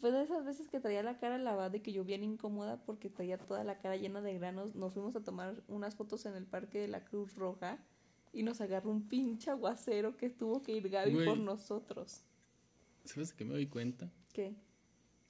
Fue 0.00 0.10
de 0.10 0.22
esas 0.22 0.44
veces 0.44 0.68
que 0.68 0.80
traía 0.80 1.02
la 1.02 1.18
cara 1.18 1.38
lavada 1.38 1.76
y 1.76 1.80
que 1.80 1.92
yo 1.92 2.04
bien 2.04 2.22
incómoda 2.22 2.82
porque 2.84 3.08
traía 3.08 3.38
toda 3.38 3.64
la 3.64 3.78
cara 3.78 3.96
llena 3.96 4.20
de 4.20 4.34
granos. 4.38 4.74
Nos 4.74 4.94
fuimos 4.94 5.16
a 5.16 5.22
tomar 5.22 5.62
unas 5.68 5.94
fotos 5.94 6.26
en 6.26 6.34
el 6.34 6.46
parque 6.46 6.80
de 6.80 6.88
la 6.88 7.04
Cruz 7.04 7.34
Roja 7.36 7.78
y 8.32 8.42
nos 8.42 8.60
agarró 8.60 8.90
un 8.90 9.08
pinche 9.08 9.50
aguacero 9.50 10.16
que 10.16 10.28
tuvo 10.28 10.62
que 10.62 10.72
ir 10.72 10.88
Gaby 10.88 11.12
Güey. 11.12 11.26
por 11.26 11.38
nosotros. 11.38 12.24
¿Sabes 13.04 13.30
de 13.30 13.36
qué 13.36 13.44
me 13.44 13.54
doy 13.54 13.66
cuenta? 13.66 14.10
¿Qué? 14.32 14.54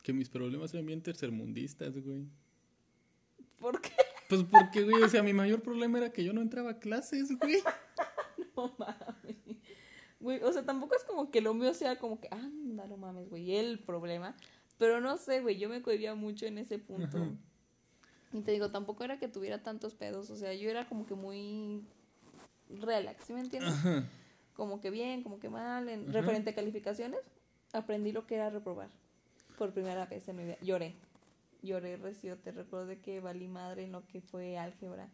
Que 0.03 0.13
mis 0.13 0.29
problemas 0.29 0.73
eran 0.75 0.87
bien 0.87 1.03
tercermundistas, 1.03 1.99
güey. 1.99 2.27
¿Por 3.59 3.81
qué? 3.81 3.93
Pues 4.29 4.43
porque, 4.43 4.83
güey, 4.83 5.03
o 5.03 5.09
sea, 5.09 5.23
mi 5.23 5.33
mayor 5.33 5.63
problema 5.63 5.99
era 5.99 6.13
que 6.13 6.25
yo 6.25 6.33
no 6.33 6.41
entraba 6.41 6.73
a 6.73 6.79
clases, 6.79 7.37
güey. 7.39 7.59
No 8.57 8.75
mames. 8.79 9.37
Güey, 10.19 10.43
o 10.43 10.51
sea, 10.51 10.65
tampoco 10.65 10.97
es 10.97 11.05
como 11.05 11.31
que 11.31 11.43
lo 11.43 11.53
mío 11.53 11.75
sea 11.75 11.99
como 11.99 12.21
que, 12.21 12.29
anda, 12.31 12.87
no 12.87 12.97
mames, 12.97 13.29
güey, 13.29 13.55
el 13.55 13.79
problema. 13.79 14.35
Pero 14.79 15.01
no 15.01 15.19
sé, 15.19 15.41
güey, 15.41 15.59
yo 15.59 15.69
me 15.69 15.83
cohibía 15.83 16.15
mucho 16.15 16.47
en 16.47 16.59
ese 16.59 16.79
punto. 16.79 17.19
Ajá. 17.19 17.31
Y 18.33 18.41
te 18.41 18.53
digo, 18.53 18.71
tampoco 18.71 19.05
era 19.05 19.19
que 19.19 19.29
tuviera 19.29 19.63
tantos 19.63 19.95
pedos, 19.95 20.31
o 20.31 20.37
sea, 20.37 20.53
yo 20.55 20.69
era 20.69 20.89
como 20.89 21.07
que 21.07 21.15
muy 21.15 21.83
relax, 22.69 23.25
¿sí 23.25 23.33
me 23.33 23.41
entiendes? 23.41 23.73
Ajá. 23.73 24.05
Como 24.55 24.81
que 24.81 24.91
bien, 24.91 25.23
como 25.23 25.39
que 25.39 25.49
mal. 25.49 25.89
En, 25.89 26.09
Ajá. 26.09 26.13
referente 26.13 26.51
a 26.51 26.55
calificaciones, 26.55 27.21
aprendí 27.73 28.13
lo 28.13 28.27
que 28.27 28.37
era 28.37 28.51
reprobar. 28.51 28.89
Por 29.59 29.73
primera 29.73 30.07
vez 30.07 30.29
en 30.29 30.37
mi 30.37 30.45
vida. 30.45 30.59
Lloré. 30.61 30.97
Lloré, 31.67 31.97
recio, 31.97 32.39
te 32.39 32.53
recuerdo 32.53 32.87
de 32.87 33.01
que 33.01 33.21
valí 33.21 33.49
madre 33.49 33.85
en 33.85 33.93
lo 33.93 34.07
que 34.07 34.21
fue 34.21 34.57
álgebra. 34.57 35.09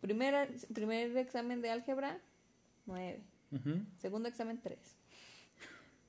Primera, 0.00 0.48
primer 0.74 1.16
examen 1.16 1.60
de 1.62 1.70
álgebra, 1.70 2.18
nueve. 2.86 3.22
Segundo 3.98 4.28
examen, 4.28 4.60
3. 4.60 4.78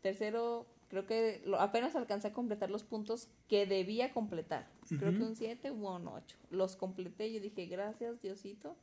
Tercero, 0.01 0.67
creo 0.89 1.05
que 1.05 1.41
lo- 1.45 1.59
apenas 1.59 1.95
alcancé 1.95 2.27
a 2.29 2.33
completar 2.33 2.69
los 2.69 2.83
puntos 2.83 3.29
que 3.47 3.65
debía 3.65 4.13
completar. 4.13 4.67
Creo 4.97 5.11
que 5.17 5.23
un 5.23 5.35
7 5.35 5.71
u 5.71 5.87
un 5.87 6.07
8. 6.07 6.37
Los 6.49 6.75
completé 6.75 7.27
y 7.27 7.33
yo 7.35 7.41
dije, 7.41 7.65
gracias, 7.65 8.21
Diosito. 8.21 8.75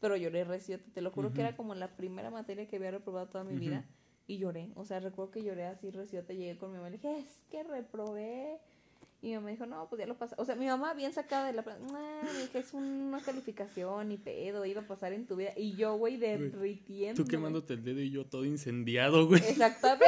Pero 0.00 0.16
lloré 0.16 0.44
recién, 0.44 0.80
te 0.92 1.00
lo 1.00 1.10
juro 1.10 1.28
que 1.32 1.40
era 1.40 1.56
como 1.56 1.74
la 1.74 1.96
primera 1.96 2.30
materia 2.30 2.68
que 2.68 2.76
había 2.76 2.90
reprobado 2.90 3.28
toda 3.28 3.44
mi 3.44 3.54
vida. 3.60 3.84
Y 4.28 4.38
lloré, 4.38 4.70
o 4.74 4.84
sea, 4.84 4.98
recuerdo 5.00 5.30
que 5.30 5.42
lloré 5.44 5.64
así 5.66 5.90
recién, 5.90 6.26
te 6.26 6.36
llegué 6.36 6.58
con 6.58 6.70
mi 6.72 6.76
mamá 6.76 6.88
y 6.88 6.92
le 6.92 6.96
dije, 6.98 7.18
es 7.18 7.38
que 7.50 7.62
reprobé. 7.62 8.58
Y 9.26 9.30
mi 9.30 9.34
mamá 9.38 9.50
dijo, 9.50 9.66
no, 9.66 9.88
pues 9.88 9.98
ya 9.98 10.06
lo 10.06 10.16
pasé. 10.16 10.36
O 10.38 10.44
sea, 10.44 10.54
mi 10.54 10.66
mamá 10.66 10.94
bien 10.94 11.12
sacada 11.12 11.48
de 11.48 11.52
la... 11.52 11.62
"Nah", 11.62 12.22
dije, 12.42 12.60
es 12.60 12.72
una 12.74 13.20
calificación 13.20 14.12
y 14.12 14.18
pedo, 14.18 14.64
iba 14.64 14.82
a 14.82 14.86
pasar 14.86 15.12
en 15.12 15.26
tu 15.26 15.34
vida. 15.34 15.50
Y 15.56 15.74
yo, 15.74 15.96
güey, 15.96 16.16
derritiendo. 16.16 17.24
Tú 17.24 17.28
quemándote 17.28 17.74
el 17.74 17.82
dedo 17.82 17.98
y 18.00 18.12
yo 18.12 18.24
todo 18.24 18.44
incendiado, 18.44 19.26
güey. 19.26 19.42
Exactamente. 19.42 20.06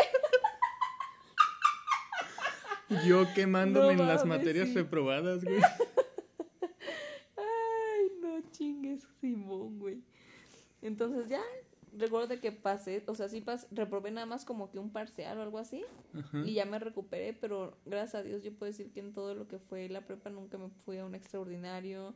Yo 3.07 3.27
quemándome 3.35 3.97
No 3.97 4.03
en 4.03 4.09
las 4.09 4.25
mames, 4.25 4.39
materias 4.39 4.69
sí. 4.69 4.75
reprobadas, 4.77 5.45
güey. 5.45 5.61
Ay, 7.37 8.13
no 8.23 8.41
chingues, 8.53 9.03
Simón, 9.21 9.79
güey. 9.79 9.99
Entonces 10.81 11.29
ya, 11.29 11.43
recuerdo 11.97 12.29
de 12.29 12.41
que 12.41 12.53
pasé, 12.53 13.03
o 13.07 13.15
sea, 13.15 13.29
sí 13.29 13.41
pasé, 13.41 13.67
reprobé 13.71 14.11
nada 14.11 14.27
más 14.27 14.45
como 14.45 14.71
que 14.71 14.79
un 14.79 14.91
parcial 14.91 15.39
o 15.39 15.43
algo 15.43 15.59
así. 15.59 15.85
Ajá. 16.15 16.43
Y 16.45 16.55
ya 16.55 16.65
me 16.65 16.79
recuperé, 16.79 17.33
pero 17.33 17.79
gracias 17.85 18.17
a 18.17 18.23
Dios 18.23 18.43
yo 18.43 18.53
puedo 18.53 18.71
decir 18.71 18.93
que 18.93 19.01
en 19.01 19.13
todo 19.13 19.35
lo 19.35 19.49
que 19.49 19.59
fue 19.59 19.89
la 19.89 20.07
prepa 20.07 20.31
nunca 20.31 20.59
me 20.59 20.69
fui 20.71 20.99
a 20.99 21.05
un 21.05 21.15
extraordinario, 21.15 22.15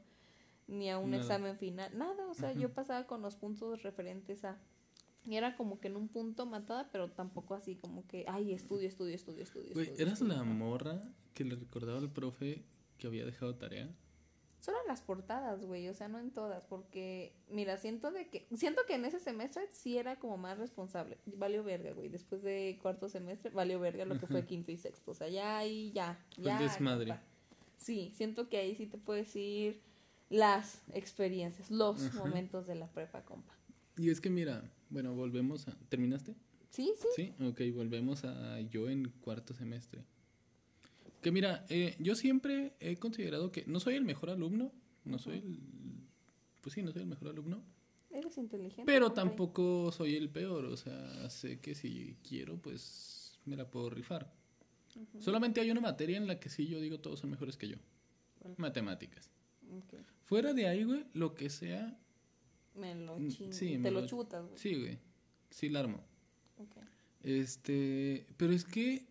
ni 0.66 0.90
a 0.90 0.98
un 0.98 1.10
Nada. 1.10 1.22
examen 1.22 1.56
final, 1.56 1.96
nada. 1.96 2.26
O 2.28 2.34
sea, 2.34 2.50
Ajá. 2.50 2.58
yo 2.58 2.72
pasaba 2.72 3.06
con 3.06 3.22
los 3.22 3.36
puntos 3.36 3.82
referentes 3.82 4.44
a... 4.44 4.58
Y 5.24 5.36
era 5.36 5.56
como 5.56 5.78
que 5.78 5.86
en 5.88 5.96
un 5.96 6.08
punto 6.08 6.46
matada, 6.46 6.88
pero 6.90 7.10
tampoco 7.10 7.54
así 7.54 7.76
como 7.76 8.06
que, 8.08 8.24
ay, 8.26 8.52
estudio, 8.52 8.88
estudio, 8.88 9.14
estudio, 9.14 9.44
estudio. 9.44 9.72
Güey, 9.72 9.92
¿eras 9.98 10.14
estudio", 10.14 10.34
la 10.34 10.42
morra 10.42 11.00
que 11.34 11.44
le 11.44 11.54
recordaba 11.54 11.98
al 11.98 12.10
profe 12.10 12.64
que 12.98 13.06
había 13.06 13.24
dejado 13.24 13.54
tarea? 13.54 13.88
Solo 14.62 14.78
en 14.80 14.86
las 14.86 15.02
portadas, 15.02 15.64
güey, 15.64 15.88
o 15.88 15.94
sea, 15.94 16.06
no 16.06 16.20
en 16.20 16.30
todas, 16.30 16.64
porque, 16.66 17.32
mira, 17.50 17.78
siento 17.78 18.12
de 18.12 18.28
que, 18.28 18.46
siento 18.54 18.82
que 18.86 18.94
en 18.94 19.04
ese 19.04 19.18
semestre 19.18 19.68
sí 19.72 19.98
era 19.98 20.20
como 20.20 20.36
más 20.36 20.56
responsable. 20.56 21.18
Valió 21.26 21.64
verga, 21.64 21.90
güey, 21.92 22.08
después 22.08 22.44
de 22.44 22.78
cuarto 22.80 23.08
semestre, 23.08 23.50
valió 23.50 23.80
verga 23.80 24.04
lo 24.04 24.20
que 24.20 24.28
fue 24.28 24.46
quinto 24.46 24.70
y 24.70 24.76
sexto, 24.76 25.10
o 25.10 25.14
sea, 25.14 25.28
ya 25.28 25.58
ahí, 25.58 25.90
ya, 25.92 26.24
ya. 26.36 26.60
desmadre. 26.60 27.08
compa. 27.08 27.22
Sí, 27.76 28.12
siento 28.14 28.48
que 28.48 28.58
ahí 28.58 28.76
sí 28.76 28.86
te 28.86 28.98
puedo 28.98 29.18
decir 29.18 29.80
las 30.30 30.80
experiencias, 30.94 31.68
los 31.68 32.00
Ajá. 32.00 32.20
momentos 32.20 32.68
de 32.68 32.76
la 32.76 32.86
prepa, 32.86 33.24
compa. 33.24 33.56
Y 33.98 34.10
es 34.10 34.20
que 34.20 34.30
mira, 34.30 34.62
bueno, 34.90 35.12
volvemos 35.16 35.66
a... 35.66 35.76
¿Terminaste? 35.88 36.36
Sí, 36.70 36.94
sí. 36.96 37.08
Sí, 37.16 37.44
ok, 37.44 37.60
volvemos 37.74 38.24
a 38.24 38.60
yo 38.60 38.88
en 38.88 39.08
cuarto 39.22 39.54
semestre. 39.54 40.04
Que 41.22 41.30
mira, 41.32 41.64
eh, 41.68 41.94
yo 41.98 42.14
siempre 42.14 42.74
he 42.80 42.96
considerado 42.96 43.50
que 43.52 43.64
no 43.66 43.80
soy 43.80 43.94
el 43.94 44.04
mejor 44.04 44.30
alumno, 44.30 44.72
no 45.04 45.18
soy 45.18 45.38
el... 45.38 45.60
Pues 46.60 46.74
sí, 46.74 46.82
no 46.82 46.92
soy 46.92 47.02
el 47.02 47.08
mejor 47.08 47.28
alumno, 47.28 47.62
Eres 48.10 48.36
inteligente. 48.38 48.84
pero 48.84 49.12
tampoco 49.12 49.90
soy 49.92 50.16
el 50.16 50.28
peor, 50.30 50.64
o 50.66 50.76
sea, 50.76 51.30
sé 51.30 51.60
que 51.60 51.74
si 51.74 52.16
quiero, 52.28 52.56
pues 52.60 53.38
me 53.46 53.56
la 53.56 53.70
puedo 53.70 53.88
rifar. 53.90 54.32
Solamente 55.18 55.60
hay 55.60 55.70
una 55.70 55.80
materia 55.80 56.18
en 56.18 56.26
la 56.26 56.38
que 56.38 56.50
sí 56.50 56.66
yo 56.66 56.78
digo 56.80 57.00
todos 57.00 57.20
son 57.20 57.30
mejores 57.30 57.56
que 57.56 57.68
yo. 57.68 57.76
Matemáticas. 58.58 59.30
Fuera 60.24 60.52
de 60.52 60.66
ahí, 60.68 60.84
güey, 60.84 61.06
lo 61.14 61.34
que 61.34 61.48
sea, 61.50 61.98
Me 62.74 62.94
lo 62.94 63.18
Mm, 63.18 63.28
chingo. 63.28 63.52
sí, 63.52 63.72
te 63.72 63.78
me 63.78 63.90
lo, 63.90 64.00
lo- 64.02 64.06
chutas, 64.06 64.44
güey. 64.44 64.58
sí, 64.58 64.74
güey, 64.74 64.98
sí 65.50 65.68
la 65.68 65.80
armo. 65.80 66.04
Este, 67.22 68.26
pero 68.36 68.52
es 68.52 68.64
que 68.64 69.06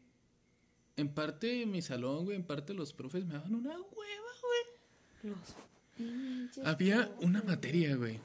en 1.02 1.10
parte 1.14 1.66
mi 1.66 1.82
salón, 1.82 2.26
güey, 2.26 2.38
en 2.38 2.44
parte 2.44 2.74
los 2.74 2.94
profes 2.94 3.26
me 3.26 3.34
daban 3.34 3.54
una 3.56 3.72
hueva, 3.72 4.32
güey. 4.42 5.34
Los 5.34 5.56
pinches 5.98 6.66
Había 6.66 7.12
una 7.22 7.42
materia, 7.44 7.96
güey. 7.96 8.20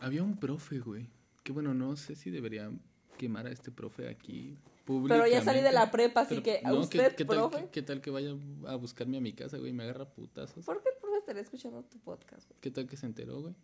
Había 0.00 0.22
un 0.22 0.36
profe, 0.38 0.78
güey. 0.80 1.06
Que 1.44 1.52
bueno, 1.52 1.74
no 1.74 1.96
sé 1.96 2.14
si 2.16 2.30
debería 2.30 2.70
quemar 3.18 3.46
a 3.46 3.50
este 3.50 3.70
profe 3.70 4.08
aquí 4.08 4.56
Pero 4.86 5.26
ya 5.26 5.42
salí 5.42 5.60
de 5.60 5.70
la 5.72 5.90
prepa, 5.90 6.22
así 6.22 6.30
pero 6.36 6.42
que 6.42 6.60
a 6.64 6.70
no, 6.70 6.74
¿qué- 6.88 6.98
usted, 6.98 7.14
qué, 7.16 7.24
tal, 7.24 7.36
profe. 7.36 7.58
qué- 7.64 7.70
qué 7.70 7.82
tal 7.82 8.00
que 8.00 8.10
vaya 8.10 8.30
a 8.66 8.74
buscarme 8.76 9.18
a 9.18 9.20
mi 9.20 9.32
casa, 9.32 9.58
güey, 9.58 9.72
me 9.72 9.84
agarra 9.84 10.04
putazos? 10.08 10.64
¿Por 10.64 10.82
qué 10.82 10.88
el 10.88 10.96
profe 11.00 11.18
estaría 11.18 11.42
escuchando 11.42 11.82
tu 11.84 11.98
podcast, 12.00 12.48
güey? 12.48 12.58
¿Qué 12.60 12.70
tal 12.70 12.86
que 12.88 12.96
se 12.96 13.06
enteró, 13.06 13.40
güey? 13.42 13.54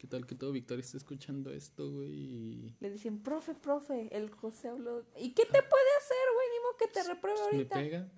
¿Qué 0.00 0.06
tal 0.06 0.26
que 0.26 0.34
todo 0.34 0.50
Victoria 0.52 0.80
está 0.80 0.96
escuchando 0.96 1.52
esto, 1.52 1.90
güey? 1.92 2.74
Le 2.80 2.90
dicen, 2.90 3.18
profe, 3.22 3.54
profe, 3.54 4.08
el 4.16 4.30
José 4.30 4.68
habló. 4.68 5.04
¿Y 5.18 5.32
qué 5.32 5.44
te 5.44 5.62
puede 5.62 5.90
hacer, 5.98 6.16
güey? 6.34 6.46
Ni 6.48 6.78
que 6.78 6.88
te 6.88 7.02
repruebe 7.06 7.38
me 7.38 7.44
ahorita. 7.56 7.74
pega, 7.76 8.08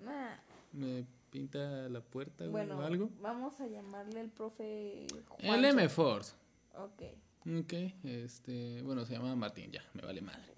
Nah. 0.00 0.36
me 0.72 1.06
pinta 1.30 1.88
la 1.88 2.00
puerta, 2.00 2.46
güey, 2.46 2.50
Bueno, 2.66 2.78
o 2.80 2.82
algo? 2.82 3.10
vamos 3.20 3.60
a 3.60 3.66
llamarle 3.68 4.22
el 4.22 4.30
profe 4.30 5.04
El 5.04 5.24
Juancho. 5.24 5.66
M 5.68 5.88
Force. 5.88 6.32
Ok. 6.76 7.02
Ok, 7.60 7.72
este, 8.02 8.82
bueno, 8.82 9.06
se 9.06 9.12
llama 9.12 9.36
Martín, 9.36 9.70
ya, 9.70 9.84
me 9.94 10.02
vale 10.02 10.20
madre. 10.20 10.52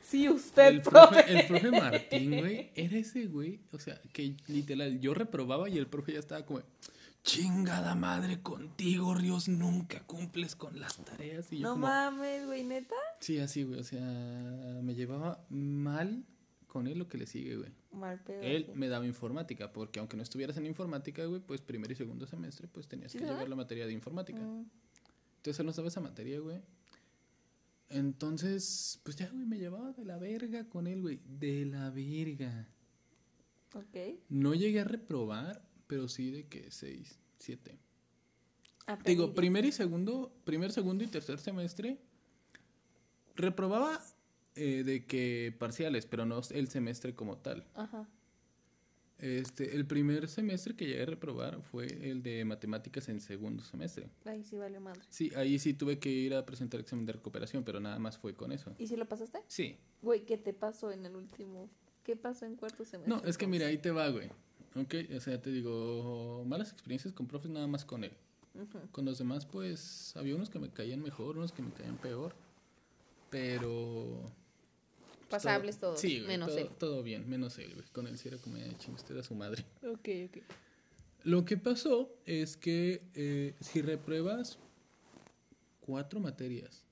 Sí, 0.00 0.28
usted, 0.30 0.66
El 0.68 0.80
profe. 0.82 1.14
profe, 1.22 1.38
el 1.40 1.46
profe 1.46 1.70
Martín, 1.72 2.38
güey, 2.40 2.70
era 2.74 2.96
ese 2.96 3.26
güey, 3.26 3.60
o 3.72 3.78
sea, 3.78 4.00
que 4.14 4.34
literal, 4.48 4.98
yo 5.00 5.12
reprobaba 5.12 5.68
y 5.68 5.76
el 5.76 5.86
profe 5.88 6.14
ya 6.14 6.20
estaba 6.20 6.46
como, 6.46 6.62
chingada 7.22 7.94
madre 7.94 8.40
contigo, 8.42 9.14
Ríos, 9.14 9.48
nunca 9.48 10.00
cumples 10.06 10.56
con 10.56 10.78
las 10.80 10.96
tareas. 11.04 11.52
Y 11.52 11.58
yo 11.58 11.62
No 11.68 11.70
como, 11.74 11.86
mames, 11.86 12.46
güey, 12.46 12.64
neta. 12.64 12.94
sí, 13.20 13.38
así, 13.38 13.62
güey, 13.64 13.80
o 13.80 13.84
sea, 13.84 14.00
me 14.82 14.94
llevaba 14.94 15.44
mal 15.50 16.24
con 16.66 16.86
él 16.86 16.98
lo 16.98 17.08
que 17.08 17.18
le 17.18 17.26
sigue, 17.26 17.56
güey. 17.56 17.70
Mal 17.92 18.20
pedo. 18.22 18.40
Él 18.42 18.66
sí. 18.66 18.72
me 18.74 18.88
daba 18.88 19.04
informática, 19.06 19.72
porque 19.72 19.98
aunque 19.98 20.16
no 20.16 20.22
estuvieras 20.22 20.56
en 20.56 20.66
informática, 20.66 21.24
güey, 21.24 21.40
pues 21.40 21.60
primer 21.60 21.90
y 21.90 21.94
segundo 21.96 22.26
semestre, 22.26 22.68
pues 22.68 22.86
tenías 22.88 23.10
¿Sí 23.12 23.18
que 23.18 23.24
llevar 23.24 23.48
la 23.48 23.56
materia 23.56 23.86
de 23.86 23.92
informática. 23.92 24.38
Mm, 24.40 24.66
Entonces 25.36 25.60
él 25.60 25.66
nos 25.66 25.76
daba 25.76 25.88
esa 25.88 26.00
materia, 26.00 26.38
güey. 26.40 26.60
Entonces, 27.88 29.00
pues 29.02 29.16
ya, 29.16 29.28
güey, 29.30 29.46
me 29.46 29.58
llevaba 29.58 29.92
de 29.92 30.04
la 30.04 30.16
verga 30.16 30.68
con 30.68 30.86
él, 30.86 31.00
güey. 31.02 31.20
De 31.26 31.66
la 31.66 31.90
verga. 31.90 32.68
ok. 33.74 34.20
No 34.28 34.54
llegué 34.54 34.80
a 34.80 34.84
reprobar, 34.84 35.60
pero 35.90 36.06
sí 36.06 36.30
de 36.30 36.46
que 36.46 36.70
6, 36.70 37.18
7. 37.38 37.76
Aprendí. 38.86 39.10
Digo, 39.10 39.34
primer 39.34 39.64
y 39.64 39.72
segundo, 39.72 40.32
primer, 40.44 40.70
segundo 40.70 41.02
y 41.02 41.08
tercer 41.08 41.40
semestre, 41.40 41.98
reprobaba 43.34 44.00
eh, 44.54 44.84
de 44.84 45.04
que 45.04 45.52
parciales, 45.58 46.06
pero 46.06 46.24
no 46.24 46.40
el 46.52 46.68
semestre 46.68 47.16
como 47.16 47.38
tal. 47.38 47.66
Ajá. 47.74 48.08
Este, 49.18 49.74
el 49.74 49.84
primer 49.84 50.28
semestre 50.28 50.76
que 50.76 50.86
llegué 50.86 51.02
a 51.02 51.06
reprobar 51.06 51.60
fue 51.60 51.86
el 52.08 52.22
de 52.22 52.44
matemáticas 52.44 53.08
en 53.08 53.20
segundo 53.20 53.64
semestre. 53.64 54.08
Ahí 54.24 54.44
sí 54.44 54.56
vale 54.56 54.78
madre. 54.78 55.00
Sí, 55.10 55.32
ahí 55.34 55.58
sí 55.58 55.74
tuve 55.74 55.98
que 55.98 56.08
ir 56.08 56.34
a 56.34 56.46
presentar 56.46 56.78
examen 56.78 57.04
de 57.04 57.14
recuperación, 57.14 57.64
pero 57.64 57.80
nada 57.80 57.98
más 57.98 58.16
fue 58.16 58.34
con 58.34 58.52
eso. 58.52 58.76
¿Y 58.78 58.86
si 58.86 58.94
lo 58.94 59.08
pasaste? 59.08 59.40
Sí. 59.48 59.76
Güey, 60.02 60.24
¿qué 60.24 60.38
te 60.38 60.52
pasó 60.52 60.92
en 60.92 61.04
el 61.04 61.16
último? 61.16 61.68
¿Qué 62.04 62.14
pasó 62.14 62.46
en 62.46 62.54
cuarto 62.54 62.84
semestre? 62.84 63.12
No, 63.12 63.28
es 63.28 63.36
que 63.36 63.48
mira, 63.48 63.66
ahí 63.66 63.76
te 63.76 63.90
va, 63.90 64.08
güey. 64.08 64.30
Ok, 64.76 64.94
o 65.16 65.20
sea, 65.20 65.40
te 65.40 65.50
digo, 65.50 66.44
malas 66.46 66.70
experiencias 66.72 67.12
con 67.12 67.26
profes 67.26 67.50
nada 67.50 67.66
más 67.66 67.84
con 67.84 68.04
él. 68.04 68.12
Con 68.92 69.04
los 69.04 69.18
demás, 69.18 69.46
pues, 69.46 70.14
había 70.16 70.34
unos 70.36 70.50
que 70.50 70.58
me 70.58 70.70
caían 70.70 71.02
mejor, 71.02 71.36
unos 71.38 71.52
que 71.52 71.62
me 71.62 71.70
caían 71.72 71.96
peor. 71.96 72.34
Pero... 73.30 74.22
pues, 75.28 75.28
Pasables 75.28 75.78
todos, 75.78 76.00
Sí, 76.00 76.16
güey, 76.18 76.28
menos 76.28 76.48
todo, 76.48 76.58
él. 76.58 76.68
todo 76.78 77.02
bien, 77.02 77.28
menos 77.28 77.58
él, 77.58 77.72
güey. 77.74 77.86
Con 77.92 78.06
él 78.06 78.18
sí 78.18 78.28
era 78.28 78.38
como, 78.38 78.56
"Eh, 78.56 78.74
chingue 78.78 78.96
usted 78.96 79.16
a 79.18 79.22
su 79.22 79.34
madre. 79.34 79.64
Ok, 79.82 80.08
ok. 80.26 80.38
Lo 81.22 81.44
que 81.44 81.56
pasó 81.56 82.10
es 82.26 82.56
que 82.56 83.02
eh, 83.14 83.54
si 83.60 83.82
repruebas 83.82 84.58
cuatro 85.80 86.18
materias 86.18 86.84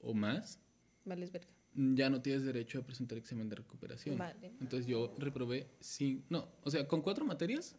o 0.00 0.14
más, 0.14 0.58
Vales 1.04 1.30
verga. 1.32 1.48
Ya 1.94 2.10
no 2.10 2.20
tienes 2.20 2.42
derecho 2.44 2.80
a 2.80 2.82
presentar 2.82 3.16
examen 3.18 3.48
de 3.48 3.56
recuperación. 3.56 4.18
Vale. 4.18 4.52
Entonces 4.60 4.86
yo 4.86 5.14
reprobé 5.18 5.68
cinco, 5.80 6.24
no, 6.28 6.48
o 6.64 6.70
sea, 6.70 6.86
con 6.88 7.02
cuatro 7.02 7.24
materias 7.24 7.76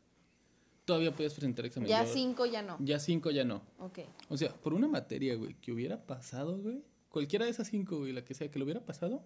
todavía 0.85 1.13
puedes 1.13 1.33
presentar 1.33 1.65
examen. 1.65 1.89
Ya 1.89 2.03
Yo- 2.05 2.13
cinco, 2.13 2.45
ya 2.45 2.61
no. 2.61 2.77
Ya 2.79 2.97
cinco 2.99 3.29
ya 3.31 3.43
no. 3.43 3.61
Ok. 3.77 3.99
O 4.29 4.37
sea, 4.37 4.53
por 4.55 4.73
una 4.73 4.87
materia, 4.87 5.35
güey, 5.35 5.53
que 5.55 5.71
hubiera 5.71 6.05
pasado, 6.07 6.57
güey, 6.59 6.81
cualquiera 7.09 7.45
de 7.45 7.51
esas 7.51 7.67
cinco, 7.67 7.97
güey, 7.99 8.13
la 8.13 8.23
que 8.23 8.33
sea, 8.33 8.49
que 8.49 8.57
lo 8.57 8.65
hubiera 8.65 8.85
pasado 8.85 9.23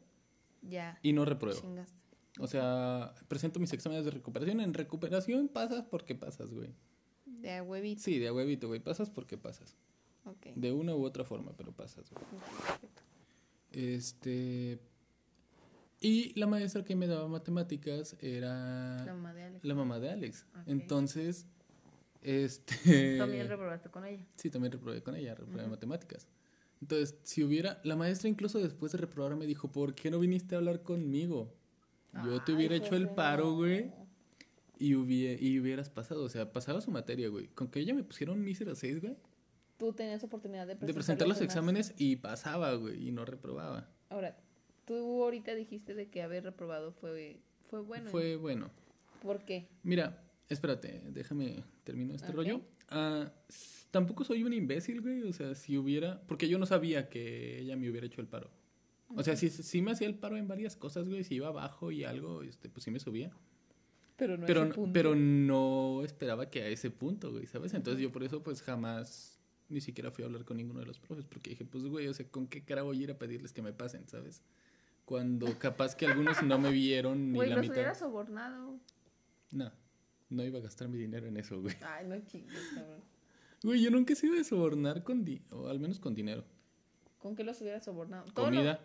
Ya. 0.62 1.00
y 1.04 1.14
no 1.14 1.24
repruebo. 1.26 1.60
Chingaste. 1.62 2.02
O 2.40 2.48
sea, 2.48 3.14
presento 3.28 3.60
mis 3.60 3.72
exámenes 3.74 4.06
de 4.06 4.12
recuperación. 4.12 4.60
En 4.60 4.74
recuperación 4.74 5.48
pasas 5.50 5.86
porque 5.86 6.16
pasas, 6.16 6.52
güey. 6.52 6.74
De 7.26 7.54
a 7.58 7.64
huevito. 7.64 8.02
Sí, 8.02 8.18
de 8.18 8.28
a 8.30 8.34
huevito, 8.34 8.68
güey, 8.68 8.80
pasas 8.80 9.10
porque 9.12 9.38
pasas. 9.38 9.78
Ok. 10.26 10.48
De 10.56 10.72
una 10.72 10.96
u 10.96 11.04
otra 11.06 11.24
forma, 11.26 11.54
pero 11.56 11.72
pasas, 11.74 12.10
güey. 12.10 12.26
Perfecto. 12.66 13.02
Este. 13.74 14.80
Y 16.00 16.38
la 16.38 16.48
maestra 16.48 16.84
que 16.84 16.96
me 16.96 17.08
daba 17.08 17.28
matemáticas 17.28 18.16
era 18.22 19.06
La 19.06 19.14
mamá 19.14 19.34
de 19.34 19.44
Alex. 19.44 19.64
la 19.66 19.74
mamá 19.76 20.00
de 20.00 20.10
Alex. 20.10 20.46
Entonces, 20.66 21.48
este. 22.22 22.74
También 23.18 23.48
reprobaste 23.48 23.90
con 23.90 24.06
ella. 24.06 24.26
Sí, 24.36 24.50
también 24.50 24.72
reprobé 24.72 25.02
con 25.02 25.16
ella, 25.16 25.36
reprobé 25.36 25.68
matemáticas. 25.68 26.28
Entonces, 26.82 27.16
si 27.24 27.44
hubiera. 27.44 27.80
La 27.84 27.96
maestra, 27.96 28.30
incluso 28.30 28.60
después 28.60 28.92
de 28.92 28.98
reprobar, 29.00 29.36
me 29.36 29.46
dijo: 29.46 29.72
¿Por 29.72 29.96
qué 29.96 30.12
no 30.12 30.20
viniste 30.20 30.56
a 30.56 30.58
hablar 30.60 30.84
conmigo? 30.84 31.54
Yo 32.26 32.42
te 32.44 32.52
Ay, 32.52 32.58
hubiera 32.58 32.76
hecho 32.76 32.96
el 32.96 33.10
paro, 33.10 33.54
güey. 33.56 33.92
Y, 34.78 34.94
hubie- 34.94 35.38
y 35.40 35.60
hubieras 35.60 35.90
pasado. 35.90 36.24
O 36.26 36.30
sea, 36.30 36.52
pasaba 36.52 36.82
su 36.82 36.92
materia, 36.92 37.30
güey. 37.30 37.48
Con 37.48 37.70
que 37.70 37.80
ella 37.80 37.94
me 37.94 38.04
pusiera 38.04 38.34
un 38.34 38.44
mísero 38.44 38.76
6, 38.76 39.02
güey. 39.02 39.16
Tú 39.78 39.94
tenías 39.94 40.24
oportunidad 40.24 40.68
de 40.68 40.76
presentar, 40.76 40.88
De 40.88 40.94
presentar 40.94 41.28
los 41.28 41.38
demás. 41.40 41.52
exámenes 41.54 41.94
y 41.98 42.16
pasaba, 42.18 42.74
güey. 42.76 43.08
Y 43.08 43.12
no 43.12 43.26
reprobaba. 43.26 43.90
Ahora, 44.10 44.38
tú 44.86 45.24
ahorita 45.24 45.56
dijiste 45.56 45.94
de 45.96 46.10
que 46.10 46.22
haber 46.22 46.44
reprobado 46.44 46.92
fue, 46.94 47.40
fue 47.70 47.82
bueno. 47.82 48.10
Fue 48.12 48.36
bueno. 48.36 48.70
¿Por 49.22 49.44
qué? 49.46 49.68
Mira, 49.84 50.22
espérate, 50.50 51.02
déjame 51.10 51.64
termino 51.84 52.14
este 52.14 52.30
Ok. 52.30 52.36
rollo. 52.36 52.62
S- 53.50 53.88
tampoco 53.92 54.24
soy 54.24 54.44
un 54.44 54.54
imbécil, 54.54 55.02
güey. 55.02 55.24
O 55.24 55.34
sea, 55.34 55.56
si 55.56 55.78
hubiera. 55.78 56.22
Porque 56.28 56.48
yo 56.48 56.60
no 56.60 56.66
sabía 56.66 57.10
que 57.10 57.60
ella 57.60 57.76
me 57.76 57.90
hubiera 57.90 58.06
hecho 58.06 58.22
el 58.22 58.28
paro. 58.28 58.52
O 59.16 59.24
sea, 59.24 59.36
sí, 59.36 59.50
sí 59.50 59.82
me 59.82 59.92
hacía 59.92 60.08
el 60.08 60.16
paro 60.16 60.38
en 60.38 60.48
varias 60.48 60.76
cosas, 60.76 61.08
güey. 61.08 61.24
Si 61.24 61.36
iba 61.36 61.48
abajo 61.48 61.92
y 61.92 62.04
algo, 62.04 62.42
este, 62.44 62.70
pues 62.70 62.84
sí 62.84 62.92
me 62.92 63.00
subía. 63.00 63.32
Pero 64.16 64.38
no 64.38 64.44
a 64.44 64.48
pero, 64.48 64.64
ese 64.64 64.74
punto. 64.74 64.94
pero 64.94 65.16
no 65.16 66.04
esperaba 66.04 66.50
que 66.50 66.62
a 66.62 66.68
ese 66.68 66.92
punto, 66.92 67.32
güey, 67.32 67.46
¿sabes? 67.48 67.74
Entonces 67.74 68.02
yo 68.02 68.12
por 68.12 68.24
eso, 68.24 68.44
pues 68.44 68.62
jamás 68.62 69.33
ni 69.74 69.82
siquiera 69.82 70.12
fui 70.12 70.24
a 70.24 70.28
hablar 70.28 70.46
con 70.46 70.58
ninguno 70.58 70.80
de 70.80 70.86
los 70.86 71.00
profes. 71.00 71.26
Porque 71.26 71.50
dije, 71.52 71.66
pues, 71.66 71.84
güey, 71.86 72.08
o 72.08 72.14
sea, 72.14 72.26
¿con 72.30 72.48
qué 72.48 72.64
cara 72.64 72.84
voy 72.84 73.00
a 73.00 73.04
ir 73.04 73.12
a 73.12 73.18
pedirles 73.18 73.52
que 73.54 73.62
me 73.62 73.74
pasen, 73.74 74.08
¿sabes? 74.08 74.42
Cuando 75.06 75.58
capaz 75.60 75.96
que 75.96 76.06
algunos 76.06 76.42
no 76.44 76.58
me 76.60 76.72
vieron 76.72 77.32
ni 77.32 77.38
Güey, 77.38 77.50
la 77.50 77.56
los 77.56 77.64
mitad. 77.64 77.76
hubiera 77.76 77.96
sobornado. 77.96 78.78
No, 79.52 79.72
no 80.30 80.44
iba 80.44 80.60
a 80.60 80.62
gastar 80.62 80.88
mi 80.88 80.98
dinero 80.98 81.28
en 81.28 81.38
eso, 81.38 81.60
güey. 81.62 81.76
Ay, 81.86 82.08
no 82.08 82.18
chingues, 82.26 82.58
cabrón. 82.74 83.02
Güey, 83.64 83.82
yo 83.82 83.92
nunca 83.92 84.14
he 84.14 84.16
sido 84.16 84.36
de 84.36 84.44
sobornar 84.44 85.04
con 85.04 85.24
di 85.26 85.42
o 85.52 85.68
al 85.68 85.80
menos 85.80 86.00
con 86.00 86.14
dinero. 86.16 86.44
¿Con 87.20 87.36
qué 87.36 87.44
los 87.44 87.62
hubiera 87.62 87.80
sobornado? 87.80 88.26
Todo 88.34 88.50
lo- 88.50 88.58
Comida. 88.58 88.80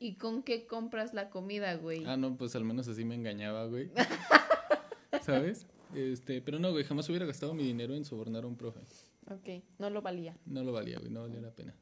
¿Y 0.00 0.14
con 0.14 0.44
qué 0.44 0.66
compras 0.66 1.12
la 1.14 1.28
comida, 1.30 1.74
güey? 1.74 2.04
Ah, 2.06 2.16
no, 2.16 2.36
pues 2.36 2.54
al 2.54 2.64
menos 2.64 2.86
así 2.86 3.04
me 3.04 3.16
engañaba, 3.16 3.66
güey. 3.66 3.90
¿Sabes? 5.22 5.66
Este, 5.94 6.40
pero 6.40 6.58
no, 6.58 6.70
güey, 6.70 6.84
jamás 6.84 7.08
hubiera 7.08 7.26
gastado 7.26 7.54
mi 7.54 7.64
dinero 7.64 7.94
en 7.94 8.04
sobornar 8.04 8.44
a 8.44 8.46
un 8.46 8.56
profe. 8.56 8.80
Ok, 9.30 9.62
no 9.78 9.90
lo 9.90 10.02
valía. 10.02 10.36
No 10.46 10.64
lo 10.64 10.72
valía, 10.72 10.98
güey, 10.98 11.10
no 11.10 11.22
valía 11.22 11.40
la 11.40 11.54
pena. 11.54 11.74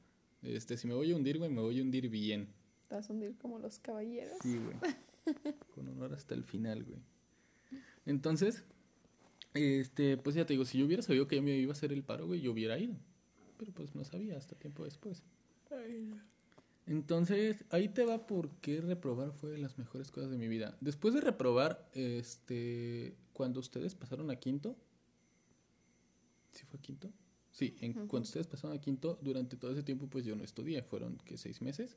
Este, 0.42 0.76
si 0.76 0.86
me 0.86 0.94
voy 0.94 1.12
a 1.12 1.16
hundir, 1.16 1.38
güey, 1.38 1.51
me 1.51 1.61
voy 1.61 1.78
a 1.78 1.82
hundir 1.82 2.09
bien. 2.09 2.49
Te 2.88 2.94
vas 2.97 3.09
a 3.09 3.12
hundir 3.12 3.36
como 3.38 3.59
los 3.59 3.78
caballeros. 3.78 4.38
Sí, 4.42 4.59
güey. 4.59 4.76
Con 5.74 5.88
honor 5.88 6.12
hasta 6.14 6.34
el 6.34 6.44
final, 6.44 6.84
güey. 6.84 7.01
Entonces, 8.05 8.64
este, 9.55 10.16
pues 10.16 10.36
ya 10.36 10.47
te 10.47 10.53
digo, 10.53 10.64
si 10.64 10.78
yo 10.78 10.86
hubiera 10.86 11.03
sabido 11.03 11.26
que 11.26 11.36
ya 11.36 11.42
me 11.42 11.57
iba 11.57 11.72
a 11.72 11.76
hacer 11.76 11.92
el 11.92 12.03
paro, 12.03 12.26
güey, 12.26 12.40
yo 12.40 12.53
hubiera 12.53 12.78
ido. 12.78 12.94
Pero 13.59 13.72
pues 13.72 13.94
no 13.94 14.05
sabía 14.05 14.36
hasta 14.36 14.55
tiempo 14.55 14.84
después. 14.84 15.22
Entonces, 16.86 17.64
ahí 17.70 17.88
te 17.88 18.05
va 18.05 18.26
por 18.26 18.51
qué 18.61 18.80
reprobar 18.80 19.32
fue 19.32 19.51
de 19.51 19.59
las 19.59 19.78
mejores 19.78 20.11
cosas 20.11 20.30
de 20.30 20.38
mi 20.38 20.47
vida. 20.47 20.76
Después 20.80 21.14
de 21.14 21.20
reprobar, 21.20 21.88
este, 21.94 23.16
cuando 23.32 23.59
ustedes 23.61 23.94
pasaron 23.94 24.30
a 24.30 24.36
quinto, 24.36 24.76
¿sí 26.53 26.64
fue 26.66 26.78
a 26.78 26.82
quinto? 26.82 27.11
Sí, 27.57 27.74
en, 27.80 27.94
cuando 27.94 28.26
ustedes 28.26 28.46
pasaron 28.46 28.76
a 28.76 28.80
quinto, 28.82 29.18
durante 29.22 29.57
todo 29.57 29.72
ese 29.72 29.82
tiempo, 29.82 30.09
pues 30.09 30.26
yo 30.26 30.36
no 30.36 30.44
estudié, 30.44 30.82
fueron, 30.82 31.16
que 31.24 31.38
¿Seis 31.38 31.62
meses? 31.62 31.96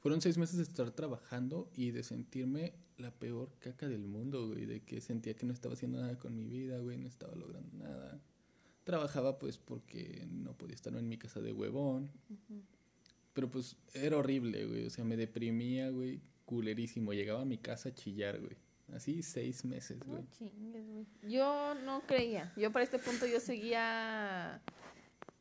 Fueron 0.00 0.20
seis 0.20 0.38
meses 0.38 0.56
de 0.56 0.64
estar 0.64 0.90
trabajando 0.90 1.70
y 1.76 1.92
de 1.92 2.02
sentirme 2.02 2.72
la 2.98 3.12
peor 3.12 3.52
caca 3.60 3.86
del 3.86 4.08
mundo, 4.08 4.48
güey, 4.48 4.66
de 4.66 4.80
que 4.80 5.00
sentía 5.00 5.34
que 5.34 5.46
no 5.46 5.52
estaba 5.52 5.74
haciendo 5.74 6.00
nada 6.00 6.18
con 6.18 6.34
mi 6.34 6.48
vida, 6.48 6.80
güey, 6.80 6.98
no 6.98 7.06
estaba 7.06 7.36
logrando 7.36 7.76
nada. 7.76 8.20
Trabajaba 8.82 9.38
pues 9.38 9.56
porque 9.56 10.26
no 10.28 10.58
podía 10.58 10.74
estar 10.74 10.92
en 10.96 11.08
mi 11.08 11.16
casa 11.16 11.40
de 11.40 11.52
huevón. 11.52 12.10
Pero 13.34 13.48
pues 13.52 13.76
era 13.94 14.16
horrible, 14.16 14.66
güey. 14.66 14.86
O 14.86 14.90
sea, 14.90 15.04
me 15.04 15.16
deprimía, 15.16 15.90
güey. 15.90 16.20
Culerísimo. 16.44 17.12
Llegaba 17.12 17.42
a 17.42 17.44
mi 17.44 17.58
casa 17.58 17.90
a 17.90 17.94
chillar, 17.94 18.40
güey. 18.40 18.56
Así 18.94 19.22
seis 19.22 19.64
meses, 19.64 19.98
güey. 20.04 20.22
No 20.22 20.28
chingues, 20.30 20.86
güey. 20.86 21.06
Yo 21.22 21.74
no 21.74 22.02
creía. 22.06 22.52
Yo 22.56 22.70
para 22.72 22.84
este 22.84 22.98
punto 22.98 23.26
yo 23.26 23.40
seguía... 23.40 24.62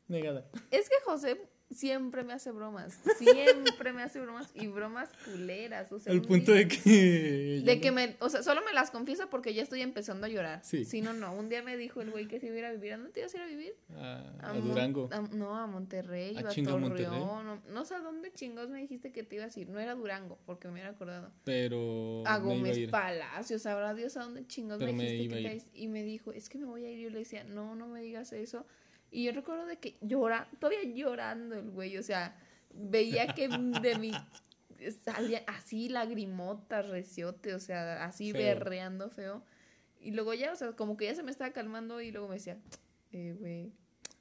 Negada. 0.08 0.50
Es 0.72 0.90
que 0.90 0.96
José 1.06 1.50
siempre 1.74 2.24
me 2.24 2.34
hace 2.34 2.52
bromas. 2.52 3.00
Siempre 3.18 3.94
me 3.94 4.04
hace 4.04 4.20
bromas 4.22 4.50
y 4.56 4.68
bromas 4.68 5.10
culeras. 5.26 5.92
O 5.92 6.00
sea, 6.00 6.12
Al 6.12 6.20
un 6.20 6.26
punto 6.26 6.52
día- 6.54 6.66
de 6.66 6.68
que... 6.68 7.62
De 7.66 7.80
que 7.82 7.92
me, 7.92 8.16
o 8.20 8.30
sea, 8.30 8.44
solo 8.44 8.62
me 8.66 8.74
las 8.74 8.92
confiesa 8.92 9.30
porque 9.30 9.54
ya 9.54 9.64
estoy 9.64 9.82
empezando 9.82 10.26
a 10.26 10.30
llorar. 10.30 10.62
Sí. 10.64 10.86
Si 10.86 11.02
no, 11.02 11.14
no. 11.14 11.34
Un 11.34 11.50
día 11.50 11.64
me 11.64 11.78
dijo 11.78 12.02
el 12.02 12.12
güey 12.12 12.28
que 12.28 12.40
se 12.40 12.48
iba 12.48 12.56
a 12.56 12.60
ir 12.60 12.66
a 12.66 12.72
vivir. 12.72 12.94
¿A 12.94 12.98
dónde 12.98 13.12
te 13.12 13.20
ibas 13.22 13.34
a 13.34 13.38
ir 13.38 13.44
a 13.44 13.48
vivir? 13.48 13.74
A, 13.96 14.50
a 14.50 14.54
Durango. 14.54 15.10
a- 15.12 15.22
no, 15.22 15.56
a 15.58 15.68
Monterrey, 15.68 16.36
¿A 16.38 16.40
iba 16.42 16.50
a 16.50 16.54
chinga 16.54 16.72
Torreón. 16.72 16.90
Monterrey? 16.90 17.20
No, 17.20 17.62
no 17.70 17.86
sé 17.86 17.96
a 17.96 18.00
dónde 18.00 18.32
chingados 18.34 18.70
me 18.70 18.80
dijiste 18.80 19.12
que 19.12 19.24
te 19.24 19.36
ibas 19.38 19.56
a 19.56 19.60
ir. 19.60 19.70
No 19.70 19.80
era 19.80 19.96
Durango, 19.96 20.38
porque 20.46 20.68
me 20.68 20.74
hubiera 20.74 20.90
acordado. 20.90 21.32
Pero... 21.44 22.24
A 22.26 22.40
me 22.40 22.46
iba 22.46 22.56
Gómez 22.56 22.78
ir. 22.78 22.92
Palacios, 22.92 23.62
sabrá 23.62 23.94
Dios 23.94 24.18
a 24.18 24.24
dónde 24.24 24.46
chingados 24.48 24.80
Pero 24.84 24.94
me 24.94 25.04
dijiste 25.04 25.40
iba 25.40 25.50
que 25.52 25.60
te 25.62 25.80
Y 25.80 25.88
me 25.88 26.04
dijo, 26.04 26.32
es 26.32 26.50
que 26.50 26.58
me 26.58 26.66
voy 26.66 26.86
a 26.86 26.90
ir. 26.92 27.00
Y 27.00 27.04
yo 27.04 27.10
le 27.10 27.20
decía, 27.20 27.44
no, 27.44 27.76
no 27.76 27.88
me 27.88 28.02
digas 28.02 28.34
eso. 28.34 28.66
Y 29.12 29.26
yo 29.26 29.34
recuerdo 29.34 29.66
de 29.66 29.78
que 29.78 29.98
llora, 30.02 30.48
todavía 30.60 30.84
llorando 30.84 31.56
el 31.56 31.70
güey, 31.70 31.98
o 31.98 32.04
sea, 32.04 32.36
veía 32.74 33.28
que 33.36 33.50
de 33.50 33.98
mi 34.00 34.12
salía 35.04 35.44
así 35.48 35.90
lagrimotas, 35.90 36.88
reciote, 36.90 37.54
o 37.54 37.60
sea, 37.60 38.04
así 38.06 38.32
Feo. 38.32 38.42
berreando 38.42 39.10
feo. 39.10 39.44
Y 40.00 40.12
luego 40.12 40.34
ya, 40.34 40.52
o 40.54 40.56
sea, 40.56 40.72
como 40.72 40.98
que 40.98 41.06
ya 41.06 41.14
se 41.16 41.22
me 41.24 41.30
estaba 41.32 41.52
calmando 41.52 42.02
y 42.02 42.12
luego 42.12 42.28
me 42.30 42.36
decía, 42.36 42.58
eh, 43.12 43.36
güey, 43.38 43.72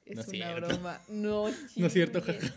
es 0.05 0.17
No 0.17 0.21
una 0.23 0.31
cierto. 0.31 0.67
broma. 0.67 1.01
No, 1.07 1.45
No 1.77 1.87
es 1.87 1.93
cierto, 1.93 2.19
chingues". 2.19 2.51
jaja. 2.51 2.55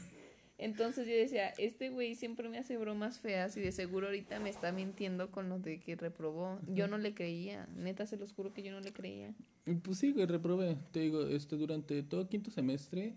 Entonces 0.57 1.07
yo 1.07 1.15
decía, 1.15 1.49
este 1.59 1.91
güey 1.91 2.15
siempre 2.15 2.49
me 2.49 2.59
hace 2.59 2.77
bromas 2.77 3.19
feas 3.19 3.57
y 3.57 3.61
de 3.61 3.73
seguro 3.73 4.07
ahorita 4.07 4.39
me 4.39 4.51
está 4.51 4.71
mintiendo 4.71 5.31
con 5.31 5.49
lo 5.49 5.59
de 5.59 5.81
que 5.81 5.97
reprobó. 5.97 6.61
Yo 6.69 6.87
no 6.87 6.97
le 6.97 7.13
creía, 7.13 7.67
neta 7.75 8.07
se 8.07 8.17
los 8.17 8.33
juro 8.33 8.53
que 8.53 8.63
yo 8.63 8.71
no 8.71 8.81
le 8.81 8.93
creía. 8.93 9.35
Pues 9.83 9.99
sí, 9.99 10.13
güey, 10.13 10.27
reprobé. 10.27 10.77
Te 10.93 11.01
digo, 11.01 11.23
este, 11.27 11.57
durante 11.57 12.03
todo 12.05 12.29
quinto 12.29 12.51
semestre, 12.53 13.17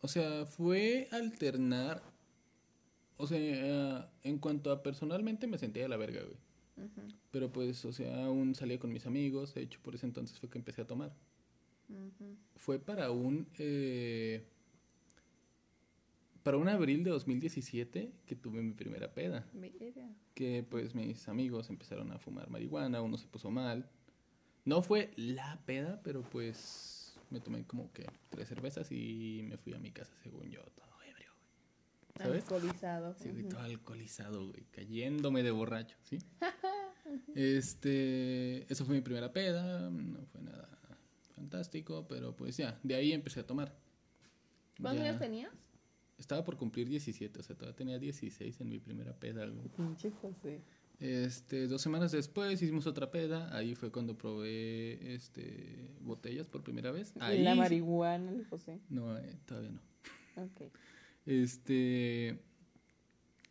o 0.00 0.08
sea, 0.08 0.46
fue 0.46 1.08
alternar. 1.10 2.02
O 3.16 3.26
sea, 3.26 4.10
en 4.22 4.38
cuanto 4.38 4.70
a 4.70 4.82
personalmente 4.82 5.46
me 5.46 5.58
sentía 5.58 5.82
de 5.82 5.88
la 5.88 5.96
verga, 5.96 6.22
güey. 6.22 6.38
Pero 7.30 7.52
pues, 7.52 7.84
o 7.84 7.92
sea, 7.92 8.24
aún 8.24 8.54
salía 8.54 8.78
con 8.78 8.92
mis 8.92 9.04
amigos. 9.04 9.52
De 9.54 9.62
hecho, 9.62 9.80
por 9.82 9.94
ese 9.94 10.06
entonces 10.06 10.38
fue 10.38 10.48
que 10.48 10.58
empecé 10.58 10.82
a 10.82 10.86
tomar. 10.86 11.12
Fue 12.56 12.78
para 12.78 13.10
un. 13.10 13.46
eh, 13.58 14.44
para 16.42 16.56
un 16.56 16.68
abril 16.68 17.04
de 17.04 17.10
2017 17.10 18.12
que 18.26 18.36
tuve 18.36 18.62
mi 18.62 18.72
primera 18.72 19.12
peda. 19.12 19.46
Que 20.34 20.64
pues 20.68 20.94
mis 20.94 21.28
amigos 21.28 21.70
empezaron 21.70 22.12
a 22.12 22.18
fumar 22.18 22.50
marihuana, 22.50 23.02
uno 23.02 23.18
se 23.18 23.26
puso 23.26 23.50
mal. 23.50 23.88
No 24.64 24.82
fue 24.82 25.10
la 25.16 25.60
peda, 25.66 26.00
pero 26.02 26.22
pues 26.22 27.18
me 27.30 27.40
tomé 27.40 27.64
como 27.64 27.92
que 27.92 28.06
tres 28.28 28.48
cervezas 28.48 28.90
y 28.90 29.40
me 29.44 29.56
fui 29.56 29.74
a 29.74 29.78
mi 29.78 29.90
casa 29.90 30.14
según 30.22 30.50
yo, 30.50 30.62
todo 30.62 31.02
ebrio, 31.08 31.30
güey. 31.40 32.26
¿Sabes? 32.26 32.42
Alcoholizado. 32.44 33.14
Sí, 33.14 33.30
güey, 33.30 33.42
ujú. 33.42 33.50
todo 33.50 33.60
alcoholizado, 33.60 34.48
güey, 34.48 34.64
cayéndome 34.70 35.42
de 35.42 35.50
borracho, 35.50 35.96
¿sí? 36.02 36.18
este, 37.34 38.70
eso 38.70 38.84
fue 38.84 38.96
mi 38.96 39.00
primera 39.00 39.32
peda, 39.32 39.90
no 39.90 40.24
fue 40.26 40.42
nada 40.42 40.68
fantástico, 41.34 42.06
pero 42.08 42.36
pues 42.36 42.56
ya, 42.56 42.78
de 42.82 42.94
ahí 42.94 43.12
empecé 43.12 43.40
a 43.40 43.46
tomar. 43.46 43.74
¿Cuántos 44.80 45.04
años 45.04 45.18
tenías? 45.18 45.50
Estaba 46.20 46.44
por 46.44 46.56
cumplir 46.56 46.88
17, 46.88 47.40
o 47.40 47.42
sea, 47.42 47.56
todavía 47.56 47.74
tenía 47.74 47.98
16 47.98 48.60
en 48.60 48.68
mi 48.68 48.78
primera 48.78 49.14
peda. 49.14 49.50
Pinche 49.76 50.10
José. 50.10 50.60
Este, 51.00 51.66
dos 51.66 51.80
semanas 51.80 52.12
después 52.12 52.60
hicimos 52.62 52.86
otra 52.86 53.10
peda. 53.10 53.56
Ahí 53.56 53.74
fue 53.74 53.90
cuando 53.90 54.18
probé 54.18 55.14
este 55.14 55.88
botellas 56.02 56.46
por 56.46 56.62
primera 56.62 56.92
vez. 56.92 57.14
Ahí 57.20 57.42
La 57.42 57.54
marihuana, 57.54 58.30
el 58.30 58.44
José. 58.44 58.80
No, 58.90 59.16
eh, 59.16 59.34
todavía 59.46 59.70
no. 59.70 59.80
Ok. 60.44 60.70
Este 61.24 62.38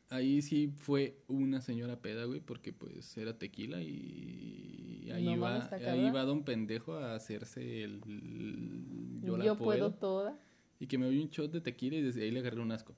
ahí 0.09 0.41
sí 0.41 0.73
fue 0.77 1.23
una 1.27 1.61
señora 1.61 2.01
peda, 2.01 2.25
güey, 2.25 2.39
porque 2.39 2.71
pues 2.71 3.17
era 3.17 3.37
tequila 3.37 3.81
y 3.81 5.09
ahí 5.11 5.25
No 5.25 5.57
está 5.57 5.75
ahí 5.77 6.07
iba 6.07 6.23
don 6.23 6.43
pendejo 6.43 6.93
a 6.95 7.15
hacerse 7.15 7.83
el, 7.83 8.01
el- 8.05 9.21
yo, 9.21 9.27
Yo, 9.27 9.37
la 9.37 9.43
puedo 9.43 9.57
puedo 9.57 9.91
toda. 9.93 10.39
Y 10.79 10.87
que 10.87 10.97
me 10.97 11.09
dio 11.09 11.21
un 11.21 11.29
shot 11.29 11.51
de 11.51 11.61
tequila 11.61 11.97
y 11.97 12.01
desde 12.01 12.23
ahí 12.23 12.31
le 12.31 12.39
agarré 12.39 12.61
un 12.61 12.71
asco. 12.71 12.95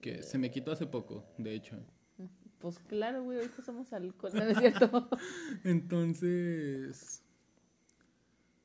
Que 0.00 0.22
se 0.22 0.38
me 0.38 0.50
quitó 0.50 0.72
hace 0.72 0.86
poco, 0.86 1.24
de 1.38 1.54
hecho. 1.54 1.78
Pues 2.58 2.78
claro, 2.78 3.22
güey, 3.22 3.38
ahorita 3.38 3.62
somos 3.62 3.92
alcohol. 3.92 4.32
No, 4.34 4.42
es 4.42 4.58
cierto. 4.58 5.08
Entonces, 5.64 7.22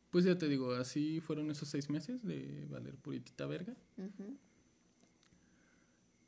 pues 0.10 0.26
ya 0.26 0.38
te 0.38 0.48
digo, 0.48 0.74
así 0.74 1.20
fueron 1.22 1.52
esos 1.52 1.70
seis 1.70 1.90
meses 1.90 2.24
de 2.24 2.66
valer 2.70 2.96
puritita 2.96 3.46
verga. 3.46 3.76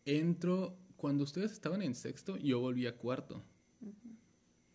Entro, 0.05 0.77
cuando 0.97 1.23
ustedes 1.23 1.51
estaban 1.51 1.81
en 1.81 1.95
sexto, 1.95 2.37
yo 2.37 2.59
volví 2.59 2.87
a 2.87 2.97
cuarto. 2.97 3.43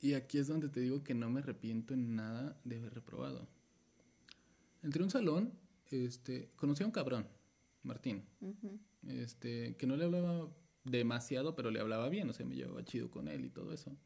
Y 0.01 0.15
aquí 0.15 0.39
es 0.39 0.49
donde 0.49 0.69
te 0.69 0.81
digo 0.81 1.03
que 1.03 1.15
no 1.15 1.31
me 1.31 1.41
arrepiento 1.41 1.95
en 1.95 2.17
nada 2.17 2.61
de 2.65 2.77
haber 2.77 2.95
reprobado. 2.95 3.49
Entré 4.83 5.03
a 5.03 5.05
un 5.05 5.11
salón, 5.11 5.53
este, 5.91 6.51
conocí 6.57 6.83
a 6.83 6.87
un 6.87 6.93
cabrón, 6.93 7.27
Martín, 7.87 8.25
Ujú. 8.41 8.79
este, 9.09 9.77
que 9.77 9.87
no 9.87 9.97
le 9.97 10.05
hablaba 10.05 10.51
demasiado, 10.85 11.55
pero 11.57 11.71
le 11.71 11.81
hablaba 11.81 12.09
bien, 12.09 12.29
o 12.29 12.33
sea, 12.33 12.45
me 12.47 12.55
llevaba 12.57 12.85
chido 12.85 13.11
con 13.11 13.29
él 13.29 13.45
y 13.45 13.51
todo 13.51 13.73
eso. 13.73 13.97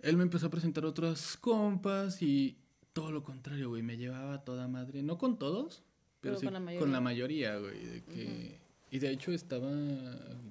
Él 0.00 0.16
me 0.16 0.22
empezó 0.22 0.46
a 0.46 0.50
presentar 0.50 0.84
otras 0.84 1.36
compas 1.36 2.22
y 2.22 2.58
todo 2.92 3.10
lo 3.10 3.22
contrario, 3.24 3.68
güey, 3.70 3.82
me 3.82 3.96
llevaba 3.96 4.44
toda 4.44 4.68
madre, 4.68 5.02
no 5.02 5.18
con 5.18 5.38
todos, 5.38 5.82
pero, 6.20 6.34
Pero 6.34 6.40
sí 6.40 6.46
con 6.46 6.54
la 6.54 6.60
mayoría. 6.60 6.80
con 6.80 6.92
la 6.92 7.00
mayoría, 7.00 7.58
güey, 7.58 7.84
de 7.86 8.04
que... 8.04 8.68
Y 8.90 9.00
de 9.00 9.10
hecho 9.10 9.32
estaba, 9.32 9.70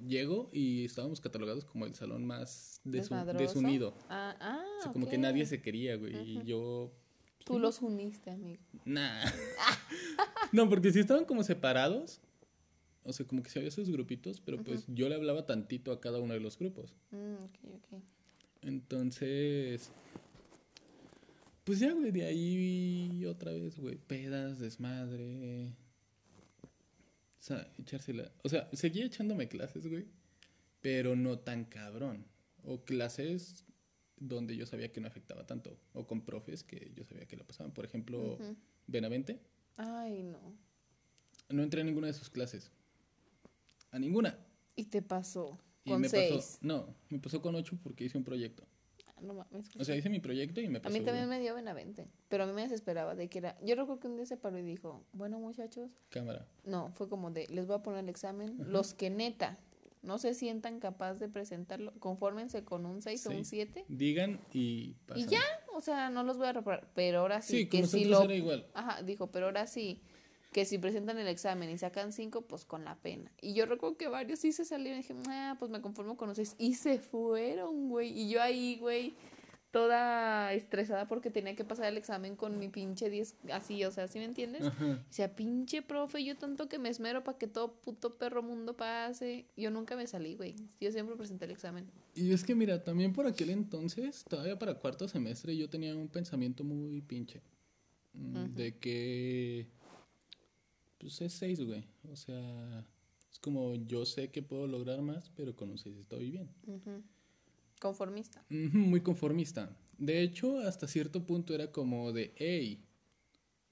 llego 0.06 0.48
y 0.52 0.84
estábamos 0.84 1.20
catalogados 1.20 1.64
como 1.64 1.86
el 1.86 1.94
salón 1.96 2.24
más 2.24 2.80
desu- 2.84 3.24
desunido. 3.36 3.94
Ah, 4.08 4.36
ah, 4.38 4.64
O 4.78 4.82
sea, 4.84 4.92
como 4.92 5.06
ok. 5.06 5.10
que 5.10 5.18
nadie 5.18 5.44
se 5.44 5.60
quería, 5.60 5.96
güey, 5.96 6.16
y 6.16 6.44
yo... 6.44 6.92
Tú 7.48 7.58
los 7.58 7.80
uniste, 7.80 8.30
amigo. 8.30 8.62
Nah. 8.84 9.24
no, 10.52 10.68
porque 10.68 10.92
si 10.92 11.00
estaban 11.00 11.24
como 11.24 11.42
separados. 11.42 12.20
O 13.04 13.12
sea, 13.12 13.26
como 13.26 13.42
que 13.42 13.48
se 13.48 13.58
había 13.58 13.70
sus 13.70 13.88
grupitos, 13.88 14.40
pero 14.40 14.62
pues 14.62 14.84
yo 14.88 15.08
le 15.08 15.14
hablaba 15.14 15.46
tantito 15.46 15.92
a 15.92 16.00
cada 16.00 16.18
uno 16.18 16.34
de 16.34 16.40
los 16.40 16.58
grupos. 16.58 16.94
Mm, 17.10 17.34
ok, 17.44 17.58
ok. 17.76 18.02
Entonces. 18.62 19.90
Pues 21.64 21.78
ya, 21.78 21.92
güey, 21.92 22.10
de 22.10 22.24
ahí 22.24 23.24
otra 23.24 23.52
vez, 23.52 23.78
güey. 23.78 23.96
Pedas, 23.96 24.58
desmadre. 24.58 25.72
O 27.38 27.40
sea, 27.40 27.72
echársela. 27.78 28.30
O 28.42 28.48
sea, 28.50 28.68
seguía 28.74 29.06
echándome 29.06 29.48
clases, 29.48 29.86
güey. 29.86 30.06
Pero 30.82 31.16
no 31.16 31.38
tan 31.38 31.64
cabrón. 31.64 32.26
O 32.62 32.84
clases 32.84 33.64
donde 34.20 34.56
yo 34.56 34.66
sabía 34.66 34.90
que 34.92 35.00
no 35.00 35.08
afectaba 35.08 35.46
tanto. 35.46 35.76
O 35.92 36.06
con 36.06 36.20
profes 36.22 36.62
que 36.64 36.92
yo 36.94 37.04
sabía 37.04 37.26
que 37.26 37.36
la 37.36 37.44
pasaban. 37.44 37.72
Por 37.72 37.84
ejemplo. 37.84 38.38
Benavente. 38.86 39.40
Ay, 39.76 40.22
no. 40.22 40.38
No 41.50 41.62
entré 41.62 41.80
a 41.80 41.84
ninguna 41.84 42.06
de 42.08 42.12
sus 42.14 42.28
clases. 42.30 42.70
A 43.90 43.98
ninguna. 43.98 44.38
Y 44.76 44.84
te 44.84 45.02
pasó 45.02 45.58
Y 45.84 45.90
con 45.90 46.00
me 46.02 46.08
seis. 46.08 46.34
pasó. 46.34 46.58
No, 46.62 46.94
me 47.08 47.18
pasó 47.18 47.40
con 47.42 47.54
ocho 47.54 47.78
porque 47.82 48.04
hice 48.04 48.18
un 48.18 48.24
proyecto. 48.24 48.64
no 49.22 49.34
mames. 49.34 49.70
O 49.76 49.84
sea, 49.84 49.96
hice 49.96 50.08
mi 50.10 50.20
proyecto 50.20 50.60
y 50.60 50.68
me 50.68 50.78
A 50.78 50.82
pasó. 50.82 50.92
mí 50.96 51.04
también 51.04 51.28
me 51.28 51.40
dio 51.40 51.54
Benavente, 51.54 52.06
pero 52.28 52.44
a 52.44 52.46
mí 52.46 52.52
me 52.52 52.62
desesperaba 52.62 53.14
de 53.14 53.28
que 53.28 53.38
era... 53.38 53.58
Yo 53.62 53.74
recuerdo 53.74 53.98
que 54.00 54.08
un 54.08 54.16
día 54.16 54.26
se 54.26 54.36
paró 54.36 54.58
y 54.58 54.62
dijo, 54.62 55.04
bueno 55.12 55.38
muchachos, 55.40 55.90
Cámara. 56.10 56.46
no, 56.64 56.92
fue 56.92 57.08
como 57.08 57.30
de, 57.30 57.46
les 57.48 57.66
voy 57.66 57.76
a 57.76 57.82
poner 57.82 58.00
el 58.04 58.08
examen, 58.10 58.56
los 58.70 58.94
que 58.94 59.10
neta 59.10 59.58
no 60.08 60.18
se 60.18 60.34
sientan 60.34 60.80
capaz 60.80 61.14
de 61.20 61.28
presentarlo, 61.28 61.92
confórmense 62.00 62.64
con 62.64 62.86
un 62.86 63.02
6 63.02 63.26
o 63.26 63.30
un 63.30 63.44
Sí. 63.44 63.50
7 63.66 63.84
Digan 63.88 64.40
y 64.52 64.94
pasan. 65.06 65.22
y 65.22 65.26
ya, 65.26 65.42
o 65.74 65.80
sea, 65.80 66.10
no 66.10 66.22
los 66.24 66.38
voy 66.38 66.48
a 66.48 66.52
reparar, 66.54 66.88
pero 66.94 67.20
ahora 67.20 67.42
sí, 67.42 67.58
Sí, 67.58 67.68
que 67.68 67.86
si 67.86 68.06
lo... 68.06 68.22
era 68.22 68.34
igual. 68.34 68.66
Ajá, 68.74 69.02
dijo, 69.02 69.28
pero 69.30 69.46
ahora 69.46 69.66
sí, 69.66 70.00
que 70.52 70.64
si 70.64 70.78
presentan 70.78 71.18
el 71.18 71.28
examen 71.28 71.68
y 71.70 71.76
sacan 71.76 72.12
5, 72.12 72.40
pues 72.42 72.64
con 72.64 72.84
la 72.84 72.96
pena. 72.96 73.30
Y 73.42 73.52
yo 73.52 73.66
recuerdo 73.66 73.98
que 73.98 74.08
varios 74.08 74.38
sí 74.40 74.50
se 74.52 74.64
salieron 74.64 74.98
y 74.98 75.02
dije, 75.02 75.14
ah, 75.28 75.56
pues 75.58 75.70
me 75.70 75.80
conformo 75.82 76.16
con 76.16 76.28
los 76.28 76.36
6 76.38 76.56
y 76.58 76.74
se 76.74 76.98
fueron, 76.98 77.90
güey, 77.90 78.08
y 78.18 78.30
yo 78.30 78.40
ahí, 78.42 78.78
güey, 78.80 79.14
toda 79.70 80.52
estresada 80.54 81.06
porque 81.08 81.30
tenía 81.30 81.54
que 81.54 81.64
pasar 81.64 81.86
el 81.86 81.98
examen 81.98 82.36
con 82.36 82.58
mi 82.58 82.68
pinche 82.68 83.10
10 83.10 83.36
así, 83.52 83.84
o 83.84 83.90
sea, 83.90 84.08
¿sí 84.08 84.18
me 84.18 84.24
entiendes? 84.24 84.64
Ajá. 84.64 85.04
O 85.08 85.12
sea, 85.12 85.34
pinche 85.34 85.82
profe, 85.82 86.24
yo 86.24 86.36
tanto 86.36 86.68
que 86.68 86.78
me 86.78 86.88
esmero 86.88 87.22
para 87.22 87.36
que 87.36 87.46
todo 87.46 87.74
puto 87.80 88.16
perro 88.16 88.42
mundo 88.42 88.76
pase. 88.76 89.46
Yo 89.56 89.70
nunca 89.70 89.96
me 89.96 90.06
salí, 90.06 90.36
güey. 90.36 90.54
Yo 90.80 90.90
siempre 90.90 91.16
presenté 91.16 91.44
el 91.44 91.50
examen. 91.50 91.86
Y 92.14 92.32
es 92.32 92.44
que 92.44 92.54
mira, 92.54 92.82
también 92.82 93.12
por 93.12 93.26
aquel 93.26 93.50
entonces, 93.50 94.24
todavía 94.28 94.58
para 94.58 94.74
cuarto 94.74 95.06
semestre, 95.06 95.56
yo 95.56 95.68
tenía 95.68 95.94
un 95.94 96.08
pensamiento 96.08 96.64
muy 96.64 97.02
pinche. 97.02 97.42
Mm. 98.14 98.54
De 98.54 98.76
que. 98.78 99.66
Pues 100.98 101.20
es 101.20 101.32
6, 101.34 101.64
güey. 101.64 101.84
O 102.10 102.16
sea, 102.16 102.86
es 103.30 103.38
como 103.38 103.74
yo 103.74 104.04
sé 104.04 104.30
que 104.30 104.42
puedo 104.42 104.66
lograr 104.66 105.02
más, 105.02 105.30
pero 105.36 105.54
con 105.54 105.70
un 105.70 105.78
6 105.78 105.96
estoy 105.98 106.30
bien. 106.30 106.50
Ujú. 106.66 107.02
Conformista. 107.80 108.44
Muy 108.48 109.00
conformista. 109.00 109.76
De 109.96 110.22
hecho, 110.22 110.58
hasta 110.60 110.86
cierto 110.88 111.24
punto 111.26 111.54
era 111.54 111.70
como 111.72 112.12
de, 112.12 112.32
hey. 112.36 112.84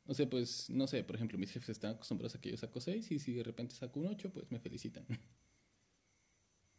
O 0.06 0.14
sea, 0.14 0.28
pues, 0.30 0.70
no 0.70 0.86
sé, 0.86 1.02
por 1.02 1.16
ejemplo, 1.16 1.36
mis 1.38 1.50
jefes 1.50 1.70
están 1.70 1.92
acostumbrados 1.96 2.34
a 2.36 2.40
que 2.40 2.50
yo 2.50 2.56
saco 2.56 2.80
6 2.80 3.10
y 3.10 3.18
si 3.18 3.32
de 3.32 3.42
repente 3.42 3.74
saco 3.74 3.98
un 4.00 4.06
8, 4.06 4.30
pues 4.32 4.50
me 4.52 4.60
felicitan. 4.60 5.04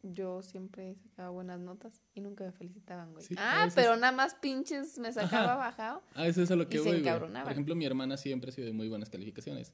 Yo 0.03 0.41
siempre 0.43 0.95
sacaba 0.95 1.31
buenas 1.31 1.59
notas 1.59 2.01
y 2.13 2.21
nunca 2.21 2.45
me 2.45 2.51
felicitaban, 2.51 3.11
güey. 3.11 3.25
Sí, 3.25 3.35
ah, 3.37 3.63
veces- 3.65 3.73
pero 3.75 3.95
nada 3.97 4.11
más 4.13 4.35
pinches 4.35 4.97
me 4.99 5.11
sacaba 5.11 5.53
Ajá. 5.53 5.55
bajado. 5.57 6.03
Ah, 6.13 6.27
eso 6.27 6.41
es 6.41 6.51
a 6.51 6.55
lo 6.55 6.69
que 6.69 6.77
Y 6.77 6.79
se 6.79 6.85
voy, 6.89 7.01
güey. 7.01 7.19
Por 7.19 7.51
ejemplo, 7.51 7.75
mi 7.75 7.85
hermana 7.85 8.15
siempre 8.15 8.49
ha 8.49 8.53
sido 8.53 8.67
de 8.67 8.73
muy 8.73 8.87
buenas 8.87 9.09
calificaciones. 9.09 9.73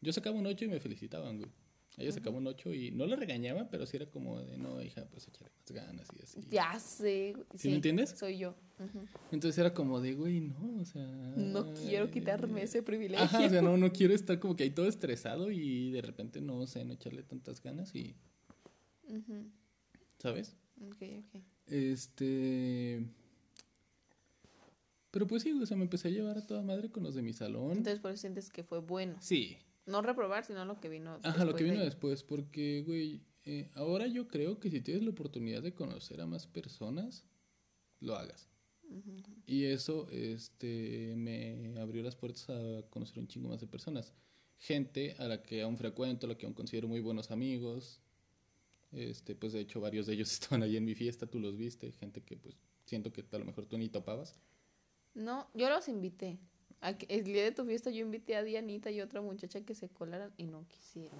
Yo 0.00 0.12
sacaba 0.12 0.36
un 0.36 0.46
8 0.46 0.66
y 0.66 0.68
me 0.68 0.78
felicitaban, 0.78 1.38
güey. 1.38 1.50
Ella 1.98 2.10
sacaba 2.10 2.38
un 2.38 2.46
8 2.46 2.72
y 2.72 2.90
no 2.90 3.06
la 3.06 3.16
regañaba, 3.16 3.68
pero 3.68 3.84
sí 3.86 3.96
era 3.96 4.06
como 4.06 4.40
de, 4.40 4.56
no, 4.56 4.80
hija, 4.82 5.06
pues 5.10 5.28
échale 5.28 5.50
más 5.50 5.70
ganas 5.70 6.08
y 6.18 6.22
así. 6.22 6.40
Ya 6.50 6.78
sé. 6.78 7.34
güey. 7.34 7.46
¿Sí 7.56 7.68
me 7.68 7.74
entiendes? 7.76 8.10
Soy 8.10 8.38
yo. 8.38 8.54
Entonces 9.30 9.58
era 9.58 9.72
como 9.74 10.00
de, 10.00 10.14
güey, 10.14 10.40
no, 10.40 10.80
o 10.80 10.84
sea... 10.84 11.04
No 11.36 11.72
quiero 11.74 12.10
quitarme 12.10 12.62
ese 12.62 12.82
privilegio. 12.82 13.24
Ajá, 13.24 13.44
o 13.44 13.48
sea, 13.48 13.62
no, 13.62 13.76
no 13.76 13.92
quiero 13.92 14.14
estar 14.14 14.40
como 14.40 14.56
que 14.56 14.64
ahí 14.64 14.70
todo 14.70 14.86
estresado 14.88 15.50
y 15.50 15.90
de 15.92 16.02
repente 16.02 16.40
no 16.40 16.66
sé, 16.66 16.84
no 16.84 16.94
echarle 16.94 17.22
tantas 17.22 17.62
ganas 17.62 17.94
y. 17.94 18.16
¿sabes? 20.18 20.56
Ok, 20.80 21.02
ok. 21.26 21.42
Este... 21.66 23.06
Pero 25.10 25.26
pues 25.26 25.42
sí, 25.42 25.52
o 25.52 25.66
sea, 25.66 25.76
me 25.76 25.84
empecé 25.84 26.08
a 26.08 26.10
llevar 26.10 26.38
a 26.38 26.46
toda 26.46 26.62
madre 26.62 26.90
con 26.90 27.02
los 27.02 27.14
de 27.14 27.20
mi 27.20 27.34
salón. 27.34 27.72
Entonces 27.72 28.00
por 28.00 28.12
eso 28.12 28.22
sientes 28.22 28.48
que 28.48 28.64
fue 28.64 28.80
bueno. 28.80 29.16
Sí, 29.20 29.58
No 29.86 30.00
reprobar, 30.02 30.44
sino 30.44 30.64
lo 30.64 30.80
que 30.80 30.88
vino. 30.88 31.18
Ajá, 31.22 31.44
lo 31.44 31.52
después 31.52 31.56
que 31.56 31.64
vino 31.64 31.78
de- 31.78 31.84
después, 31.86 32.22
porque, 32.22 32.82
güey, 32.86 33.22
eh, 33.44 33.70
ahora 33.74 34.06
yo 34.06 34.28
creo 34.28 34.60
que 34.60 34.70
si 34.70 34.80
tienes 34.80 35.02
la 35.02 35.10
oportunidad 35.10 35.62
de 35.62 35.74
conocer 35.74 36.20
a 36.20 36.26
más 36.26 36.46
personas, 36.46 37.24
lo 38.00 38.16
hagas. 38.16 38.48
Y 39.46 39.64
eso, 39.64 40.06
este, 40.10 41.14
me 41.16 41.74
abrió 41.80 42.02
las 42.02 42.14
puertas 42.14 42.48
a 42.50 42.82
conocer 42.90 43.18
un 43.18 43.26
chingo 43.26 43.48
más 43.48 43.60
de 43.60 43.66
personas. 43.66 44.12
Gente 44.58 45.14
a 45.18 45.26
la 45.26 45.42
que 45.42 45.62
aún 45.62 45.76
frecuento, 45.78 46.26
a 46.26 46.28
la 46.28 46.36
que 46.36 46.44
aún 46.46 46.54
considero 46.54 46.88
muy 46.88 47.00
buenos 47.00 47.30
amigos. 47.30 48.00
Este, 48.92 49.34
pues 49.34 49.54
de 49.54 49.60
hecho 49.60 49.80
varios 49.80 50.06
de 50.06 50.12
ellos 50.14 50.30
estaban 50.32 50.62
ahí 50.62 50.76
en 50.76 50.84
mi 50.84 50.94
fiesta, 50.94 51.26
tú 51.26 51.40
los 51.40 51.56
viste. 51.56 51.90
Gente 51.92 52.22
que 52.22 52.36
pues 52.36 52.54
siento 52.84 53.12
que 53.12 53.24
a 53.32 53.38
lo 53.38 53.44
mejor 53.44 53.66
tú 53.66 53.78
ni 53.78 53.88
topabas. 53.88 54.38
No, 55.14 55.48
yo 55.54 55.68
los 55.70 55.88
invité. 55.88 56.38
El 57.08 57.22
día 57.24 57.44
de 57.44 57.52
tu 57.52 57.64
fiesta 57.64 57.90
yo 57.90 58.00
invité 58.04 58.36
a 58.36 58.42
Dianita 58.42 58.90
y 58.90 59.00
otra 59.00 59.20
muchacha 59.22 59.60
que 59.60 59.74
se 59.74 59.88
colaran 59.88 60.32
y 60.36 60.46
no 60.46 60.66
quisieron. 60.68 61.18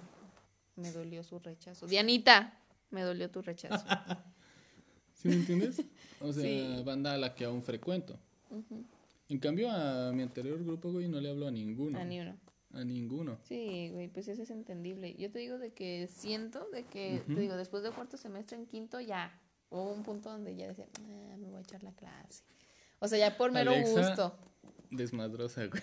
Me 0.75 0.91
dolió 0.91 1.23
su 1.23 1.39
rechazo. 1.39 1.87
Dianita, 1.87 2.59
me 2.89 3.01
dolió 3.03 3.29
tu 3.31 3.41
rechazo. 3.41 3.85
¿Sí 5.13 5.27
me 5.29 5.35
entiendes? 5.35 5.81
O 6.19 6.33
sea, 6.33 6.43
Sí. 6.43 6.83
banda 6.83 7.13
a 7.13 7.17
la 7.17 7.33
que 7.33 7.45
aún 7.45 7.63
frecuento. 7.63 8.19
En 9.29 9.39
cambio, 9.39 9.71
a 9.71 10.11
mi 10.11 10.21
anterior 10.21 10.61
grupo, 10.63 10.91
güey, 10.91 11.07
no 11.07 11.19
le 11.21 11.29
hablo 11.29 11.47
a 11.47 11.51
ninguno. 11.51 11.97
A 11.97 12.03
ni 12.03 12.19
uno. 12.19 12.35
A 12.73 12.83
ninguno. 12.83 13.37
Sí, 13.43 13.89
güey, 13.93 14.07
pues 14.09 14.27
eso 14.27 14.41
es 14.43 14.49
entendible. 14.51 15.13
Yo 15.15 15.31
te 15.31 15.39
digo 15.39 15.57
de 15.59 15.71
que 15.71 16.07
siento 16.07 16.67
de 16.71 16.83
que, 16.85 17.21
te 17.27 17.35
digo, 17.39 17.55
después 17.55 17.83
de 17.83 17.91
cuarto 17.91 18.17
semestre 18.17 18.57
en 18.57 18.65
quinto 18.65 18.99
ya 18.99 19.31
hubo 19.69 19.93
un 19.93 20.03
punto 20.03 20.29
donde 20.29 20.55
ya 20.55 20.67
decía, 20.67 20.87
"Ah, 20.99 21.35
me 21.37 21.47
voy 21.49 21.57
a 21.57 21.61
echar 21.61 21.83
la 21.83 21.93
clase. 21.93 22.43
O 22.99 23.07
sea, 23.07 23.17
ya 23.17 23.37
por 23.37 23.51
mero 23.51 23.71
Alexa. 23.71 24.07
gusto. 24.09 24.37
Desmadrosa, 24.95 25.65
güey. 25.67 25.81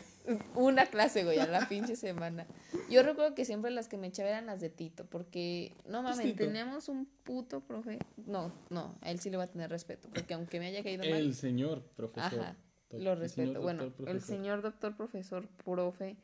Una 0.55 0.87
clase, 0.87 1.25
güey, 1.25 1.39
a 1.39 1.47
la 1.47 1.69
pinche 1.69 1.97
semana. 1.97 2.47
Yo 2.89 3.03
recuerdo 3.03 3.35
que 3.35 3.45
siempre 3.45 3.71
las 3.71 3.89
que 3.89 3.97
me 3.97 4.07
echaba 4.07 4.29
eran 4.29 4.47
las 4.47 4.61
de 4.61 4.71
Tito, 4.71 5.07
porque, 5.07 5.75
no 5.87 6.03
mames, 6.03 6.25
Tito? 6.25 6.45
teníamos 6.45 6.89
un 6.89 7.07
puto 7.25 7.61
profe. 7.61 7.99
No, 8.27 8.53
no, 8.71 8.97
a 9.01 9.11
él 9.11 9.21
sí 9.21 9.31
le 9.31 9.37
va 9.37 9.45
a 9.45 9.49
tener 9.49 9.71
respeto, 9.71 10.09
porque 10.13 10.35
aunque 10.35 10.61
me 10.61 10.67
haya 10.67 10.83
caído 10.83 11.03
mal, 11.05 11.13
El 11.21 11.35
señor 11.35 11.83
profesor. 11.97 12.41
Ajá, 12.41 12.57
lo 12.93 13.13
el 13.13 13.19
respeto. 13.19 13.61
Bueno, 13.61 13.85
doctor 13.85 14.09
el 14.09 14.17
profesor. 14.17 14.37
señor 14.37 14.63
doctor, 14.63 14.97
profesor, 14.97 15.49
profe, 15.65 16.17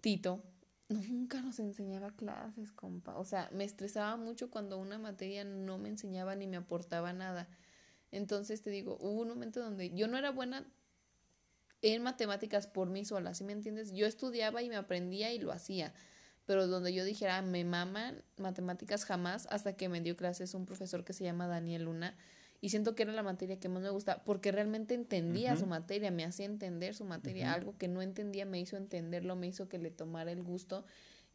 Tito, 0.00 0.42
nunca 0.88 1.40
nos 1.40 1.58
enseñaba 1.58 2.10
clases, 2.10 2.72
compa. 2.72 3.16
O 3.16 3.24
sea, 3.24 3.48
me 3.52 3.64
estresaba 3.64 4.16
mucho 4.16 4.50
cuando 4.50 4.78
una 4.78 4.98
materia 4.98 5.44
no 5.44 5.78
me 5.78 5.88
enseñaba 5.88 6.36
ni 6.36 6.46
me 6.46 6.58
aportaba 6.58 7.12
nada. 7.12 7.48
Entonces 8.10 8.62
te 8.62 8.70
digo, 8.70 8.96
hubo 9.00 9.22
un 9.22 9.28
momento 9.28 9.60
donde 9.60 9.90
yo 9.90 10.08
no 10.08 10.16
era 10.16 10.30
buena 10.30 10.66
en 11.82 12.02
matemáticas 12.02 12.66
por 12.66 12.88
mí 12.88 13.04
sola, 13.04 13.34
¿sí 13.34 13.44
me 13.44 13.52
entiendes? 13.52 13.92
Yo 13.92 14.06
estudiaba 14.06 14.62
y 14.62 14.68
me 14.68 14.76
aprendía 14.76 15.32
y 15.32 15.38
lo 15.38 15.52
hacía, 15.52 15.92
pero 16.46 16.66
donde 16.66 16.92
yo 16.92 17.04
dijera, 17.04 17.42
me 17.42 17.64
maman 17.64 18.22
matemáticas 18.38 19.04
jamás, 19.04 19.46
hasta 19.50 19.76
que 19.76 19.88
me 19.88 20.00
dio 20.00 20.16
clases 20.16 20.54
un 20.54 20.66
profesor 20.66 21.04
que 21.04 21.12
se 21.12 21.24
llama 21.24 21.46
Daniel 21.46 21.84
Luna, 21.84 22.16
y 22.60 22.70
siento 22.70 22.94
que 22.94 23.02
era 23.02 23.12
la 23.12 23.22
materia 23.22 23.60
que 23.60 23.68
más 23.68 23.82
me 23.82 23.90
gustaba, 23.90 24.24
porque 24.24 24.50
realmente 24.50 24.94
entendía 24.94 25.56
su 25.56 25.66
materia, 25.66 26.10
me 26.10 26.24
hacía 26.24 26.46
entender 26.46 26.94
su 26.94 27.04
materia, 27.04 27.52
algo 27.52 27.76
que 27.76 27.86
no 27.86 28.00
entendía 28.00 28.46
me 28.46 28.58
hizo 28.58 28.76
entenderlo, 28.76 29.36
me 29.36 29.46
hizo 29.46 29.68
que 29.68 29.78
le 29.78 29.90
tomara 29.90 30.32
el 30.32 30.42
gusto, 30.42 30.84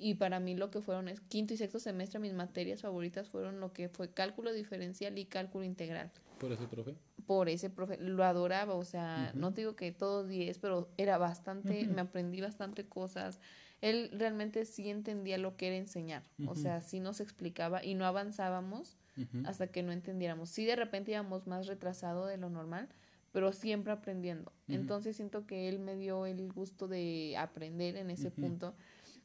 y 0.01 0.15
para 0.15 0.39
mí 0.39 0.55
lo 0.55 0.71
que 0.71 0.81
fueron 0.81 1.07
es 1.07 1.21
quinto 1.21 1.53
y 1.53 1.57
sexto 1.57 1.79
semestre, 1.79 2.19
mis 2.19 2.33
materias 2.33 2.81
favoritas 2.81 3.29
fueron 3.29 3.59
lo 3.59 3.71
que 3.71 3.87
fue 3.87 4.09
cálculo 4.09 4.51
diferencial 4.51 5.17
y 5.17 5.25
cálculo 5.25 5.63
integral 5.63 6.11
Por 6.39 6.51
ese 6.51 6.67
profe. 6.67 6.95
por 7.25 7.49
ese 7.49 7.69
profe, 7.69 7.97
lo 7.97 8.23
adoraba, 8.23 8.73
o 8.73 8.83
sea, 8.83 9.31
no 9.35 9.53
te 9.53 9.61
digo 9.61 9.75
que 9.75 9.91
todos 9.91 10.27
10, 10.27 10.57
pero 10.57 10.89
era 10.97 11.17
bastante, 11.17 11.87
me 11.87 12.01
aprendí 12.01 12.41
bastante 12.41 12.85
cosas. 12.85 13.39
Él 13.79 14.09
realmente 14.13 14.65
sí 14.65 14.89
entendía 14.89 15.37
lo 15.37 15.55
que 15.55 15.67
era 15.67 15.75
enseñar, 15.77 16.23
o 16.47 16.55
sea, 16.55 16.81
sí 16.81 16.99
nos 16.99 17.19
explicaba 17.19 17.83
y 17.83 17.93
no 17.93 18.05
avanzábamos 18.05 18.97
hasta 19.45 19.67
que 19.67 19.83
no 19.83 19.91
entendiéramos. 19.91 20.49
Sí, 20.49 20.65
de 20.65 20.75
repente 20.75 21.11
íbamos 21.11 21.45
más 21.45 21.67
retrasado 21.67 22.25
de 22.25 22.37
lo 22.37 22.49
normal, 22.49 22.89
pero 23.31 23.53
siempre 23.53 23.93
aprendiendo. 23.93 24.51
Entonces 24.67 25.15
siento 25.15 25.45
que 25.45 25.69
él 25.69 25.79
me 25.79 25.95
dio 25.95 26.25
el 26.25 26.51
gusto 26.51 26.87
de 26.87 27.35
aprender 27.37 27.95
en 27.97 28.09
ese 28.09 28.29
punto 28.31 28.75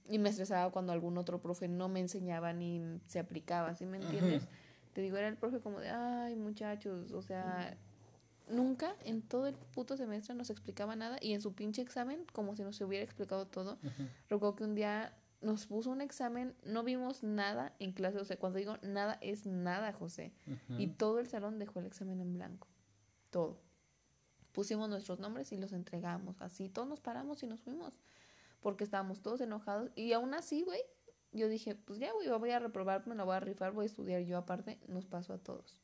y 0.08 0.18
me 0.18 0.28
estresaba 0.28 0.70
cuando 0.70 0.92
algún 0.92 1.18
otro 1.18 1.40
profe 1.40 1.68
no 1.68 1.88
me 1.88 2.00
enseñaba 2.00 2.52
ni 2.52 3.00
se 3.06 3.18
aplicaba, 3.18 3.74
¿sí 3.74 3.86
me 3.86 3.98
entiendes? 3.98 4.46
Te 4.92 5.00
digo, 5.00 5.16
era 5.16 5.28
el 5.28 5.36
profe 5.36 5.60
como 5.60 5.80
de, 5.80 5.90
ay, 5.90 6.36
muchachos, 6.36 7.12
o 7.12 7.22
sea, 7.22 7.76
nunca 8.48 8.94
en 9.04 9.22
todo 9.22 9.46
el 9.46 9.54
puto 9.54 9.96
semestre 9.96 10.34
nos 10.34 10.50
explicaba 10.50 10.96
nada 10.96 11.18
y 11.20 11.32
en 11.32 11.40
su 11.42 11.54
pinche 11.54 11.82
examen, 11.82 12.24
como 12.32 12.56
si 12.56 12.62
nos 12.62 12.80
hubiera 12.80 13.04
explicado 13.04 13.46
todo, 13.46 13.78
Ajá. 13.84 14.08
recuerdo 14.28 14.56
que 14.56 14.64
un 14.64 14.74
día 14.74 15.12
nos 15.42 15.66
puso 15.66 15.90
un 15.90 16.00
examen, 16.00 16.54
no 16.64 16.82
vimos 16.82 17.22
nada 17.22 17.74
en 17.78 17.92
clase, 17.92 18.18
o 18.18 18.24
sea, 18.24 18.38
cuando 18.38 18.58
digo 18.58 18.78
nada 18.82 19.18
es 19.20 19.46
nada, 19.46 19.92
José, 19.92 20.32
y 20.78 20.88
todo 20.88 21.18
el 21.18 21.28
salón 21.28 21.58
dejó 21.58 21.80
el 21.80 21.86
examen 21.86 22.20
en 22.20 22.32
blanco, 22.32 22.68
todo. 23.30 23.58
Pusimos 24.52 24.88
nuestros 24.88 25.18
nombres 25.18 25.52
y 25.52 25.58
los 25.58 25.72
entregamos, 25.72 26.40
así, 26.40 26.70
todos 26.70 26.88
nos 26.88 27.00
paramos 27.00 27.42
y 27.42 27.46
nos 27.46 27.60
fuimos, 27.60 27.98
porque 28.66 28.82
estábamos 28.82 29.22
todos 29.22 29.40
enojados 29.40 29.92
y 29.94 30.12
aún 30.12 30.34
así, 30.34 30.64
güey, 30.64 30.80
yo 31.30 31.48
dije, 31.48 31.76
pues 31.76 32.00
ya, 32.00 32.12
güey, 32.12 32.28
voy 32.36 32.50
a 32.50 32.58
reprobar, 32.58 33.06
me 33.06 33.14
lo 33.14 33.24
voy 33.24 33.36
a 33.36 33.38
rifar, 33.38 33.70
voy 33.70 33.84
a 33.84 33.86
estudiar 33.86 34.22
yo 34.22 34.36
aparte, 34.36 34.80
nos 34.88 35.06
pasó 35.06 35.34
a 35.34 35.38
todos, 35.38 35.80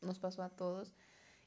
nos 0.00 0.20
pasó 0.20 0.44
a 0.44 0.48
todos, 0.48 0.94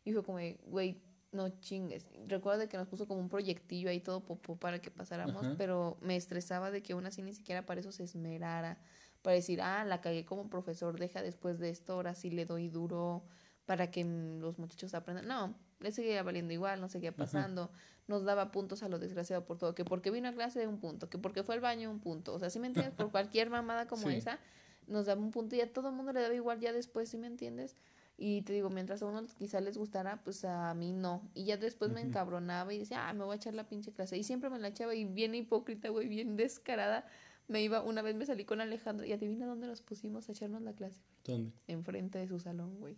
y 0.04 0.12
fue 0.12 0.26
como, 0.26 0.40
güey, 0.66 1.02
no 1.32 1.48
chingues. 1.62 2.10
Recuerdo 2.28 2.68
que 2.68 2.76
nos 2.76 2.90
puso 2.90 3.08
como 3.08 3.22
un 3.22 3.30
proyectillo 3.30 3.90
ahí 3.90 4.02
todo 4.02 4.26
popó 4.26 4.58
para 4.58 4.82
que 4.82 4.92
pasáramos, 4.92 5.46
Ajá. 5.46 5.56
pero 5.58 5.96
me 6.02 6.18
estresaba 6.18 6.70
de 6.70 6.84
que 6.84 6.92
aún 6.92 7.06
así 7.06 7.22
ni 7.22 7.34
siquiera 7.34 7.66
para 7.66 7.80
eso 7.80 7.94
se 7.94 8.04
esmerara, 8.04 8.78
para 9.22 9.38
decir, 9.38 9.62
ah, 9.62 9.86
la 9.86 10.02
cagué 10.02 10.26
como 10.26 10.50
profesor, 10.50 11.00
deja 11.00 11.22
después 11.22 11.60
de 11.60 11.70
esto, 11.70 11.94
ahora 11.94 12.14
sí 12.14 12.30
le 12.30 12.44
doy 12.44 12.68
duro, 12.68 13.24
para 13.66 13.90
que 13.90 14.04
los 14.04 14.60
muchachos 14.60 14.94
aprendan. 14.96 15.30
No, 15.30 15.58
le 15.84 15.92
seguía 15.92 16.24
valiendo 16.24 16.54
igual, 16.54 16.82
no 16.82 16.90
seguía 16.90 17.12
pasando. 17.16 17.70
Nos 18.08 18.24
daba 18.24 18.52
puntos 18.52 18.82
a 18.84 18.90
lo 18.90 18.98
desgraciado 19.00 19.46
por 19.46 19.58
todo. 19.58 19.76
Que 19.76 19.86
porque 19.86 20.10
vino 20.12 20.28
a 20.30 20.34
clase, 20.34 20.66
un 20.68 20.80
punto. 20.80 21.10
Que 21.10 21.18
porque 21.18 21.44
fue 21.44 21.56
al 21.56 21.62
baño, 21.62 21.92
un 21.92 22.00
punto. 22.00 22.34
O 22.34 22.40
sea, 22.40 22.50
¿sí 22.50 22.60
me 22.60 22.68
entiendes? 22.68 22.94
Por 22.98 23.12
cualquier 23.12 23.50
mamada 23.50 23.88
como 23.88 24.10
Sí. 24.10 24.16
esa, 24.16 24.40
nos 24.88 25.06
daba 25.06 25.22
un 25.22 25.32
punto 25.32 25.56
y 25.56 25.62
a 25.62 25.72
todo 25.72 25.90
el 25.90 25.96
mundo 25.96 26.12
le 26.14 26.22
daba 26.22 26.34
igual 26.34 26.60
ya 26.60 26.74
después, 26.74 27.10
¿sí 27.10 27.18
me 27.18 27.28
entiendes? 27.28 27.76
Y 28.18 28.42
te 28.44 28.54
digo, 28.54 28.70
mientras 28.70 29.02
a 29.02 29.06
uno 29.08 29.24
quizá 29.38 29.60
les 29.62 29.78
gustara, 29.78 30.22
pues 30.24 30.46
a 30.46 30.74
mí 30.74 30.94
no. 30.94 31.30
Y 31.34 31.46
ya 31.46 31.58
después 31.58 31.92
me 31.92 32.02
encabronaba 32.02 32.74
y 32.74 32.80
decía, 32.80 33.08
ah, 33.10 33.14
me 33.14 33.24
voy 33.26 33.34
a 33.34 33.36
echar 33.38 33.54
la 33.54 33.68
pinche 33.68 33.92
clase. 33.92 34.18
Y 34.18 34.24
siempre 34.24 34.50
me 34.50 34.60
la 34.60 34.68
echaba 34.70 34.94
y 34.96 35.06
bien 35.06 35.34
hipócrita, 35.36 35.90
güey, 35.90 36.08
bien 36.08 36.36
descarada. 36.36 37.06
Me 37.48 37.62
iba, 37.62 37.82
una 37.82 38.02
vez 38.02 38.16
me 38.16 38.26
salí 38.26 38.46
con 38.46 38.62
Alejandro 38.62 39.06
y 39.06 39.12
adivina 39.14 39.46
dónde 39.46 39.68
nos 39.68 39.82
pusimos 39.82 40.30
a 40.30 40.32
echarnos 40.32 40.62
la 40.62 40.74
clase. 40.74 41.02
¿Dónde? 41.26 41.52
Enfrente 41.68 42.20
de 42.20 42.28
su 42.28 42.40
salón, 42.40 42.80
güey. 42.80 42.98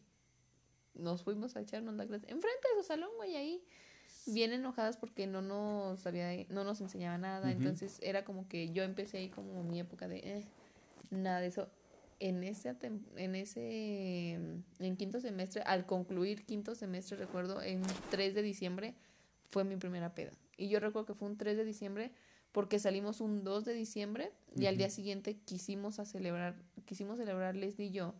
Nos 0.95 1.23
fuimos 1.23 1.55
a 1.55 1.61
echarnos 1.61 1.95
la 1.95 2.05
clase. 2.05 2.25
Enfrente 2.29 2.67
de 2.75 2.81
su 2.81 2.87
salón, 2.87 3.09
güey, 3.17 3.35
ahí. 3.35 3.63
Bien 4.27 4.51
enojadas 4.53 4.97
porque 4.97 5.27
no 5.27 5.41
nos 5.41 6.05
había, 6.07 6.45
no 6.49 6.63
nos 6.63 6.81
enseñaba 6.81 7.17
nada. 7.17 7.51
Entonces 7.51 7.99
era 8.01 8.25
como 8.25 8.47
que 8.47 8.71
yo 8.71 8.83
empecé 8.83 9.17
ahí 9.17 9.29
como 9.29 9.63
mi 9.63 9.79
época 9.79 10.07
de 10.07 10.17
eh, 10.17 10.45
nada 11.11 11.39
de 11.39 11.47
eso. 11.47 11.67
En 12.19 12.43
ese, 12.43 12.73
en 13.17 13.35
ese, 13.35 14.39
en 14.79 14.97
quinto 14.97 15.19
semestre, 15.19 15.61
al 15.63 15.85
concluir 15.85 16.45
quinto 16.45 16.73
semestre, 16.73 17.17
recuerdo, 17.17 17.61
en 17.61 17.81
3 18.09 18.33
de 18.33 18.41
diciembre, 18.41 18.95
fue 19.51 19.63
mi 19.63 19.75
primera 19.75 20.15
peda. 20.15 20.31
Y 20.57 20.69
yo 20.69 20.79
recuerdo 20.79 21.07
que 21.07 21.13
fue 21.13 21.27
un 21.27 21.37
3 21.37 21.57
de 21.57 21.65
diciembre 21.65 22.11
porque 22.55 22.79
salimos 22.79 23.19
un 23.19 23.43
2 23.43 23.65
de 23.65 23.73
diciembre 23.73 24.31
y 24.55 24.67
al 24.67 24.77
día 24.77 24.89
siguiente 24.89 25.35
quisimos 25.35 25.99
a 25.99 26.05
celebrar, 26.05 26.55
quisimos 26.85 27.17
celebrar 27.17 27.53
Leslie 27.53 27.87
y 27.87 27.91
yo, 27.91 28.15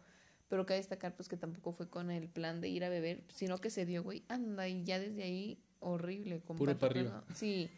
pero 0.48 0.66
cabe 0.66 0.80
destacar 0.80 1.16
pues 1.16 1.28
que 1.28 1.38
tampoco 1.38 1.72
fue 1.72 1.90
con 1.90 2.12
el 2.12 2.28
plan 2.28 2.62
de 2.62 2.70
ir 2.70 2.84
a 2.84 2.90
beber, 2.90 3.24
sino 3.34 3.60
que 3.60 3.70
se 3.70 3.86
dio, 3.86 4.04
güey, 4.04 4.24
anda, 4.28 4.68
y 4.68 4.84
ya 4.84 5.00
desde 5.00 5.24
ahí 5.24 5.60
horrible. 5.80 6.40
Puro 6.40 6.58
comparto, 6.58 6.80
pa' 6.80 6.86
arriba. 6.88 7.24
¿no? 7.28 7.36
Sí, 7.36 7.70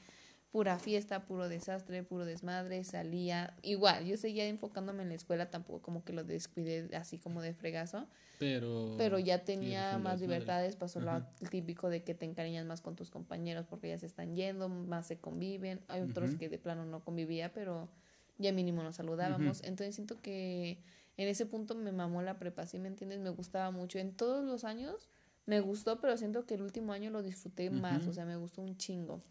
pura 0.52 0.80
fiesta, 0.80 1.26
puro 1.26 1.50
desastre, 1.50 2.04
puro 2.04 2.26
desmadre, 2.26 2.84
salía, 2.84 3.56
igual, 3.62 4.06
yo 4.06 4.18
seguía 4.18 4.48
enfocándome 4.48 5.04
en 5.04 5.10
la 5.10 5.16
escuela, 5.16 5.50
tampoco 5.50 5.82
como 5.82 6.04
que 6.04 6.14
lo 6.14 6.24
descuidé 6.24 6.96
así 6.96 7.18
como 7.18 7.42
de 7.42 7.54
fregazo, 7.54 8.08
Pero... 8.40 8.96
pero 8.98 9.20
ya 9.20 9.44
tenía 9.44 9.98
más 9.98 10.22
libertades, 10.22 10.76
pasó 10.76 11.00
lo 11.00 11.24
típico 11.52 11.90
de 11.90 12.04
que 12.04 12.14
te 12.14 12.26
encariñas 12.26 12.66
más 12.66 12.82
con 12.82 12.96
tus 12.96 13.12
compañeros 13.12 13.66
porque 13.70 13.90
ya 13.90 13.98
se 13.98 14.06
están 14.06 14.36
yendo, 14.36 14.70
más 14.70 15.08
se 15.08 15.18
conviven, 15.18 15.82
hay 15.90 16.02
otros 16.02 16.36
que 16.36 16.50
de 16.50 16.58
plano 16.58 16.86
no 16.86 17.04
convivía, 17.04 17.52
pero 17.52 17.90
ya 18.38 18.52
mínimo 18.52 18.84
nos 18.84 18.96
saludábamos, 18.96 19.62
entonces 19.64 19.96
siento 19.96 20.22
que 20.22 20.80
en 21.18 21.28
ese 21.28 21.46
punto 21.46 21.76
me 21.76 21.92
mamó 21.92 22.22
la 22.22 22.38
prepa, 22.38 22.66
¿sí 22.66 22.80
me 22.80 22.88
entiendes? 22.88 23.20
Me 23.20 23.30
gustaba 23.32 23.72
mucho, 23.72 24.00
en 24.00 24.14
todos 24.14 24.46
los 24.46 24.64
años 24.64 25.10
me 25.46 25.60
gustó, 25.62 26.00
pero 26.00 26.18
siento 26.18 26.46
que 26.46 26.56
el 26.56 26.62
último 26.62 26.94
año 26.94 27.10
lo 27.10 27.24
disfruté 27.24 27.70
más, 27.70 28.06
o 28.08 28.14
sea, 28.14 28.26
me 28.26 28.36
gustó 28.36 28.62
un 28.62 28.78
chingo. 28.78 29.22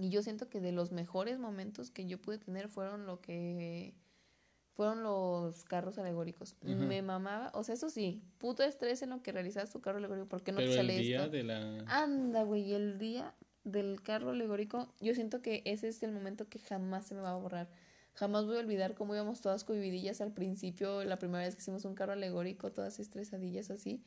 Y 0.00 0.08
yo 0.08 0.22
siento 0.22 0.48
que 0.48 0.60
de 0.60 0.72
los 0.72 0.92
mejores 0.92 1.38
momentos 1.38 1.90
que 1.90 2.06
yo 2.06 2.18
pude 2.18 2.38
tener 2.38 2.68
fueron 2.68 3.06
lo 3.06 3.20
que 3.20 3.92
fueron 4.74 5.02
los 5.02 5.62
carros 5.64 5.98
alegóricos. 5.98 6.56
Me 6.62 7.02
mamaba, 7.02 7.50
o 7.52 7.62
sea, 7.64 7.74
eso 7.74 7.90
sí, 7.90 8.22
puto 8.38 8.62
estrés 8.62 9.02
en 9.02 9.10
lo 9.10 9.22
que 9.22 9.30
realizabas 9.30 9.70
tu 9.70 9.82
carro 9.82 9.98
alegórico, 9.98 10.26
porque 10.26 10.52
no 10.52 10.56
Pero 10.58 10.70
te 10.70 10.80
el 10.80 10.86
sale 10.86 10.98
día 10.98 11.18
esto? 11.18 11.30
de 11.30 11.42
la... 11.42 11.84
Anda, 11.86 12.44
güey, 12.44 12.72
el 12.72 12.98
día 12.98 13.34
del 13.64 14.00
carro 14.00 14.30
alegórico, 14.30 14.88
yo 15.00 15.14
siento 15.14 15.42
que 15.42 15.60
ese 15.66 15.88
es 15.88 16.02
el 16.02 16.12
momento 16.12 16.48
que 16.48 16.60
jamás 16.60 17.04
se 17.06 17.14
me 17.14 17.20
va 17.20 17.32
a 17.32 17.36
borrar. 17.36 17.68
Jamás 18.14 18.44
voy 18.46 18.56
a 18.56 18.60
olvidar 18.60 18.94
cómo 18.94 19.14
íbamos 19.14 19.40
todas 19.40 19.64
cohividillas 19.64 20.20
al 20.20 20.32
principio, 20.32 21.04
la 21.04 21.18
primera 21.18 21.44
vez 21.44 21.54
que 21.54 21.62
hicimos 21.62 21.84
un 21.84 21.94
carro 21.94 22.12
alegórico, 22.12 22.70
todas 22.70 22.98
estresadillas 23.00 23.70
así, 23.70 24.02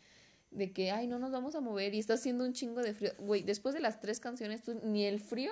de 0.52 0.72
que, 0.72 0.92
ay, 0.92 1.08
no 1.08 1.18
nos 1.20 1.32
vamos 1.32 1.56
a 1.56 1.62
mover 1.62 1.96
y 1.96 2.00
está 2.00 2.14
haciendo 2.14 2.44
un 2.46 2.54
chingo 2.54 2.82
de 2.82 2.94
frío. 2.94 3.12
Güey, 3.20 3.42
después 3.44 3.74
de 3.74 3.82
las 3.82 4.00
tres 4.00 4.20
canciones, 4.20 4.62
tú, 4.62 4.80
ni 4.84 5.06
el 5.06 5.20
frío 5.20 5.52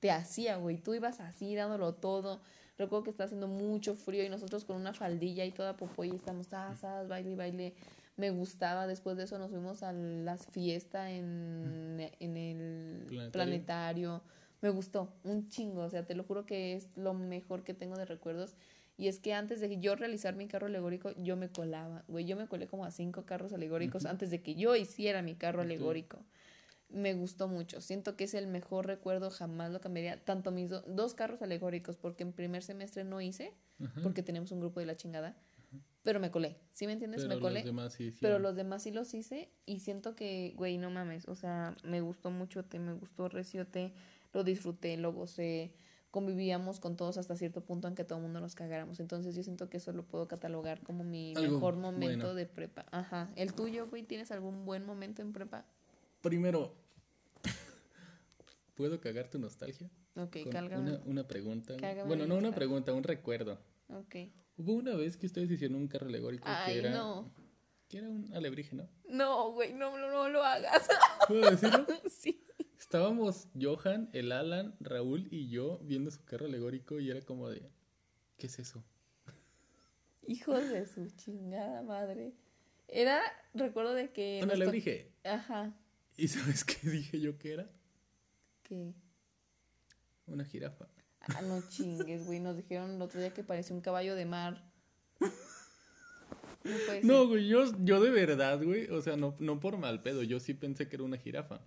te 0.00 0.10
hacía, 0.10 0.56
güey, 0.56 0.78
tú 0.78 0.94
ibas 0.94 1.20
así 1.20 1.54
dándolo 1.54 1.94
todo. 1.94 2.40
Recuerdo 2.76 3.04
que 3.04 3.10
estaba 3.10 3.26
haciendo 3.26 3.48
mucho 3.48 3.94
frío 3.94 4.24
y 4.24 4.28
nosotros 4.28 4.64
con 4.64 4.76
una 4.76 4.92
faldilla 4.92 5.44
y 5.44 5.52
toda 5.52 5.76
popó 5.76 6.04
y 6.04 6.10
estamos 6.10 6.52
asas, 6.52 7.08
baile 7.08 7.30
y 7.30 7.34
baile. 7.36 7.74
Me 8.16 8.30
gustaba, 8.30 8.86
después 8.86 9.16
de 9.16 9.24
eso 9.24 9.38
nos 9.38 9.50
fuimos 9.50 9.82
a 9.82 9.92
la 9.92 10.36
fiesta 10.36 11.10
en, 11.10 12.10
en 12.20 12.36
el 12.36 13.04
Planetario. 13.06 13.30
planetario. 13.30 14.22
Me 14.62 14.70
gustó 14.70 15.12
un 15.24 15.48
chingo, 15.48 15.82
o 15.82 15.90
sea, 15.90 16.06
te 16.06 16.14
lo 16.14 16.24
juro 16.24 16.46
que 16.46 16.74
es 16.74 16.88
lo 16.96 17.12
mejor 17.14 17.62
que 17.64 17.74
tengo 17.74 17.96
de 17.96 18.04
recuerdos. 18.06 18.54
Y 18.96 19.08
es 19.08 19.18
que 19.18 19.34
antes 19.34 19.60
de 19.60 19.80
yo 19.80 19.96
realizar 19.96 20.36
mi 20.36 20.46
carro 20.46 20.66
alegórico, 20.66 21.10
yo 21.16 21.36
me 21.36 21.48
colaba, 21.50 22.04
güey, 22.08 22.24
yo 22.24 22.36
me 22.36 22.46
colé 22.46 22.66
como 22.68 22.84
a 22.84 22.90
cinco 22.90 23.24
carros 23.26 23.52
alegóricos 23.52 24.04
antes 24.10 24.30
de 24.30 24.40
que 24.42 24.54
yo 24.54 24.76
hiciera 24.76 25.20
mi 25.22 25.34
carro 25.34 25.60
alegórico. 25.62 26.18
Me 26.88 27.14
gustó 27.14 27.48
mucho, 27.48 27.80
siento 27.80 28.16
que 28.16 28.24
es 28.24 28.34
el 28.34 28.46
mejor 28.46 28.86
recuerdo, 28.86 29.30
jamás 29.30 29.72
lo 29.72 29.80
cambiaría. 29.80 30.22
Tanto 30.22 30.50
mis 30.52 30.68
do- 30.68 30.82
dos 30.86 31.14
carros 31.14 31.40
alegóricos, 31.40 31.96
porque 31.96 32.22
en 32.22 32.32
primer 32.32 32.62
semestre 32.62 33.02
no 33.02 33.20
hice, 33.20 33.52
porque 34.02 34.22
teníamos 34.22 34.52
un 34.52 34.60
grupo 34.60 34.78
de 34.78 34.86
la 34.86 34.94
chingada, 34.96 35.34
pero 36.02 36.20
me 36.20 36.30
colé, 36.30 36.56
¿sí 36.72 36.86
me 36.86 36.92
entiendes? 36.92 37.22
Pero 37.22 37.34
me 37.36 37.40
colé. 37.40 37.60
los 37.60 37.64
demás 37.64 37.92
sí 37.94 38.12
Pero 38.20 38.38
los 38.38 38.54
demás 38.56 38.82
sí 38.82 38.90
los 38.90 39.14
hice 39.14 39.48
y 39.64 39.80
siento 39.80 40.14
que, 40.14 40.52
güey, 40.56 40.76
no 40.76 40.90
mames, 40.90 41.26
o 41.28 41.34
sea, 41.34 41.74
me 41.82 42.00
gustó 42.02 42.30
mucho, 42.30 42.62
te, 42.64 42.78
me 42.78 42.92
gustó 42.92 43.28
Reciote, 43.28 43.92
lo 44.32 44.44
disfruté, 44.44 44.96
lo 44.96 45.12
gocé, 45.12 45.72
convivíamos 46.10 46.78
con 46.78 46.96
todos 46.96 47.16
hasta 47.16 47.36
cierto 47.36 47.62
punto 47.62 47.88
en 47.88 47.94
que 47.94 48.04
todo 48.04 48.18
el 48.18 48.24
mundo 48.24 48.40
nos 48.40 48.54
cagáramos. 48.54 49.00
Entonces 49.00 49.34
yo 49.34 49.42
siento 49.42 49.68
que 49.68 49.78
eso 49.78 49.92
lo 49.92 50.04
puedo 50.04 50.28
catalogar 50.28 50.82
como 50.82 51.04
mi 51.04 51.34
Algo 51.36 51.54
mejor 51.54 51.76
momento 51.76 52.26
bueno. 52.26 52.34
de 52.34 52.46
prepa. 52.46 52.84
Ajá. 52.90 53.30
¿El 53.34 53.54
tuyo, 53.54 53.88
güey? 53.88 54.02
¿Tienes 54.02 54.30
algún 54.30 54.64
buen 54.64 54.84
momento 54.84 55.22
en 55.22 55.32
prepa? 55.32 55.64
Primero, 56.20 56.74
¿puedo 58.74 59.00
cagar 59.00 59.28
tu 59.28 59.38
nostalgia? 59.38 59.90
Ok, 60.14 60.36
una, 60.46 61.00
una 61.06 61.26
pregunta. 61.26 61.76
Cágame 61.78 62.06
Bueno, 62.06 62.26
no 62.26 62.36
una 62.36 62.54
pregunta, 62.54 62.92
un 62.92 63.02
recuerdo. 63.02 63.58
Ok. 63.88 64.16
Hubo 64.58 64.74
una 64.74 64.94
vez 64.94 65.16
que 65.16 65.26
ustedes 65.26 65.50
hicieron 65.50 65.76
un 65.76 65.88
carro 65.88 66.08
alegórico 66.08 66.44
Ay, 66.46 66.74
que 66.74 66.78
era... 66.80 66.90
no. 66.90 67.32
Que 67.88 67.98
era 67.98 68.08
un 68.08 68.30
alebrije, 68.34 68.76
¿no? 68.76 68.88
No, 69.08 69.52
güey, 69.52 69.72
no, 69.72 69.98
no, 69.98 70.10
no 70.10 70.28
lo 70.28 70.42
hagas. 70.42 70.86
¿Puedo 71.28 71.50
decirlo? 71.50 71.86
sí. 72.10 72.42
Estábamos 72.82 73.46
Johan, 73.58 74.10
el 74.12 74.32
Alan, 74.32 74.74
Raúl 74.80 75.28
y 75.30 75.48
yo 75.48 75.78
viendo 75.84 76.10
su 76.10 76.24
carro 76.24 76.46
alegórico 76.46 76.98
y 76.98 77.10
era 77.10 77.22
como 77.22 77.48
de... 77.48 77.62
¿Qué 78.36 78.48
es 78.48 78.58
eso? 78.58 78.82
Hijos 80.26 80.68
de 80.68 80.84
su 80.86 81.08
chingada 81.10 81.82
madre. 81.82 82.32
Era, 82.88 83.22
recuerdo 83.54 83.94
de 83.94 84.10
que... 84.10 84.40
Nos 84.40 84.48
to- 84.48 84.54
alebrije. 84.56 85.12
Ajá. 85.22 85.72
¿Y 86.16 86.26
sabes 86.26 86.64
qué 86.64 86.90
dije 86.90 87.20
yo 87.20 87.38
que 87.38 87.52
era? 87.52 87.70
Que... 88.64 88.92
Una 90.26 90.44
jirafa. 90.44 90.88
Ah, 91.20 91.40
no 91.42 91.62
chingues, 91.68 92.26
güey. 92.26 92.40
Nos 92.40 92.56
dijeron 92.56 92.96
el 92.96 93.02
otro 93.02 93.20
día 93.20 93.32
que 93.32 93.44
parecía 93.44 93.76
un 93.76 93.80
caballo 93.82 94.16
de 94.16 94.26
mar. 94.26 94.68
No. 95.20 96.72
No, 97.04 97.28
güey, 97.28 97.46
yo, 97.46 97.64
yo 97.84 98.00
de 98.00 98.10
verdad, 98.10 98.60
güey, 98.60 98.90
o 98.90 99.00
sea, 99.02 99.16
no, 99.16 99.36
no 99.38 99.60
por 99.60 99.78
mal 99.78 100.00
pedo, 100.00 100.24
yo 100.24 100.40
sí 100.40 100.52
pensé 100.54 100.88
que 100.88 100.96
era 100.96 101.04
una 101.04 101.16
jirafa. 101.16 101.60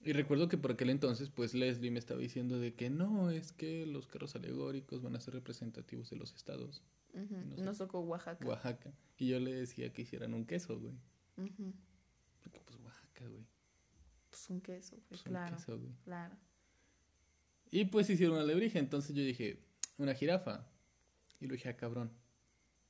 Y 0.00 0.12
recuerdo 0.12 0.48
que 0.48 0.56
por 0.56 0.72
aquel 0.72 0.90
entonces, 0.90 1.28
pues 1.28 1.54
Leslie 1.54 1.90
me 1.90 1.98
estaba 1.98 2.20
diciendo 2.20 2.58
de 2.58 2.74
que 2.74 2.88
no, 2.88 3.30
es 3.30 3.52
que 3.52 3.84
los 3.84 4.06
carros 4.06 4.36
alegóricos 4.36 5.02
van 5.02 5.16
a 5.16 5.20
ser 5.20 5.34
representativos 5.34 6.10
de 6.10 6.16
los 6.16 6.34
estados, 6.34 6.82
no 7.14 7.56
sé. 7.56 7.62
Nos 7.62 7.78
tocó 7.78 8.00
Oaxaca. 8.00 8.46
Oaxaca. 8.46 8.92
Y 9.16 9.28
yo 9.28 9.40
le 9.40 9.52
decía 9.52 9.92
que 9.92 10.02
hicieran 10.02 10.34
un 10.34 10.44
queso, 10.44 10.78
güey. 10.78 10.94
Porque 11.34 12.60
pues 12.64 12.78
Oaxaca, 12.80 13.26
güey. 13.26 13.44
Pues 14.30 14.50
un 14.50 14.60
queso, 14.60 14.96
güey. 14.96 15.06
Pues 15.08 15.26
un 15.26 15.32
claro, 15.32 15.56
queso, 15.56 15.78
güey. 15.78 15.92
claro. 16.04 16.36
Y 17.70 17.84
pues 17.86 18.08
hicieron 18.08 18.36
una 18.36 18.44
alebrije, 18.44 18.78
entonces 18.78 19.14
yo 19.14 19.22
dije, 19.22 19.62
una 19.98 20.14
jirafa. 20.14 20.66
Y 21.40 21.46
lo 21.46 21.54
dije, 21.54 21.68
ah, 21.68 21.76
cabrón. 21.76 22.10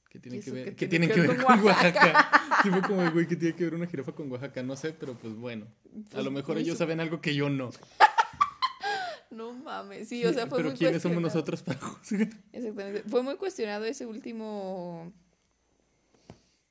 ¿Qué 0.09 0.19
tiene 0.19 0.39
¿Y 0.39 0.41
que 0.41 0.51
ver, 0.51 0.65
qué 0.65 0.75
¿qué 0.77 0.87
tiene 0.89 1.07
tienen 1.09 1.27
que 1.29 1.35
ver 1.35 1.45
con 1.45 1.65
Oaxaca? 1.65 2.31
Sí, 2.63 2.71
fue 2.71 2.83
como, 2.83 3.09
güey, 3.13 3.27
¿qué 3.29 3.37
tiene 3.37 3.55
que 3.55 3.65
ver 3.65 3.75
una 3.75 3.87
jirafa 3.87 4.13
con 4.13 4.31
Oaxaca? 4.33 4.63
No 4.65 4.75
sé, 4.75 4.93
pero 4.93 5.15
pues 5.15 5.35
bueno. 5.37 5.67
A 5.67 6.11
Pues, 6.13 6.25
lo 6.25 6.31
mejor 6.33 6.59
ellos 6.59 6.77
saben 6.79 6.99
algo 6.99 7.21
que 7.21 7.35
yo 7.35 7.49
no. 7.51 7.71
No 9.31 9.53
mames. 9.53 10.09
Sí, 10.09 10.25
o 10.25 10.33
sea, 10.33 10.47
fue 10.47 10.59
pero 10.59 10.71
muy 10.71 10.79
¿quiénes 10.79 11.03
somos 11.03 11.21
nosotros 11.23 11.63
para 11.63 11.79
juzgar? 11.79 12.29
Exactamente. 12.53 13.03
Fue 13.09 13.23
muy 13.23 13.37
cuestionado 13.37 13.85
ese 13.85 14.07
último. 14.07 15.13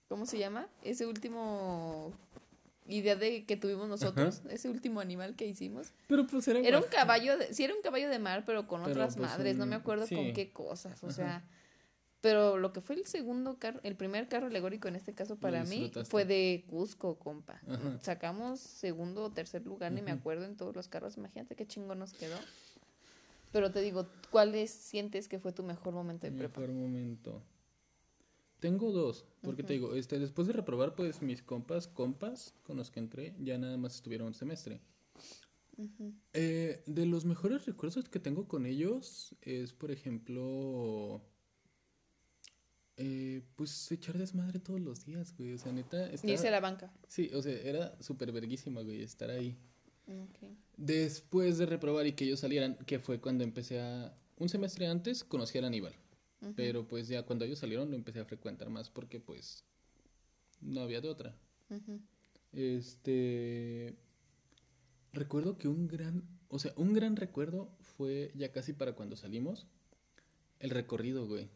¿Cómo 0.10 0.26
se 0.26 0.40
llama? 0.40 0.68
Ese 0.84 1.06
último 1.06 2.14
idea 2.88 3.16
de 3.16 3.46
que 3.46 3.58
tuvimos 3.58 3.88
nosotros, 3.90 4.42
ese 4.50 4.70
último 4.70 5.02
animal 5.02 5.36
que 5.36 5.46
hicimos. 5.46 5.92
Pero 6.08 6.26
pues 6.26 6.48
era, 6.48 6.60
Era 6.60 6.78
un 6.78 6.84
Oaxaca. 6.84 7.02
caballo, 7.04 7.38
de, 7.38 7.54
sí 7.54 7.64
era 7.66 7.74
un 7.76 7.82
caballo 7.82 8.10
de 8.10 8.18
mar, 8.18 8.44
pero 8.46 8.66
con 8.68 8.82
Pero, 8.82 8.92
otras 8.94 9.16
pues, 9.18 9.30
madres, 9.30 9.58
no 9.58 9.66
me 9.66 9.76
acuerdo 9.76 10.08
sí. 10.08 10.16
con 10.16 10.34
qué 10.34 10.50
cosas, 10.52 11.04
o 11.04 11.08
Ajá. 11.08 11.16
sea, 11.16 11.44
pero 12.22 12.58
lo 12.58 12.74
que 12.74 12.82
fue 12.82 12.96
el 12.96 13.06
segundo 13.06 13.58
carro, 13.60 13.80
el 13.84 13.96
primer 13.96 14.28
carro 14.28 14.48
alegórico 14.48 14.88
en 14.88 14.96
este 14.96 15.14
caso 15.14 15.38
para 15.38 15.64
mí 15.64 15.92
fue 16.06 16.26
de 16.26 16.66
Cusco, 16.68 17.20
compa. 17.20 17.62
Ajá. 17.68 18.00
Sacamos 18.02 18.60
segundo 18.60 19.26
o 19.26 19.32
tercer 19.32 19.66
lugar, 19.66 19.92
ni 19.92 20.02
me 20.02 20.12
acuerdo 20.12 20.46
en 20.46 20.56
todos 20.56 20.76
los 20.76 20.88
carros, 20.88 21.18
imagínate 21.18 21.56
qué 21.56 21.68
chingo 21.68 21.96
nos 21.96 22.14
quedó. 22.14 22.38
Pero 23.52 23.72
te 23.72 23.82
digo, 23.82 24.08
¿cuál 24.32 24.56
es, 24.56 24.72
sientes 24.72 25.28
que 25.28 25.40
fue 25.40 25.52
tu 25.52 25.64
mejor 25.64 25.94
momento 25.94 26.28
de 26.28 26.34
prepa? 26.34 26.60
Mejor 26.60 26.76
momento. 26.76 27.42
Tengo 28.60 28.92
dos, 28.92 29.26
porque 29.42 29.62
te 29.62 29.74
digo, 29.74 29.94
este, 29.94 30.18
después 30.18 30.48
de 30.48 30.54
reprobar, 30.54 30.96
pues 30.96 31.22
mis 31.22 31.44
compas, 31.44 31.88
compas 31.88 32.56
con 32.64 32.76
los 32.78 32.90
que 32.90 33.00
entré, 33.00 33.36
ya 33.40 33.58
nada 33.60 33.78
más 33.78 33.96
estuvieron 33.96 34.28
un 34.28 34.34
semestre. 34.34 34.82
Eh, 36.34 36.82
de 36.88 37.06
los 37.06 37.26
mejores 37.26 37.68
recuerdos 37.68 38.10
que 38.10 38.20
tengo 38.20 38.48
con 38.48 38.66
ellos 38.66 39.36
es, 39.42 39.74
por 39.74 39.92
ejemplo, 39.92 41.22
eh, 42.98 43.44
pues 43.56 43.92
echar 43.92 44.18
desmadre 44.18 44.60
todos 44.60 44.82
los 44.82 45.06
días, 45.06 45.36
güey. 45.38 45.54
O 45.54 45.58
sea, 45.58 45.72
neta. 45.72 46.10
Estaba... 46.10 46.34
Irse 46.34 46.48
a 46.48 46.52
la 46.52 46.60
banca. 46.60 46.92
Sí, 47.08 47.30
o 47.34 47.42
sea, 47.42 47.54
era 47.54 47.96
súper 48.02 48.32
verguísima, 48.32 48.82
güey, 48.82 49.04
estar 49.04 49.30
ahí. 49.30 49.56
Después 50.78 51.58
de 51.58 51.66
reprobar 51.66 52.08
y 52.08 52.14
que 52.14 52.26
ellos 52.26 52.40
salieran, 52.40 52.76
que 52.86 53.00
fue 53.00 53.20
cuando 53.20 53.44
empecé 53.44 53.82
a. 53.82 54.16
Un 54.38 54.50
semestre 54.50 54.88
antes 54.88 55.24
conocí 55.24 55.58
a 55.58 55.66
Aníbal. 55.66 55.94
Pero 56.56 56.88
pues 56.88 57.08
ya 57.08 57.24
cuando 57.24 57.46
ellos 57.46 57.60
salieron 57.60 57.90
lo 57.90 57.96
empecé 57.96 58.20
a 58.20 58.26
frecuentar 58.26 58.70
más 58.70 58.92
porque 58.92 59.20
pues 59.20 59.64
no 60.62 60.82
había 60.82 61.02
de 61.02 61.10
otra. 61.10 61.36
Este. 62.52 63.96
Recuerdo 65.14 65.58
que 65.58 65.68
un 65.68 65.88
gran. 65.88 66.24
O 66.50 66.60
sea, 66.60 66.74
un 66.78 66.94
gran 66.94 67.16
recuerdo 67.16 67.76
fue 67.80 68.32
ya 68.36 68.52
casi 68.52 68.74
para 68.74 68.94
cuando 68.94 69.16
salimos. 69.16 69.68
El 70.60 70.70
recorrido, 70.70 71.28
güey. 71.28 71.50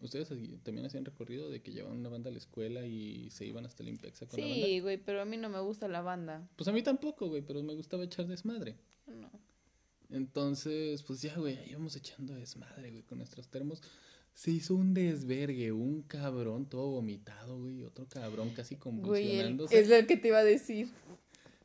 ¿Ustedes 0.00 0.28
también 0.62 0.86
hacían 0.86 1.04
recorrido 1.04 1.48
de 1.48 1.62
que 1.62 1.72
llevaban 1.72 1.98
una 1.98 2.10
banda 2.10 2.28
a 2.28 2.32
la 2.32 2.38
escuela 2.38 2.86
y 2.86 3.30
se 3.30 3.46
iban 3.46 3.64
hasta 3.64 3.82
el 3.82 3.88
Impexa 3.88 4.26
con 4.26 4.38
la 4.38 4.46
banda? 4.46 4.66
Sí, 4.66 4.80
güey, 4.80 4.98
pero 4.98 5.22
a 5.22 5.24
mí 5.24 5.36
no 5.36 5.48
me 5.48 5.60
gusta 5.60 5.88
la 5.88 6.02
banda. 6.02 6.46
Pues 6.56 6.68
a 6.68 6.72
mí 6.72 6.82
tampoco, 6.82 7.28
güey, 7.28 7.42
pero 7.42 7.62
me 7.62 7.74
gustaba 7.74 8.04
echar 8.04 8.26
desmadre. 8.26 8.76
No. 9.06 9.30
Entonces, 10.10 11.02
pues 11.02 11.22
ya, 11.22 11.34
güey, 11.36 11.56
ahí 11.56 11.70
íbamos 11.70 11.96
echando 11.96 12.34
desmadre, 12.34 12.90
güey, 12.90 13.02
con 13.02 13.18
nuestros 13.18 13.48
termos. 13.48 13.82
Se 14.34 14.50
hizo 14.50 14.74
un 14.74 14.92
desvergue, 14.92 15.72
un 15.72 16.02
cabrón 16.02 16.68
todo 16.68 16.90
vomitado, 16.90 17.58
güey, 17.58 17.82
otro 17.82 18.06
cabrón 18.06 18.50
casi 18.50 18.76
convulsionándose. 18.76 19.74
Güey, 19.74 19.84
es 19.84 19.88
lo 20.02 20.06
que 20.06 20.18
te 20.18 20.28
iba 20.28 20.38
a 20.38 20.44
decir. 20.44 20.88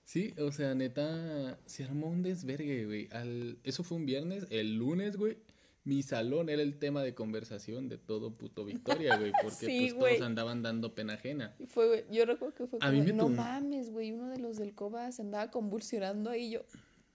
Sí, 0.06 0.34
o 0.40 0.52
sea, 0.54 0.74
neta, 0.76 1.60
se 1.66 1.84
armó 1.84 2.08
un 2.08 2.24
desvergue, 2.24 2.86
güey. 2.86 3.10
Al... 3.12 3.60
Eso 3.64 3.84
fue 3.84 3.98
un 3.98 4.06
viernes, 4.06 4.48
el 4.50 4.76
lunes, 4.78 5.18
güey 5.18 5.38
mi 5.84 6.04
salón 6.04 6.50
era 6.50 6.62
el 6.62 6.78
tema 6.78 7.02
de 7.02 7.16
conversación 7.16 7.90
de 7.90 7.98
todo 7.98 8.38
puto 8.38 8.64
Victoria, 8.66 9.18
güey, 9.18 9.32
porque 9.42 9.66
pues 9.68 9.96
todos 9.96 10.22
andaban 10.22 10.62
dando 10.62 10.94
pena 10.94 11.14
ajena. 11.14 11.56
Fue, 11.68 11.88
güey, 11.88 12.04
yo 12.12 12.26
recuerdo 12.26 12.56
que 12.56 12.68
fue 12.68 12.80
como, 12.80 12.92
no 13.14 13.30
mames, 13.30 13.92
güey, 13.92 14.12
uno 14.12 14.30
de 14.30 14.40
los 14.40 14.58
del 14.58 14.74
Coba 14.74 15.12
se 15.12 15.24
andaba 15.24 15.50
convulsionando 15.50 16.30
ahí 16.30 16.52
yo, 16.52 16.66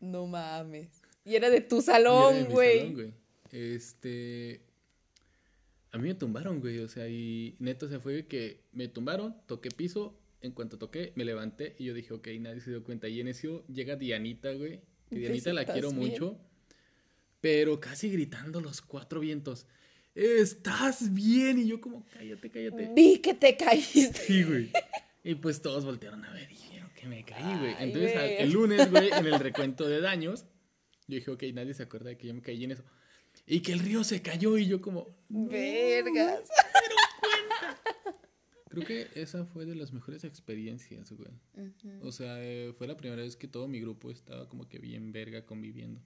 no 0.01 0.27
mames. 0.27 1.03
Y 1.25 1.35
era 1.35 1.51
de 1.51 1.61
tu 1.61 1.81
salón, 1.81 2.47
güey. 2.51 3.13
Este, 3.53 4.63
a 5.93 5.99
mí 5.99 6.09
me 6.09 6.15
tumbaron, 6.15 6.61
güey, 6.61 6.79
o 6.81 6.89
sea, 6.89 7.09
y 7.09 7.55
neto 7.59 7.89
se 7.89 8.01
fue 8.01 8.27
que 8.27 8.65
me 8.73 8.89
tumbaron, 8.89 9.37
toqué 9.47 9.71
piso, 9.71 10.19
en 10.41 10.53
cuanto 10.53 10.79
toqué, 10.79 11.13
me 11.15 11.25
levanté 11.25 11.75
y 11.79 11.85
yo 11.85 11.95
dije, 11.95 12.13
ok, 12.15 12.29
nadie 12.41 12.61
se 12.61 12.71
dio 12.71 12.85
cuenta. 12.85 13.09
Y 13.09 13.21
en 13.21 13.29
eso 13.29 13.65
llega 13.67 13.97
Dianita, 13.97 14.53
güey, 14.53 14.81
que 15.09 15.21
Dianita 15.21 15.53
la 15.53 15.65
quiero 15.65 15.93
mucho 15.93 16.39
pero 17.47 17.79
casi 17.79 18.11
gritando 18.11 18.61
los 18.61 18.83
cuatro 18.83 19.21
vientos. 19.21 19.69
¿Estás 20.17 21.15
bien? 21.15 21.61
Y 21.61 21.69
yo 21.69 21.81
como, 21.81 22.05
cállate, 22.07 22.51
cállate. 22.51 22.91
Vi 22.93 23.21
que 23.21 23.35
te 23.35 23.57
caíste. 23.57 24.19
Sí, 24.19 24.43
güey. 24.43 24.73
Y 25.23 25.37
pues 25.37 25.63
todos 25.63 25.85
voltearon 25.85 26.25
a 26.25 26.33
ver 26.33 26.51
y 26.51 26.57
dijeron 26.57 26.91
que 26.97 27.07
me 27.07 27.25
caí, 27.25 27.59
güey. 27.61 27.77
Entonces, 27.79 28.15
el 28.41 28.51
lunes, 28.51 28.91
güey, 28.91 29.11
en 29.13 29.27
el 29.27 29.39
recuento 29.39 29.89
de 29.89 30.01
daños, 30.01 30.45
yo 31.07 31.15
dije, 31.15 31.31
ok, 31.31 31.45
nadie 31.55 31.73
se 31.73 31.85
acuerda 31.85 32.09
de 32.09 32.19
que 32.19 32.27
yo 32.27 32.35
me 32.35 32.43
caí 32.43 32.65
en 32.65 32.73
eso. 32.73 32.83
Y 33.47 33.61
que 33.61 33.73
el 33.75 33.79
río 33.79 34.03
se 34.03 34.21
cayó 34.23 34.59
y 34.59 34.67
yo 34.67 34.81
como... 34.81 35.07
Vergas. 35.29 36.49
Creo 38.71 38.85
que 38.85 39.07
esa 39.15 39.45
fue 39.45 39.67
de 39.67 39.77
las 39.77 39.93
mejores 39.93 40.25
experiencias, 40.25 41.13
güey. 41.13 41.31
O 42.03 42.11
sea, 42.11 42.43
eh, 42.43 42.75
fue 42.77 42.89
la 42.89 42.97
primera 42.97 43.23
vez 43.23 43.37
que 43.37 43.47
todo 43.47 43.69
mi 43.69 43.81
grupo 43.81 44.11
estaba 44.11 44.49
como 44.49 44.69
que 44.69 44.81
bien 44.81 45.13
verga 45.13 45.47
conviviendo. 45.47 46.01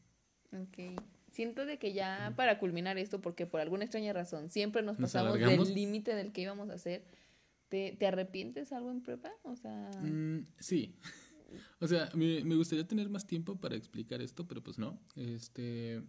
Ok 0.52 1.00
siento 1.30 1.66
de 1.66 1.78
que 1.78 1.92
ya 1.92 2.32
para 2.36 2.58
culminar 2.58 2.98
esto, 2.98 3.20
porque 3.20 3.46
por 3.46 3.60
alguna 3.60 3.84
extraña 3.84 4.12
razón 4.12 4.50
siempre 4.50 4.82
nos 4.82 4.96
pasamos 4.96 5.38
del 5.38 5.74
límite 5.74 6.14
del 6.14 6.32
que 6.32 6.42
íbamos 6.42 6.70
a 6.70 6.74
hacer, 6.74 7.04
¿te, 7.68 7.96
¿te, 7.98 8.06
arrepientes 8.06 8.72
algo 8.72 8.90
en 8.90 9.02
prepa? 9.02 9.32
O 9.42 9.56
sea... 9.56 9.90
Mm, 10.02 10.46
sí. 10.58 10.94
O 11.80 11.88
sea, 11.88 12.08
me, 12.14 12.44
me, 12.44 12.54
gustaría 12.56 12.86
tener 12.86 13.08
más 13.08 13.26
tiempo 13.26 13.56
para 13.56 13.74
explicar 13.76 14.20
esto, 14.22 14.46
pero 14.46 14.62
pues 14.62 14.78
no. 14.78 15.00
Este, 15.16 16.02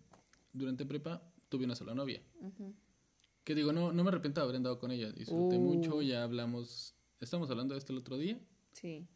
durante 0.54 0.86
prepa 0.86 1.24
tuve 1.50 1.66
una 1.66 1.76
sola 1.76 1.96
novia. 1.96 2.22
Que 3.44 3.56
digo, 3.56 3.74
no, 3.74 3.92
no 3.92 4.04
me 4.04 4.10
arrepiento 4.10 4.40
de 4.42 4.44
haber 4.46 4.56
andado 4.58 4.80
con 4.80 4.92
ella. 4.92 5.12
Disfruté 5.12 5.58
mucho, 5.58 5.98
uh. 5.98 6.02
ya 6.02 6.24
hablamos, 6.24 6.96
estamos 7.20 7.50
hablando 7.50 7.74
de 7.74 7.80
esto 7.80 7.94
el 7.94 8.00
otro 8.00 8.18
día. 8.18 8.40
Sí. 8.74 9.08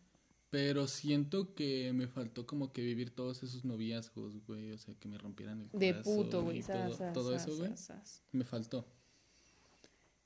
Pero 0.56 0.88
siento 0.88 1.54
que 1.54 1.92
me 1.92 2.08
faltó 2.08 2.48
como 2.48 2.72
que 2.72 2.82
vivir 2.82 3.14
todos 3.14 3.44
esos 3.44 3.66
noviazgos, 3.66 4.42
güey. 4.48 4.72
O 4.72 4.78
sea, 4.78 4.96
que 4.96 5.10
me 5.10 5.18
rompieran 5.18 5.60
el 5.60 5.70
corazón. 5.70 5.98
De 5.98 6.02
puto, 6.02 6.44
güey. 6.44 6.64
Todo, 7.14 7.36
eso, 7.36 7.58
güey. 7.58 7.72
Me 8.32 8.46
faltó. 8.46 8.88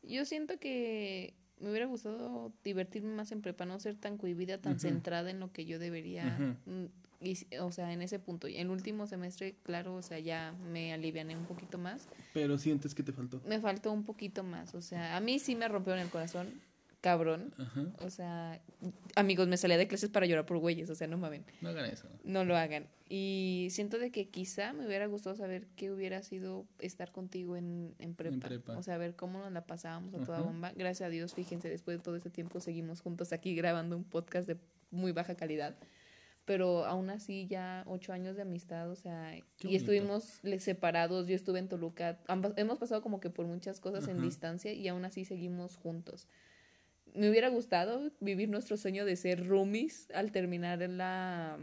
Yo 0.04 0.26
siento 0.26 0.60
que 0.60 1.34
me 1.60 1.72
hubiera 1.72 1.88
gustado 1.88 2.54
divertirme 2.64 3.12
más 3.12 3.32
en 3.32 3.42
prepa, 3.42 3.66
no 3.66 3.80
ser 3.80 3.96
tan 3.96 4.20
cohibida, 4.20 4.60
tan 4.60 4.80
centrada 4.80 5.32
en 5.32 5.40
lo 5.40 5.52
que 5.52 5.66
yo 5.66 5.80
debería. 5.80 6.60
Mm, 6.68 7.26
y, 7.26 7.48
o 7.60 7.72
sea, 7.72 7.92
en 7.92 8.04
ese 8.04 8.20
punto. 8.20 8.48
Y 8.48 8.58
en 8.58 8.68
el 8.68 8.70
último 8.70 9.08
semestre, 9.08 9.56
claro, 9.64 9.96
o 9.96 10.04
sea, 10.04 10.20
ya 10.20 10.54
me 10.72 10.94
aliviané 10.94 11.36
un 11.36 11.46
poquito 11.46 11.80
más. 11.80 12.08
Pero 12.36 12.60
sientes 12.60 12.94
que 12.94 13.02
te 13.02 13.14
faltó. 13.14 13.42
Me 13.48 13.60
faltó 13.60 13.92
un 13.92 14.04
poquito 14.04 14.44
más. 14.44 14.76
O 14.76 14.84
sea, 14.84 15.18
a 15.18 15.22
mí 15.22 15.40
sí 15.40 15.56
me 15.56 15.68
rompieron 15.68 16.00
el 16.00 16.10
corazón 16.10 16.69
cabrón. 17.02 17.54
O 18.00 18.10
sea, 18.10 18.62
amigos, 19.16 19.48
me 19.48 19.58
salía 19.58 19.78
de 19.78 19.88
clases 19.88 20.10
para 20.10 20.26
llorar 20.26 20.46
por 20.46 20.58
güeyes, 20.58 20.90
o 20.90 20.96
sea, 20.96 21.08
no 21.08 21.18
mamen. 21.18 21.46
No 21.62 21.70
hagan 21.70 21.86
eso. 21.86 22.08
No 22.24 22.44
lo 22.44 22.58
hagan. 22.58 22.88
Y 23.08 23.68
siento 23.72 23.98
de 23.98 24.12
que 24.12 24.30
quizá 24.30 24.74
me 24.74 24.86
hubiera 24.86 25.08
gustado 25.08 25.36
saber 25.36 25.68
qué 25.76 25.92
hubiera 25.92 26.22
sido 26.22 26.66
estar 26.80 27.12
contigo 27.12 27.56
en, 27.56 27.96
en, 28.00 28.16
prepa. 28.16 28.78
O 28.78 28.84
sea, 28.84 28.98
ver 28.98 29.16
cómo 29.16 29.40
nos 29.40 29.52
la 29.52 29.66
pasábamos 29.66 30.14
a 30.14 30.24
toda 30.24 30.42
bomba. 30.42 30.72
Gracias 30.76 31.08
a 31.08 31.10
Dios, 31.10 31.34
fíjense, 31.34 31.70
después 31.70 31.98
de 31.98 32.04
todo 32.04 32.16
este 32.16 32.30
tiempo 32.30 32.60
seguimos 32.60 33.02
juntos 33.02 33.34
aquí 33.34 33.56
grabando 33.56 33.96
un 33.96 34.04
podcast 34.04 34.48
de 34.48 34.58
muy 34.92 35.12
baja 35.12 35.36
calidad. 35.36 35.76
Pero 36.46 36.86
aún 36.86 37.12
así 37.12 37.46
ya 37.46 37.84
ocho 37.86 38.12
años 38.12 38.36
de 38.36 38.42
amistad, 38.42 38.90
o 38.90 38.96
sea, 38.96 39.38
y 39.62 39.76
estuvimos 39.76 40.42
separados, 40.58 41.28
yo 41.28 41.36
estuve 41.36 41.60
en 41.60 41.68
Toluca, 41.68 42.18
hemos 42.56 42.80
pasado 42.80 43.04
como 43.04 43.20
que 43.20 43.30
por 43.30 43.46
muchas 43.46 43.80
cosas 43.80 44.08
en 44.08 44.20
distancia 44.20 44.74
y 44.74 44.88
aún 44.88 45.06
así 45.06 45.26
seguimos 45.26 45.76
juntos 45.78 46.28
me 47.16 47.30
hubiera 47.30 47.50
gustado 47.50 48.12
vivir 48.20 48.50
nuestro 48.50 48.78
sueño 48.78 49.06
de 49.06 49.16
ser 49.16 49.48
roomies 49.48 50.08
al 50.14 50.32
terminar 50.32 50.80
la, 50.90 51.58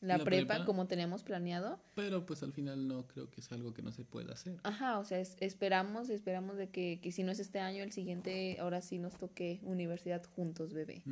la, 0.00 0.18
prepa, 0.18 0.64
como 0.64 0.86
teníamos 0.86 1.22
planeado. 1.22 1.80
Pero 1.94 2.26
pues 2.26 2.42
al 2.42 2.52
final 2.52 2.86
no 2.86 3.06
creo 3.06 3.30
que 3.30 3.40
es 3.40 3.50
algo 3.52 3.72
que 3.74 3.82
no 3.82 3.92
se 3.92 4.04
pueda 4.04 4.34
hacer. 4.34 4.58
Ajá, 4.62 4.98
o 4.98 5.04
sea, 5.04 5.18
esperamos, 5.18 6.10
esperamos 6.10 6.56
de 6.56 6.68
que, 6.68 7.00
que, 7.02 7.12
si 7.12 7.22
no 7.22 7.32
es 7.32 7.38
este 7.38 7.58
año, 7.58 7.82
el 7.82 7.92
siguiente, 7.92 8.56
ahora 8.60 8.80
sí 8.80 8.98
nos 8.98 9.16
toque 9.16 9.60
universidad 9.62 10.22
juntos, 10.36 10.72
bebé. 10.72 11.02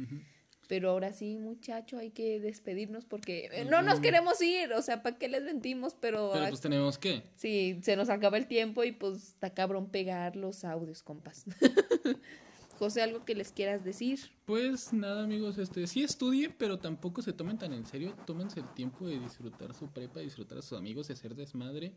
Pero 0.69 0.91
ahora 0.91 1.13
sí, 1.13 1.37
muchacho, 1.37 1.99
hay 1.99 2.11
que 2.11 2.41
despedirnos 2.41 3.05
porque 3.05 3.51
eh, 3.53 3.65
no 3.65 3.83
nos 3.83 4.01
queremos 4.01 4.41
ir, 4.41 4.73
o 4.73 4.81
sea, 4.81 5.03
¿para 5.03 5.19
qué 5.19 5.29
les 5.29 5.43
mentimos? 5.43 5.95
Pero, 6.01 6.31
Pero 6.33 6.49
pues 6.49 6.61
tenemos 6.61 6.99
que. 6.99 7.23
Sí, 7.37 7.79
se 7.83 7.97
nos 7.97 8.09
acaba 8.09 8.39
el 8.39 8.47
tiempo 8.47 8.85
y 8.85 8.93
pues 8.93 9.17
está 9.17 9.51
cabrón 9.51 9.91
pegar 9.91 10.37
los 10.37 10.65
audios, 10.65 11.03
compas. 11.03 11.45
José, 12.83 13.01
algo 13.01 13.25
que 13.25 13.37
les 13.37 13.53
quieras 13.53 13.85
decir. 13.85 14.19
Pues 14.45 14.93
nada, 14.93 15.23
amigos, 15.23 15.57
este, 15.57 15.87
sí 15.87 16.03
estudien, 16.03 16.53
pero 16.59 16.81
tampoco 16.81 17.23
se 17.23 17.33
tomen 17.33 17.57
tan 17.57 17.73
en 17.73 17.87
serio. 17.87 18.13
Tómense 18.27 18.59
el 18.59 18.67
tiempo 18.75 19.07
de 19.07 19.21
disfrutar 19.21 19.73
su 19.73 19.87
prepa, 19.93 20.19
disfrutar 20.19 20.59
a 20.59 20.63
sus 20.63 20.77
amigos 20.77 21.09
y 21.09 21.13
hacer 21.13 21.37
desmadre. 21.37 21.95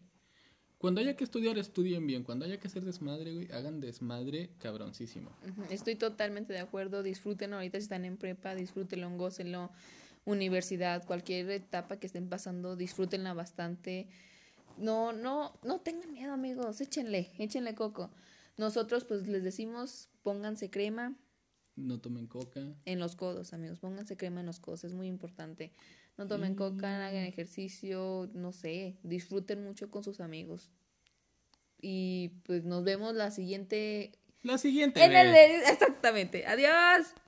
Cuando 0.78 1.02
haya 1.02 1.16
que 1.16 1.24
estudiar, 1.24 1.58
estudien 1.58 2.06
bien. 2.06 2.22
Cuando 2.22 2.46
haya 2.46 2.60
que 2.60 2.68
hacer 2.68 2.86
desmadre, 2.86 3.34
güey, 3.34 3.52
hagan 3.52 3.80
desmadre 3.80 4.52
cabroncísimo. 4.60 5.32
Estoy 5.72 5.96
totalmente 5.96 6.54
de 6.54 6.60
acuerdo. 6.60 7.02
Disfruten 7.02 7.56
ahorita 7.56 7.80
si 7.80 7.86
están 7.86 8.06
en 8.06 8.18
prepa, 8.18 8.54
disfrútenlo, 8.54 9.10
gócenlo. 9.18 9.72
Universidad, 10.24 11.04
cualquier 11.04 11.50
etapa 11.50 11.98
que 11.98 12.06
estén 12.06 12.30
pasando, 12.30 12.76
disfrútenla 12.76 13.34
bastante. 13.34 14.08
No, 14.78 15.14
no, 15.14 15.58
no 15.64 15.80
tengan 15.80 16.14
miedo, 16.14 16.34
amigos. 16.34 16.80
Échenle, 16.80 17.32
échenle 17.40 17.74
coco. 17.74 18.12
Nosotros, 18.58 19.04
pues 19.04 19.28
les 19.28 19.44
decimos, 19.44 20.10
pónganse 20.24 20.70
crema. 20.70 21.16
No 21.76 22.00
tomen 22.00 22.28
coca. 22.28 22.62
En 22.86 23.00
los 23.00 23.16
codos, 23.16 23.54
amigos, 23.54 23.80
pónganse 23.80 24.16
crema 24.16 24.40
en 24.40 24.46
los 24.46 24.60
codos, 24.60 24.84
es 24.84 24.94
muy 24.94 25.08
importante. 25.08 25.74
No 26.18 26.28
tomen 26.28 26.56
coca, 26.56 27.08
hagan 27.08 27.26
ejercicio, 27.26 28.30
no 28.34 28.54
sé, 28.54 28.96
disfruten 29.04 29.64
mucho 29.64 29.92
con 29.92 30.04
sus 30.04 30.22
amigos. 30.22 30.70
Y 31.82 32.32
pues 32.44 32.64
nos 32.64 32.86
vemos 32.86 33.16
la 33.16 33.32
siguiente. 33.32 34.14
La 34.42 34.58
siguiente. 34.58 35.04
exactamente. 35.70 36.46
Adiós. 36.46 37.16